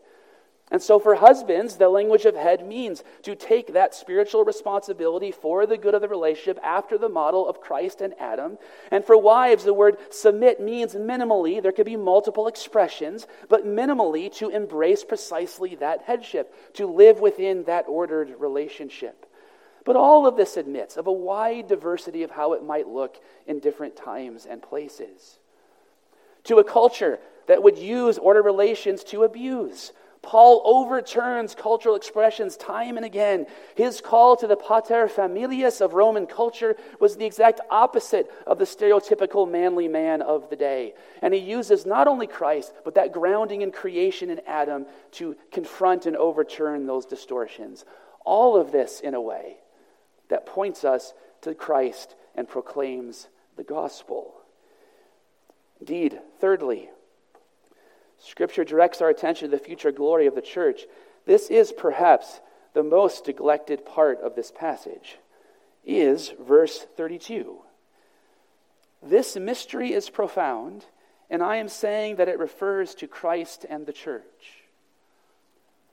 And 0.71 0.81
so, 0.81 0.97
for 0.97 1.15
husbands, 1.15 1.75
the 1.75 1.89
language 1.89 2.25
of 2.25 2.35
head 2.35 2.65
means 2.65 3.03
to 3.23 3.35
take 3.35 3.73
that 3.73 3.93
spiritual 3.93 4.43
responsibility 4.43 5.31
for 5.31 5.65
the 5.65 5.77
good 5.77 5.93
of 5.93 6.01
the 6.01 6.07
relationship 6.07 6.57
after 6.63 6.97
the 6.97 7.09
model 7.09 7.47
of 7.47 7.61
Christ 7.61 8.01
and 8.01 8.15
Adam. 8.19 8.57
And 8.89 9.03
for 9.05 9.17
wives, 9.17 9.65
the 9.65 9.73
word 9.73 9.97
submit 10.09 10.61
means 10.61 10.95
minimally, 10.95 11.61
there 11.61 11.73
could 11.73 11.85
be 11.85 11.97
multiple 11.97 12.47
expressions, 12.47 13.27
but 13.49 13.67
minimally 13.67 14.33
to 14.37 14.49
embrace 14.49 15.03
precisely 15.03 15.75
that 15.75 16.03
headship, 16.03 16.53
to 16.75 16.87
live 16.87 17.19
within 17.19 17.65
that 17.65 17.85
ordered 17.87 18.33
relationship. 18.39 19.29
But 19.85 19.97
all 19.97 20.25
of 20.25 20.37
this 20.37 20.55
admits 20.55 20.95
of 20.95 21.07
a 21.07 21.11
wide 21.11 21.67
diversity 21.67 22.23
of 22.23 22.31
how 22.31 22.53
it 22.53 22.63
might 22.63 22.87
look 22.87 23.21
in 23.45 23.59
different 23.59 23.97
times 23.97 24.45
and 24.45 24.61
places. 24.61 25.39
To 26.45 26.57
a 26.57 26.63
culture 26.63 27.19
that 27.47 27.61
would 27.61 27.77
use 27.77 28.17
ordered 28.17 28.43
relations 28.43 29.03
to 29.05 29.23
abuse 29.23 29.91
Paul 30.23 30.61
overturns 30.63 31.53
cultural 31.53 31.95
expressions 31.95 32.55
time 32.55 32.95
and 32.95 33.05
again. 33.05 33.45
His 33.75 33.99
call 33.99 34.37
to 34.37 34.47
the 34.47 34.55
pater 34.55 35.07
familias 35.07 35.81
of 35.81 35.93
Roman 35.93 36.25
culture 36.25 36.77
was 36.99 37.17
the 37.17 37.25
exact 37.25 37.59
opposite 37.69 38.31
of 38.47 38.57
the 38.57 38.63
stereotypical 38.63 39.49
manly 39.49 39.89
man 39.89 40.21
of 40.21 40.49
the 40.49 40.55
day. 40.55 40.93
And 41.21 41.33
he 41.33 41.41
uses 41.41 41.85
not 41.85 42.07
only 42.07 42.25
Christ, 42.25 42.73
but 42.85 42.95
that 42.95 43.11
grounding 43.11 43.61
in 43.61 43.71
creation 43.71 44.29
in 44.29 44.39
Adam 44.47 44.85
to 45.11 45.35
confront 45.51 46.05
and 46.05 46.15
overturn 46.15 46.87
those 46.87 47.05
distortions. 47.05 47.83
All 48.25 48.55
of 48.55 48.71
this 48.71 49.01
in 49.01 49.13
a 49.13 49.21
way 49.21 49.57
that 50.29 50.45
points 50.45 50.85
us 50.85 51.13
to 51.41 51.53
Christ 51.53 52.15
and 52.33 52.47
proclaims 52.47 53.27
the 53.57 53.63
gospel. 53.63 54.35
Indeed, 55.81 56.21
thirdly, 56.39 56.89
Scripture 58.23 58.63
directs 58.63 59.01
our 59.01 59.09
attention 59.09 59.49
to 59.49 59.57
the 59.57 59.63
future 59.63 59.91
glory 59.91 60.27
of 60.27 60.35
the 60.35 60.41
church. 60.41 60.83
This 61.25 61.49
is 61.49 61.73
perhaps 61.73 62.39
the 62.73 62.83
most 62.83 63.27
neglected 63.27 63.85
part 63.85 64.19
of 64.21 64.35
this 64.35 64.51
passage 64.51 65.17
is 65.85 66.31
verse 66.39 66.85
32. 66.95 67.57
This 69.01 69.35
mystery 69.35 69.91
is 69.91 70.09
profound, 70.09 70.85
and 71.29 71.43
I 71.43 71.57
am 71.57 71.67
saying 71.67 72.15
that 72.15 72.29
it 72.29 72.39
refers 72.39 72.95
to 72.95 73.07
Christ 73.07 73.65
and 73.69 73.85
the 73.85 73.91
church. 73.91 74.63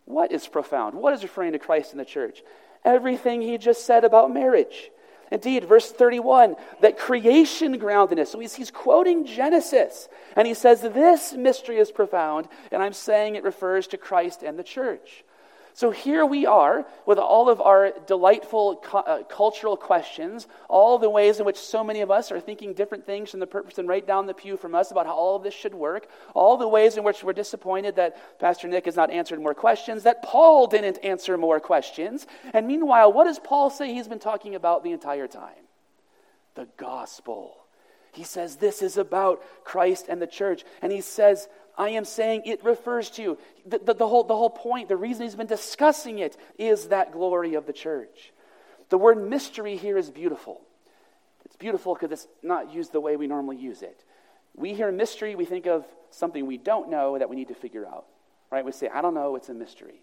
What 0.04 0.30
is 0.30 0.46
profound? 0.46 0.94
What 0.94 1.14
is 1.14 1.24
referring 1.24 1.52
to 1.52 1.58
Christ 1.58 1.90
and 1.90 1.98
the 1.98 2.04
church? 2.04 2.44
Everything 2.84 3.42
he 3.42 3.58
just 3.58 3.84
said 3.84 4.04
about 4.04 4.32
marriage. 4.32 4.90
Indeed, 5.30 5.64
verse 5.64 5.92
31, 5.92 6.56
that 6.80 6.98
creation 6.98 7.78
grounded 7.78 8.18
this. 8.18 8.32
So 8.32 8.40
he's, 8.40 8.54
he's 8.54 8.70
quoting 8.70 9.24
Genesis. 9.24 10.08
And 10.34 10.46
he 10.46 10.54
says, 10.54 10.80
This 10.80 11.32
mystery 11.34 11.78
is 11.78 11.92
profound, 11.92 12.48
and 12.72 12.82
I'm 12.82 12.92
saying 12.92 13.36
it 13.36 13.44
refers 13.44 13.86
to 13.88 13.96
Christ 13.96 14.42
and 14.42 14.58
the 14.58 14.64
church. 14.64 15.24
So 15.72 15.90
here 15.90 16.26
we 16.26 16.46
are 16.46 16.84
with 17.06 17.18
all 17.18 17.48
of 17.48 17.60
our 17.60 17.92
delightful 18.06 18.84
uh, 18.92 19.22
cultural 19.28 19.76
questions, 19.76 20.46
all 20.68 20.98
the 20.98 21.08
ways 21.08 21.38
in 21.38 21.46
which 21.46 21.56
so 21.56 21.84
many 21.84 22.00
of 22.00 22.10
us 22.10 22.32
are 22.32 22.40
thinking 22.40 22.74
different 22.74 23.06
things 23.06 23.30
from 23.30 23.40
the 23.40 23.46
person 23.46 23.86
right 23.86 24.06
down 24.06 24.26
the 24.26 24.34
pew 24.34 24.56
from 24.56 24.74
us 24.74 24.90
about 24.90 25.06
how 25.06 25.14
all 25.14 25.36
of 25.36 25.42
this 25.42 25.54
should 25.54 25.74
work, 25.74 26.08
all 26.34 26.56
the 26.56 26.68
ways 26.68 26.96
in 26.96 27.04
which 27.04 27.22
we're 27.22 27.32
disappointed 27.32 27.96
that 27.96 28.38
Pastor 28.38 28.68
Nick 28.68 28.86
has 28.86 28.96
not 28.96 29.10
answered 29.10 29.40
more 29.40 29.54
questions, 29.54 30.02
that 30.02 30.22
Paul 30.22 30.66
didn't 30.66 30.98
answer 30.98 31.38
more 31.38 31.60
questions. 31.60 32.26
And 32.52 32.66
meanwhile, 32.66 33.12
what 33.12 33.24
does 33.24 33.38
Paul 33.38 33.70
say 33.70 33.94
he's 33.94 34.08
been 34.08 34.18
talking 34.18 34.54
about 34.54 34.82
the 34.82 34.92
entire 34.92 35.28
time? 35.28 35.64
The 36.56 36.68
gospel. 36.76 37.56
He 38.12 38.24
says 38.24 38.56
this 38.56 38.82
is 38.82 38.96
about 38.96 39.42
Christ 39.64 40.06
and 40.08 40.20
the 40.20 40.26
church. 40.26 40.64
And 40.82 40.90
he 40.90 41.00
says 41.00 41.48
I 41.80 41.90
am 41.90 42.04
saying 42.04 42.42
it 42.44 42.62
refers 42.62 43.08
to. 43.12 43.38
The, 43.64 43.78
the, 43.78 43.94
the, 43.94 44.06
whole, 44.06 44.22
the 44.22 44.36
whole 44.36 44.50
point, 44.50 44.90
the 44.90 44.98
reason 44.98 45.22
he's 45.22 45.34
been 45.34 45.46
discussing 45.46 46.18
it 46.18 46.36
is 46.58 46.88
that 46.88 47.10
glory 47.10 47.54
of 47.54 47.64
the 47.64 47.72
church. 47.72 48.34
The 48.90 48.98
word 48.98 49.26
mystery 49.26 49.78
here 49.78 49.96
is 49.96 50.10
beautiful. 50.10 50.60
It's 51.46 51.56
beautiful 51.56 51.94
because 51.94 52.12
it's 52.12 52.28
not 52.42 52.74
used 52.74 52.92
the 52.92 53.00
way 53.00 53.16
we 53.16 53.26
normally 53.26 53.56
use 53.56 53.80
it. 53.80 54.04
We 54.54 54.74
hear 54.74 54.92
mystery, 54.92 55.34
we 55.34 55.46
think 55.46 55.66
of 55.66 55.86
something 56.10 56.44
we 56.44 56.58
don't 56.58 56.90
know 56.90 57.18
that 57.18 57.30
we 57.30 57.36
need 57.36 57.48
to 57.48 57.54
figure 57.54 57.86
out. 57.86 58.04
Right? 58.50 58.62
We 58.62 58.72
say, 58.72 58.90
I 58.92 59.00
don't 59.00 59.14
know, 59.14 59.36
it's 59.36 59.48
a 59.48 59.54
mystery. 59.54 60.02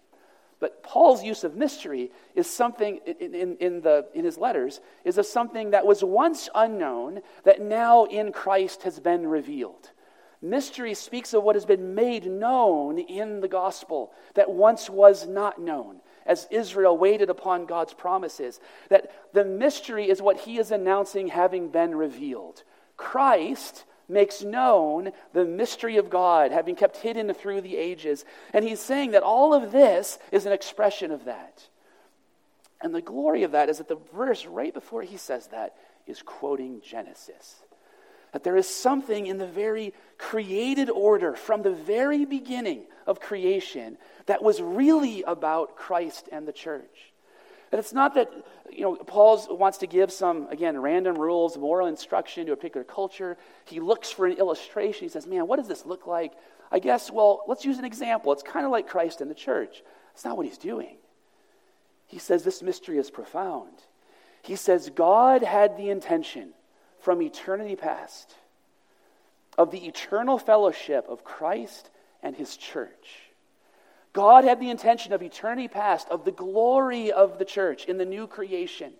But 0.58 0.82
Paul's 0.82 1.22
use 1.22 1.44
of 1.44 1.54
mystery 1.54 2.10
is 2.34 2.50
something 2.50 2.98
in, 3.06 3.34
in, 3.36 3.56
in, 3.58 3.80
the, 3.82 4.06
in 4.14 4.24
his 4.24 4.36
letters, 4.36 4.80
is 5.04 5.16
of 5.16 5.26
something 5.26 5.70
that 5.70 5.86
was 5.86 6.02
once 6.02 6.48
unknown 6.56 7.20
that 7.44 7.60
now 7.60 8.06
in 8.06 8.32
Christ 8.32 8.82
has 8.82 8.98
been 8.98 9.28
revealed. 9.28 9.92
Mystery 10.40 10.94
speaks 10.94 11.34
of 11.34 11.42
what 11.42 11.56
has 11.56 11.64
been 11.64 11.94
made 11.94 12.26
known 12.26 12.98
in 12.98 13.40
the 13.40 13.48
gospel 13.48 14.12
that 14.34 14.50
once 14.50 14.88
was 14.88 15.26
not 15.26 15.60
known, 15.60 16.00
as 16.26 16.46
Israel 16.50 16.96
waited 16.96 17.28
upon 17.28 17.66
God's 17.66 17.92
promises. 17.92 18.60
That 18.88 19.10
the 19.32 19.44
mystery 19.44 20.08
is 20.08 20.22
what 20.22 20.40
he 20.40 20.58
is 20.58 20.70
announcing 20.70 21.28
having 21.28 21.70
been 21.70 21.94
revealed. 21.94 22.62
Christ 22.96 23.84
makes 24.08 24.42
known 24.42 25.10
the 25.32 25.44
mystery 25.44 25.96
of 25.96 26.08
God, 26.08 26.52
having 26.52 26.76
kept 26.76 26.98
hidden 26.98 27.32
through 27.34 27.60
the 27.60 27.76
ages. 27.76 28.24
And 28.54 28.64
he's 28.64 28.80
saying 28.80 29.10
that 29.10 29.22
all 29.22 29.52
of 29.52 29.72
this 29.72 30.18
is 30.32 30.46
an 30.46 30.52
expression 30.52 31.10
of 31.10 31.24
that. 31.24 31.68
And 32.80 32.94
the 32.94 33.02
glory 33.02 33.42
of 33.42 33.52
that 33.52 33.68
is 33.68 33.78
that 33.78 33.88
the 33.88 33.98
verse 34.14 34.46
right 34.46 34.72
before 34.72 35.02
he 35.02 35.16
says 35.16 35.48
that 35.48 35.74
is 36.06 36.22
quoting 36.22 36.80
Genesis. 36.80 37.56
That 38.32 38.44
there 38.44 38.56
is 38.56 38.68
something 38.68 39.26
in 39.26 39.38
the 39.38 39.46
very 39.46 39.94
created 40.18 40.90
order 40.90 41.34
from 41.34 41.62
the 41.62 41.72
very 41.72 42.24
beginning 42.24 42.82
of 43.06 43.20
creation 43.20 43.96
that 44.26 44.42
was 44.42 44.60
really 44.60 45.22
about 45.22 45.76
Christ 45.76 46.28
and 46.30 46.46
the 46.46 46.52
church. 46.52 47.12
That 47.70 47.80
it's 47.80 47.92
not 47.92 48.14
that, 48.14 48.30
you 48.70 48.82
know, 48.82 48.96
Paul 48.96 49.46
wants 49.50 49.78
to 49.78 49.86
give 49.86 50.10
some, 50.10 50.48
again, 50.48 50.78
random 50.78 51.16
rules, 51.16 51.56
moral 51.56 51.86
instruction 51.86 52.46
to 52.46 52.52
a 52.52 52.56
particular 52.56 52.84
culture. 52.84 53.36
He 53.66 53.80
looks 53.80 54.10
for 54.10 54.26
an 54.26 54.38
illustration. 54.38 55.04
He 55.04 55.08
says, 55.08 55.26
man, 55.26 55.46
what 55.46 55.56
does 55.56 55.68
this 55.68 55.84
look 55.84 56.06
like? 56.06 56.32
I 56.70 56.78
guess, 56.78 57.10
well, 57.10 57.44
let's 57.46 57.64
use 57.64 57.78
an 57.78 57.84
example. 57.84 58.32
It's 58.32 58.42
kind 58.42 58.64
of 58.64 58.72
like 58.72 58.88
Christ 58.88 59.20
and 59.20 59.30
the 59.30 59.34
church. 59.34 59.82
That's 60.12 60.24
not 60.24 60.36
what 60.36 60.46
he's 60.46 60.58
doing. 60.58 60.96
He 62.06 62.18
says 62.18 62.42
this 62.42 62.62
mystery 62.62 62.98
is 62.98 63.10
profound. 63.10 63.72
He 64.42 64.56
says 64.56 64.90
God 64.94 65.42
had 65.42 65.76
the 65.76 65.90
intention 65.90 66.54
from 67.00 67.22
eternity 67.22 67.76
past 67.76 68.34
of 69.56 69.70
the 69.70 69.86
eternal 69.86 70.38
fellowship 70.38 71.06
of 71.08 71.24
Christ 71.24 71.90
and 72.22 72.36
his 72.36 72.56
church. 72.56 73.28
God 74.12 74.44
had 74.44 74.60
the 74.60 74.70
intention 74.70 75.12
of 75.12 75.22
eternity 75.22 75.68
past, 75.68 76.08
of 76.08 76.24
the 76.24 76.32
glory 76.32 77.12
of 77.12 77.38
the 77.38 77.44
church 77.44 77.84
in 77.86 77.98
the 77.98 78.04
new 78.04 78.26
creation, 78.26 78.92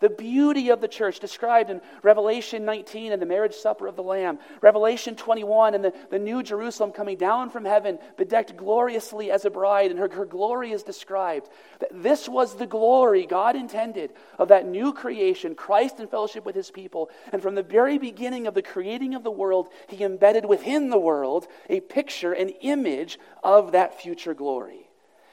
The 0.00 0.08
beauty 0.08 0.68
of 0.68 0.80
the 0.80 0.86
church 0.86 1.18
described 1.18 1.70
in 1.70 1.80
Revelation 2.02 2.64
19 2.64 3.12
and 3.12 3.20
the 3.20 3.26
marriage 3.26 3.54
supper 3.54 3.88
of 3.88 3.96
the 3.96 4.02
Lamb, 4.02 4.38
Revelation 4.60 5.16
21 5.16 5.74
and 5.74 5.84
the, 5.84 5.92
the 6.10 6.20
new 6.20 6.42
Jerusalem 6.42 6.92
coming 6.92 7.16
down 7.16 7.50
from 7.50 7.64
heaven, 7.64 7.98
bedecked 8.16 8.56
gloriously 8.56 9.32
as 9.32 9.44
a 9.44 9.50
bride, 9.50 9.90
and 9.90 9.98
her, 9.98 10.08
her 10.12 10.24
glory 10.24 10.70
is 10.70 10.84
described. 10.84 11.48
This 11.90 12.28
was 12.28 12.54
the 12.54 12.66
glory 12.66 13.26
God 13.26 13.56
intended 13.56 14.12
of 14.38 14.48
that 14.48 14.66
new 14.66 14.92
creation, 14.92 15.56
Christ 15.56 15.98
in 15.98 16.06
fellowship 16.06 16.46
with 16.46 16.54
his 16.54 16.70
people. 16.70 17.10
And 17.32 17.42
from 17.42 17.56
the 17.56 17.62
very 17.64 17.98
beginning 17.98 18.46
of 18.46 18.54
the 18.54 18.62
creating 18.62 19.14
of 19.14 19.24
the 19.24 19.32
world, 19.32 19.68
he 19.88 20.04
embedded 20.04 20.44
within 20.44 20.90
the 20.90 20.98
world 20.98 21.48
a 21.68 21.80
picture, 21.80 22.32
an 22.32 22.50
image 22.60 23.18
of 23.42 23.72
that 23.72 24.00
future 24.00 24.34
glory. 24.34 24.88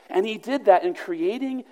And 0.09 0.25
he 0.25 0.37
did 0.37 0.65
that 0.65 0.83
in 0.83 0.95
creating 0.95 1.65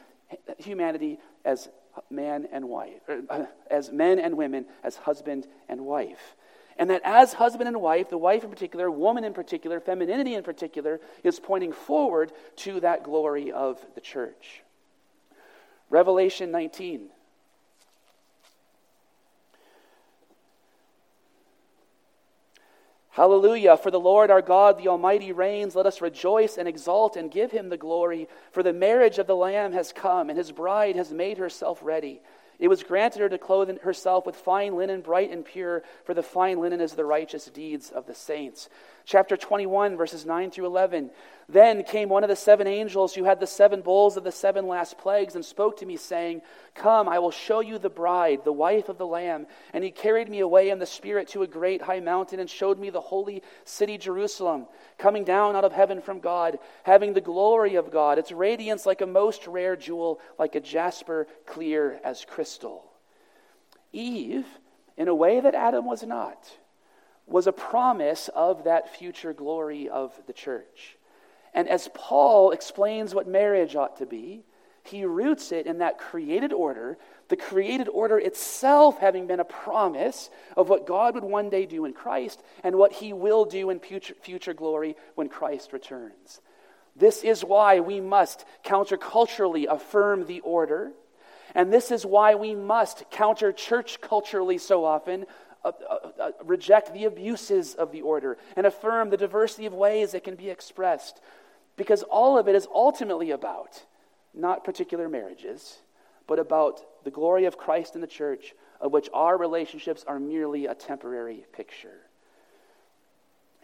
humanity 0.57 1.19
as 1.45 1.69
man 2.09 2.47
and 2.51 2.69
wife, 2.69 3.01
uh, 3.29 3.45
as 3.69 3.91
men 3.91 4.19
and 4.19 4.37
women, 4.37 4.65
as 4.83 4.95
husband 4.97 5.47
and 5.69 5.81
wife. 5.85 6.35
And 6.77 6.89
that 6.89 7.01
as 7.03 7.33
husband 7.33 7.67
and 7.67 7.81
wife, 7.81 8.09
the 8.09 8.17
wife 8.17 8.43
in 8.43 8.49
particular, 8.49 8.89
woman 8.89 9.23
in 9.23 9.33
particular, 9.33 9.79
femininity 9.79 10.33
in 10.33 10.43
particular, 10.43 10.99
is 11.23 11.39
pointing 11.39 11.71
forward 11.71 12.31
to 12.57 12.79
that 12.79 13.03
glory 13.03 13.51
of 13.51 13.79
the 13.95 14.01
church. 14.01 14.63
Revelation 15.89 16.51
19. 16.51 17.09
Hallelujah. 23.13 23.77
For 23.77 23.91
the 23.91 23.99
Lord 23.99 24.31
our 24.31 24.41
God, 24.41 24.79
the 24.79 24.87
Almighty, 24.87 25.31
reigns. 25.31 25.75
Let 25.75 25.85
us 25.85 26.01
rejoice 26.01 26.57
and 26.57 26.67
exult 26.67 27.15
and 27.15 27.29
give 27.29 27.51
him 27.51 27.69
the 27.69 27.77
glory. 27.77 28.27
For 28.51 28.63
the 28.63 28.73
marriage 28.73 29.19
of 29.19 29.27
the 29.27 29.35
Lamb 29.35 29.71
has 29.73 29.93
come, 29.93 30.29
and 30.29 30.37
his 30.37 30.51
bride 30.51 30.95
has 30.95 31.13
made 31.13 31.37
herself 31.37 31.79
ready. 31.83 32.21
It 32.57 32.69
was 32.69 32.81
granted 32.81 33.19
her 33.19 33.29
to 33.29 33.37
clothe 33.37 33.81
herself 33.81 34.25
with 34.25 34.35
fine 34.35 34.75
linen, 34.75 35.01
bright 35.01 35.29
and 35.29 35.45
pure, 35.45 35.83
for 36.05 36.15
the 36.15 36.23
fine 36.23 36.59
linen 36.59 36.81
is 36.81 36.93
the 36.93 37.05
righteous 37.05 37.45
deeds 37.45 37.91
of 37.91 38.07
the 38.07 38.15
saints. 38.15 38.67
Chapter 39.05 39.37
21, 39.37 39.95
verses 39.95 40.25
9 40.25 40.49
through 40.49 40.65
11. 40.65 41.11
Then 41.49 41.83
came 41.83 42.09
one 42.09 42.23
of 42.23 42.29
the 42.29 42.35
seven 42.35 42.67
angels 42.67 43.13
who 43.13 43.25
had 43.25 43.39
the 43.39 43.47
seven 43.47 43.81
bowls 43.81 44.15
of 44.15 44.23
the 44.23 44.31
seven 44.31 44.67
last 44.67 44.97
plagues 44.97 45.35
and 45.35 45.43
spoke 45.43 45.77
to 45.77 45.85
me, 45.85 45.97
saying, 45.97 46.41
Come, 46.73 47.09
I 47.09 47.19
will 47.19 47.31
show 47.31 47.59
you 47.59 47.77
the 47.77 47.89
bride, 47.89 48.45
the 48.45 48.53
wife 48.53 48.87
of 48.87 48.97
the 48.97 49.05
Lamb. 49.05 49.47
And 49.73 49.83
he 49.83 49.91
carried 49.91 50.29
me 50.29 50.39
away 50.39 50.69
in 50.69 50.79
the 50.79 50.85
Spirit 50.85 51.27
to 51.29 51.43
a 51.43 51.47
great 51.47 51.81
high 51.81 51.99
mountain 51.99 52.39
and 52.39 52.49
showed 52.49 52.79
me 52.79 52.89
the 52.89 53.01
holy 53.01 53.43
city 53.65 53.97
Jerusalem, 53.97 54.67
coming 54.97 55.25
down 55.25 55.55
out 55.55 55.65
of 55.65 55.73
heaven 55.73 56.01
from 56.01 56.19
God, 56.19 56.59
having 56.83 57.13
the 57.13 57.21
glory 57.21 57.75
of 57.75 57.91
God, 57.91 58.17
its 58.17 58.31
radiance 58.31 58.85
like 58.85 59.01
a 59.01 59.05
most 59.07 59.45
rare 59.45 59.75
jewel, 59.75 60.21
like 60.39 60.55
a 60.55 60.61
jasper, 60.61 61.27
clear 61.45 61.99
as 62.03 62.25
crystal. 62.25 62.85
Eve, 63.91 64.47
in 64.97 65.07
a 65.07 65.15
way 65.15 65.39
that 65.39 65.55
Adam 65.55 65.85
was 65.85 66.03
not, 66.03 66.57
was 67.25 67.47
a 67.47 67.51
promise 67.51 68.29
of 68.33 68.63
that 68.63 68.95
future 68.95 69.33
glory 69.33 69.89
of 69.89 70.19
the 70.27 70.33
church. 70.33 70.97
And 71.53 71.67
as 71.69 71.89
Paul 71.93 72.51
explains 72.51 73.13
what 73.13 73.27
marriage 73.27 73.75
ought 73.75 73.97
to 73.97 74.05
be, 74.05 74.43
he 74.83 75.05
roots 75.05 75.51
it 75.51 75.65
in 75.65 75.77
that 75.77 75.97
created 75.97 76.51
order, 76.51 76.97
the 77.29 77.37
created 77.37 77.87
order 77.87 78.19
itself 78.19 78.99
having 78.99 79.27
been 79.27 79.39
a 79.39 79.45
promise 79.45 80.29
of 80.57 80.67
what 80.67 80.85
God 80.85 81.15
would 81.15 81.23
one 81.23 81.49
day 81.49 81.65
do 81.65 81.85
in 81.85 81.93
Christ 81.93 82.43
and 82.63 82.75
what 82.75 82.91
he 82.91 83.13
will 83.13 83.45
do 83.45 83.69
in 83.69 83.79
future, 83.79 84.13
future 84.21 84.53
glory 84.53 84.95
when 85.15 85.29
Christ 85.29 85.71
returns. 85.71 86.41
This 86.95 87.23
is 87.23 87.45
why 87.45 87.79
we 87.79 88.01
must 88.01 88.45
counterculturally 88.65 89.65
affirm 89.69 90.25
the 90.25 90.41
order. 90.41 90.91
And 91.55 91.71
this 91.71 91.91
is 91.91 92.05
why 92.05 92.35
we 92.35 92.53
must 92.53 93.09
counter 93.09 93.51
church 93.51 94.01
culturally 94.01 94.57
so 94.57 94.83
often 94.83 95.25
uh, 95.63 95.71
uh, 95.89 96.09
uh, 96.21 96.31
reject 96.43 96.93
the 96.93 97.05
abuses 97.05 97.73
of 97.73 97.91
the 97.93 98.01
order 98.01 98.37
and 98.57 98.67
affirm 98.67 99.09
the 99.09 99.17
diversity 99.17 99.65
of 99.65 99.73
ways 99.73 100.13
it 100.13 100.23
can 100.23 100.35
be 100.35 100.49
expressed. 100.49 101.21
Because 101.75 102.03
all 102.03 102.37
of 102.37 102.47
it 102.47 102.55
is 102.55 102.67
ultimately 102.73 103.31
about 103.31 103.83
not 104.33 104.63
particular 104.63 105.09
marriages, 105.09 105.79
but 106.27 106.39
about 106.39 106.81
the 107.03 107.11
glory 107.11 107.45
of 107.45 107.57
Christ 107.57 107.95
in 107.95 108.01
the 108.01 108.07
church, 108.07 108.53
of 108.79 108.91
which 108.91 109.09
our 109.13 109.37
relationships 109.37 110.03
are 110.07 110.19
merely 110.19 110.65
a 110.65 110.75
temporary 110.75 111.45
picture. 111.53 112.01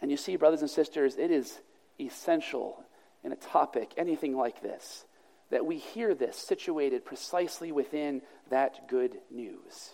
And 0.00 0.10
you 0.10 0.16
see, 0.16 0.36
brothers 0.36 0.62
and 0.62 0.70
sisters, 0.70 1.16
it 1.16 1.30
is 1.30 1.60
essential 1.98 2.82
in 3.22 3.32
a 3.32 3.36
topic, 3.36 3.92
anything 3.96 4.36
like 4.36 4.62
this, 4.62 5.04
that 5.50 5.66
we 5.66 5.76
hear 5.78 6.14
this 6.14 6.36
situated 6.36 7.04
precisely 7.04 7.70
within 7.72 8.22
that 8.48 8.88
good 8.88 9.18
news. 9.30 9.90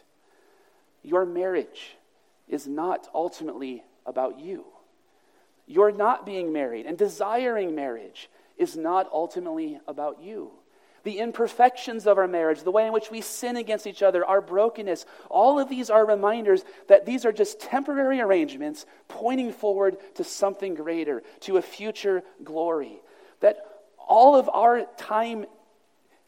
Your 1.02 1.24
marriage 1.24 1.96
is 2.48 2.66
not 2.66 3.08
ultimately 3.14 3.82
about 4.04 4.38
you. 4.38 4.64
Your 5.66 5.90
not 5.90 6.24
being 6.24 6.52
married 6.52 6.86
and 6.86 6.96
desiring 6.96 7.74
marriage 7.74 8.30
is 8.56 8.76
not 8.76 9.08
ultimately 9.12 9.80
about 9.86 10.22
you. 10.22 10.52
The 11.02 11.18
imperfections 11.18 12.06
of 12.06 12.18
our 12.18 12.26
marriage, 12.26 12.62
the 12.62 12.72
way 12.72 12.86
in 12.86 12.92
which 12.92 13.10
we 13.12 13.20
sin 13.20 13.56
against 13.56 13.86
each 13.86 14.02
other, 14.02 14.24
our 14.24 14.40
brokenness, 14.40 15.06
all 15.30 15.60
of 15.60 15.68
these 15.68 15.88
are 15.88 16.04
reminders 16.04 16.64
that 16.88 17.06
these 17.06 17.24
are 17.24 17.32
just 17.32 17.60
temporary 17.60 18.20
arrangements 18.20 18.86
pointing 19.06 19.52
forward 19.52 19.98
to 20.14 20.24
something 20.24 20.74
greater, 20.74 21.22
to 21.40 21.58
a 21.58 21.62
future 21.62 22.24
glory. 22.42 23.00
That 23.40 23.58
all 23.98 24.34
of 24.34 24.48
our 24.48 24.84
time 24.96 25.46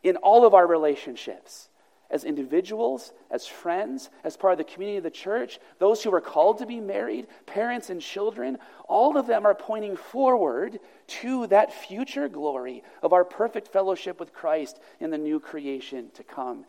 in 0.03 0.16
all 0.16 0.47
of 0.47 0.55
our 0.55 0.66
relationships, 0.66 1.67
as 2.11 2.24
individuals, 2.24 3.12
as 3.30 3.46
friends, 3.46 4.09
as 4.24 4.36
part 4.36 4.52
of 4.52 4.59
the 4.59 4.64
community 4.64 4.96
of 4.96 5.04
the 5.04 5.11
church, 5.11 5.59
those 5.78 6.02
who 6.02 6.12
are 6.14 6.20
called 6.20 6.59
to 6.59 6.66
be 6.66 6.80
married, 6.80 7.26
parents 7.46 7.90
and 7.90 8.00
children, 8.00 8.59
all 8.88 9.18
of 9.18 9.26
them 9.26 9.44
are 9.44 9.54
pointing 9.54 9.96
forward 9.96 10.80
to 11.06 11.46
that 11.48 11.72
future 11.72 12.28
glory 12.28 12.82
of 13.02 13.12
our 13.12 13.24
perfect 13.24 13.68
fellowship 13.68 14.18
with 14.18 14.32
Christ 14.32 14.80
in 15.00 15.11
the 15.11 15.18
new 15.18 15.38
creation 15.38 16.11
to 16.14 16.24
come. 16.24 16.64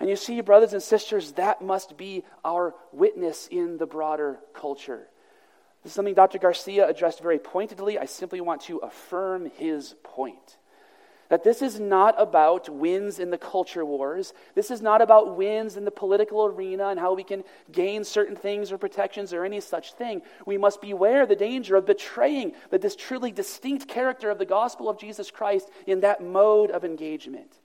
And 0.00 0.08
you 0.08 0.16
see, 0.16 0.40
brothers 0.40 0.72
and 0.72 0.82
sisters, 0.82 1.32
that 1.32 1.62
must 1.62 1.96
be 1.96 2.24
our 2.44 2.74
witness 2.90 3.46
in 3.48 3.76
the 3.76 3.86
broader 3.86 4.40
culture. 4.54 5.06
This 5.82 5.92
is 5.92 5.94
something 5.94 6.14
Dr. 6.14 6.38
Garcia 6.38 6.88
addressed 6.88 7.20
very 7.20 7.38
pointedly. 7.38 7.98
I 7.98 8.06
simply 8.06 8.40
want 8.40 8.62
to 8.62 8.78
affirm 8.78 9.50
his 9.56 9.94
point. 10.02 10.56
That 11.30 11.44
this 11.44 11.62
is 11.62 11.78
not 11.78 12.16
about 12.18 12.68
wins 12.68 13.20
in 13.20 13.30
the 13.30 13.38
culture 13.38 13.84
wars. 13.84 14.34
This 14.56 14.68
is 14.68 14.82
not 14.82 15.00
about 15.00 15.36
wins 15.36 15.76
in 15.76 15.84
the 15.84 15.92
political 15.92 16.44
arena 16.44 16.88
and 16.88 16.98
how 16.98 17.14
we 17.14 17.22
can 17.22 17.44
gain 17.70 18.02
certain 18.02 18.34
things 18.34 18.72
or 18.72 18.78
protections 18.78 19.32
or 19.32 19.44
any 19.44 19.60
such 19.60 19.94
thing. 19.94 20.22
We 20.44 20.58
must 20.58 20.82
beware 20.82 21.26
the 21.26 21.36
danger 21.36 21.76
of 21.76 21.86
betraying 21.86 22.52
the, 22.70 22.78
this 22.78 22.96
truly 22.96 23.30
distinct 23.30 23.86
character 23.86 24.28
of 24.28 24.38
the 24.38 24.44
gospel 24.44 24.88
of 24.88 24.98
Jesus 24.98 25.30
Christ 25.30 25.70
in 25.86 26.00
that 26.00 26.20
mode 26.20 26.72
of 26.72 26.84
engagement. 26.84 27.60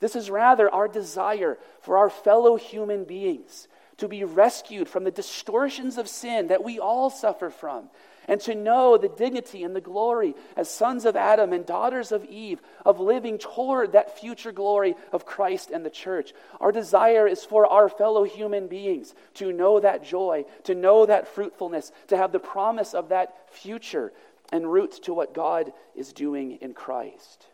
This 0.00 0.16
is 0.16 0.30
rather 0.30 0.70
our 0.70 0.88
desire 0.88 1.58
for 1.82 1.98
our 1.98 2.08
fellow 2.08 2.56
human 2.56 3.04
beings 3.04 3.68
to 3.98 4.08
be 4.08 4.24
rescued 4.24 4.88
from 4.88 5.04
the 5.04 5.10
distortions 5.10 5.98
of 5.98 6.08
sin 6.08 6.46
that 6.48 6.64
we 6.64 6.78
all 6.78 7.10
suffer 7.10 7.50
from 7.50 7.90
and 8.28 8.40
to 8.42 8.54
know 8.54 8.96
the 8.96 9.08
dignity 9.08 9.64
and 9.64 9.74
the 9.74 9.80
glory 9.80 10.34
as 10.56 10.70
sons 10.70 11.04
of 11.04 11.16
Adam 11.16 11.52
and 11.52 11.66
daughters 11.66 12.12
of 12.12 12.24
Eve 12.24 12.60
of 12.84 13.00
living 13.00 13.38
toward 13.38 13.92
that 13.92 14.18
future 14.18 14.52
glory 14.52 14.94
of 15.12 15.26
Christ 15.26 15.70
and 15.70 15.84
the 15.84 15.90
church. 15.90 16.32
Our 16.60 16.72
desire 16.72 17.26
is 17.26 17.44
for 17.44 17.66
our 17.66 17.88
fellow 17.88 18.24
human 18.24 18.68
beings 18.68 19.14
to 19.34 19.52
know 19.52 19.80
that 19.80 20.04
joy, 20.04 20.44
to 20.64 20.74
know 20.74 21.06
that 21.06 21.28
fruitfulness, 21.28 21.92
to 22.08 22.16
have 22.16 22.32
the 22.32 22.38
promise 22.38 22.94
of 22.94 23.10
that 23.10 23.50
future 23.52 24.12
and 24.52 24.70
root 24.70 24.92
to 25.04 25.14
what 25.14 25.34
God 25.34 25.72
is 25.94 26.12
doing 26.12 26.58
in 26.60 26.74
Christ. 26.74 27.46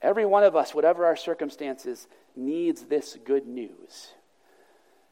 Every 0.00 0.26
one 0.26 0.42
of 0.42 0.56
us, 0.56 0.74
whatever 0.74 1.06
our 1.06 1.16
circumstances, 1.16 2.08
needs 2.34 2.82
this 2.82 3.16
good 3.24 3.46
news. 3.46 4.12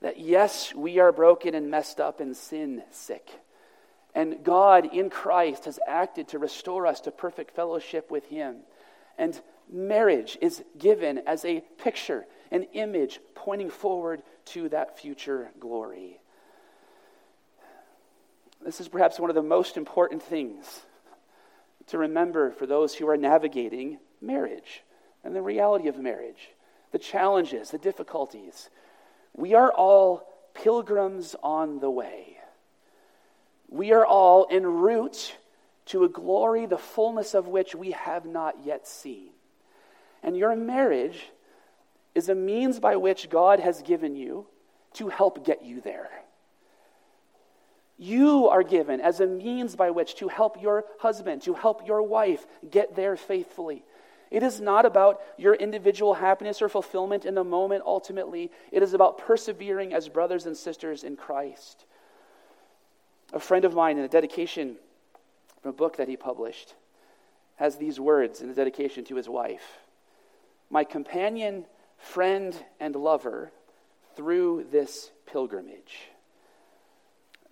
That 0.03 0.19
yes, 0.19 0.75
we 0.75 0.99
are 0.99 1.13
broken 1.13 1.55
and 1.55 1.71
messed 1.71 2.01
up 2.01 2.21
and 2.21 2.37
sin 2.37 2.83
sick 2.91 3.31
and 4.15 4.43
God 4.43 4.87
in 4.93 5.11
Christ 5.11 5.67
has 5.67 5.79
acted 5.87 6.29
to 6.29 6.39
restore 6.39 6.87
us 6.87 7.01
to 7.01 7.11
perfect 7.11 7.55
fellowship 7.55 8.11
with 8.11 8.27
Him. 8.27 8.59
And 9.19 9.41
marriage 9.71 10.37
is 10.41 10.63
given 10.79 11.23
as 11.27 11.45
a 11.45 11.61
picture, 11.83 12.27
an 12.51 12.65
image 12.73 13.21
pointing 13.35 13.71
forward 13.71 14.23
to 14.47 14.69
that 14.71 14.99
future 14.99 15.51
glory. 15.61 16.21
This 18.65 18.81
is 18.81 18.89
perhaps 18.89 19.19
one 19.19 19.31
of 19.31 19.37
the 19.37 19.43
most 19.43 19.77
important 19.77 20.23
things 20.23 20.81
to 21.87 21.99
remember 21.99 22.51
for 22.51 22.67
those 22.67 22.95
who 22.95 23.09
are 23.09 23.17
navigating 23.17 23.99
marriage 24.21 24.83
and 25.25 25.35
the 25.35 25.43
reality 25.43 25.89
of 25.89 25.99
marriage, 25.99 26.51
the 26.93 26.99
challenges, 26.99 27.71
the 27.71 27.79
difficulties. 27.79 28.69
We 29.35 29.55
are 29.55 29.73
all 29.73 30.29
pilgrims 30.55 31.37
on 31.43 31.79
the 31.79 31.91
way. 31.91 32.40
We 33.71 33.93
are 33.93 34.05
all 34.05 34.47
en 34.51 34.67
route 34.67 35.37
to 35.87 36.05
a 36.05 36.09
glory, 36.09 36.67
the 36.67 36.77
fullness 36.77 37.35
of 37.35 37.47
which 37.47 37.75
we 37.75 37.93
have 37.93 38.27
not 38.27 38.57
yet 38.65 38.87
seen. 38.87 39.31
And 40.23 40.37
your 40.37 40.55
marriage 40.55 41.31
is 42.15 42.29
a 42.29 42.35
means 42.35 42.81
by 42.81 42.97
which 42.97 43.31
God 43.31 43.61
has 43.61 43.81
given 43.83 44.17
you 44.17 44.47
to 44.95 45.09
help 45.09 45.47
get 45.47 45.65
you 45.65 45.81
there. 45.81 46.11
You 47.97 48.49
are 48.49 48.63
given 48.63 49.01
as 49.01 49.21
a 49.21 49.27
means 49.27 49.77
by 49.77 49.91
which 49.91 50.17
to 50.17 50.29
help 50.29 50.61
your 50.61 50.85
husband, 50.99 51.43
to 51.43 51.55
help 51.55 51.87
your 51.87 52.03
wife 52.03 52.47
get 52.69 52.97
there 52.97 53.17
faithfully. 53.17 53.85
It 54.31 54.43
is 54.43 54.61
not 54.61 54.87
about 54.87 55.21
your 55.37 55.55
individual 55.55 56.15
happiness 56.15 56.63
or 56.63 56.69
fulfillment 56.69 57.25
in 57.25 57.35
the 57.35 57.45
moment 57.45 57.83
ultimately. 57.85 58.51
It 58.73 58.83
is 58.83 58.95
about 58.95 59.19
persevering 59.19 59.93
as 59.93 60.09
brothers 60.09 60.47
and 60.47 60.57
sisters 60.57 61.05
in 61.05 61.17
Christ. 61.17 61.85
A 63.33 63.41
friend 63.41 63.65
of 63.65 63.75
mine 63.75 63.99
in 63.99 64.05
a 64.05 64.09
dedication 64.09 64.77
from 65.63 65.71
a 65.71 65.75
book 65.75 65.97
that 65.97 66.09
he 66.09 66.17
published 66.17 66.75
has 67.57 67.77
these 67.77 68.01
words 68.01 68.41
in 68.41 68.49
the 68.49 68.55
dedication 68.55 69.05
to 69.05 69.17
his 69.17 69.29
wife 69.29 69.79
My 70.71 70.85
companion, 70.85 71.67
friend, 71.99 72.55
and 72.79 72.97
lover 72.97 73.53
through 74.17 74.67
this 74.71 75.11
pilgrimage. 75.27 76.11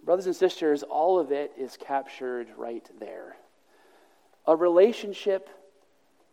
Brothers 0.02 0.26
and 0.26 0.36
sisters, 0.36 0.82
all 0.82 1.18
of 1.18 1.32
it 1.32 1.52
is 1.58 1.76
captured 1.76 2.48
right 2.56 2.88
there. 2.98 3.36
A 4.46 4.56
relationship 4.56 5.48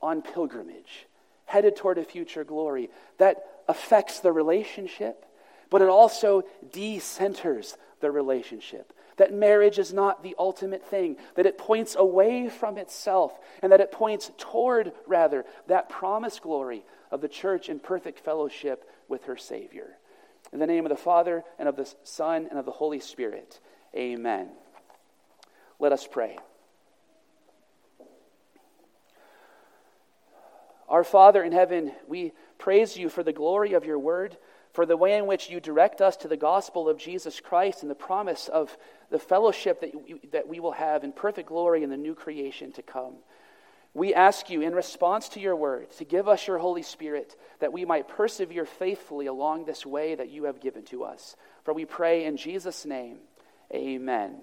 on 0.02 0.22
pilgrimage, 0.22 1.08
headed 1.46 1.76
toward 1.76 1.98
a 1.98 2.04
future 2.04 2.44
glory. 2.44 2.90
That 3.18 3.44
affects 3.68 4.20
the 4.20 4.32
relationship, 4.32 5.26
but 5.70 5.82
it 5.82 5.90
also 5.90 6.44
decenters 6.72 7.76
the 8.00 8.12
relationship. 8.12 8.94
That 9.18 9.34
marriage 9.34 9.80
is 9.80 9.94
not 9.94 10.24
the 10.24 10.36
ultimate 10.38 10.86
thing, 10.86 11.18
that 11.36 11.46
it 11.46 11.58
points 11.58 11.96
away 11.96 12.50
from 12.50 12.78
itself, 12.78 13.40
and 13.62 13.72
that 13.72 13.82
it 13.82 13.92
points 13.92 14.32
toward, 14.38 14.92
rather, 15.08 15.46
that 15.68 15.90
promised 15.90 16.42
glory 16.42 16.84
of 17.12 17.22
the 17.22 17.30
church 17.30 17.70
in 17.70 17.80
perfect 17.80 18.20
fellowship 18.20 18.90
with 19.08 19.26
her 19.26 19.38
Savior. 19.38 19.98
In 20.52 20.60
the 20.60 20.68
name 20.68 20.86
of 20.86 20.90
the 20.90 20.96
Father, 20.96 21.44
and 21.58 21.70
of 21.70 21.76
the 21.76 21.92
Son, 22.04 22.48
and 22.50 22.60
of 22.60 22.66
the 22.66 22.72
Holy 22.72 23.00
Spirit, 23.00 23.60
amen. 23.96 24.50
Let 25.80 25.92
us 25.92 26.08
pray. 26.10 26.38
Our 30.88 31.04
Father 31.04 31.44
in 31.44 31.52
heaven, 31.52 31.94
we 32.08 32.34
praise 32.58 32.96
you 32.96 33.10
for 33.10 33.24
the 33.24 33.34
glory 33.34 33.74
of 33.74 33.86
your 33.86 33.98
word, 33.98 34.38
for 34.76 34.86
the 34.86 34.98
way 34.98 35.18
in 35.18 35.26
which 35.26 35.50
you 35.50 35.62
direct 35.62 36.02
us 36.02 36.18
to 36.18 36.28
the 36.28 36.36
gospel 36.36 36.90
of 36.90 36.98
Jesus 36.98 37.40
Christ 37.40 37.82
and 37.82 37.90
the 37.90 37.96
promise 37.96 38.50
of 38.50 38.78
the 39.10 39.18
fellowship 39.18 39.80
that, 39.80 39.94
you, 39.94 40.20
that 40.32 40.50
we 40.50 40.60
will 40.60 40.74
have 40.74 41.06
in 41.06 41.14
perfect 41.14 41.48
glory 41.48 41.82
in 41.82 41.90
the 41.90 41.98
new 41.98 42.14
creation 42.14 42.74
to 42.74 42.82
come. 42.82 43.16
We 43.94 44.14
ask 44.14 44.50
you, 44.50 44.62
in 44.62 44.76
response 44.76 45.30
to 45.30 45.40
your 45.40 45.56
word, 45.56 45.90
to 45.92 46.04
give 46.04 46.28
us 46.28 46.46
your 46.46 46.58
Holy 46.58 46.82
Spirit 46.82 47.38
that 47.60 47.72
we 47.72 47.86
might 47.86 48.10
persevere 48.10 48.66
faithfully 48.66 49.28
along 49.28 49.64
this 49.64 49.86
way 49.86 50.16
that 50.16 50.30
you 50.30 50.44
have 50.44 50.60
given 50.60 50.84
to 50.88 51.06
us. 51.06 51.38
For 51.64 51.74
we 51.74 51.86
pray 51.86 52.26
in 52.26 52.36
Jesus' 52.36 52.86
name, 52.86 53.20
amen. 53.74 54.42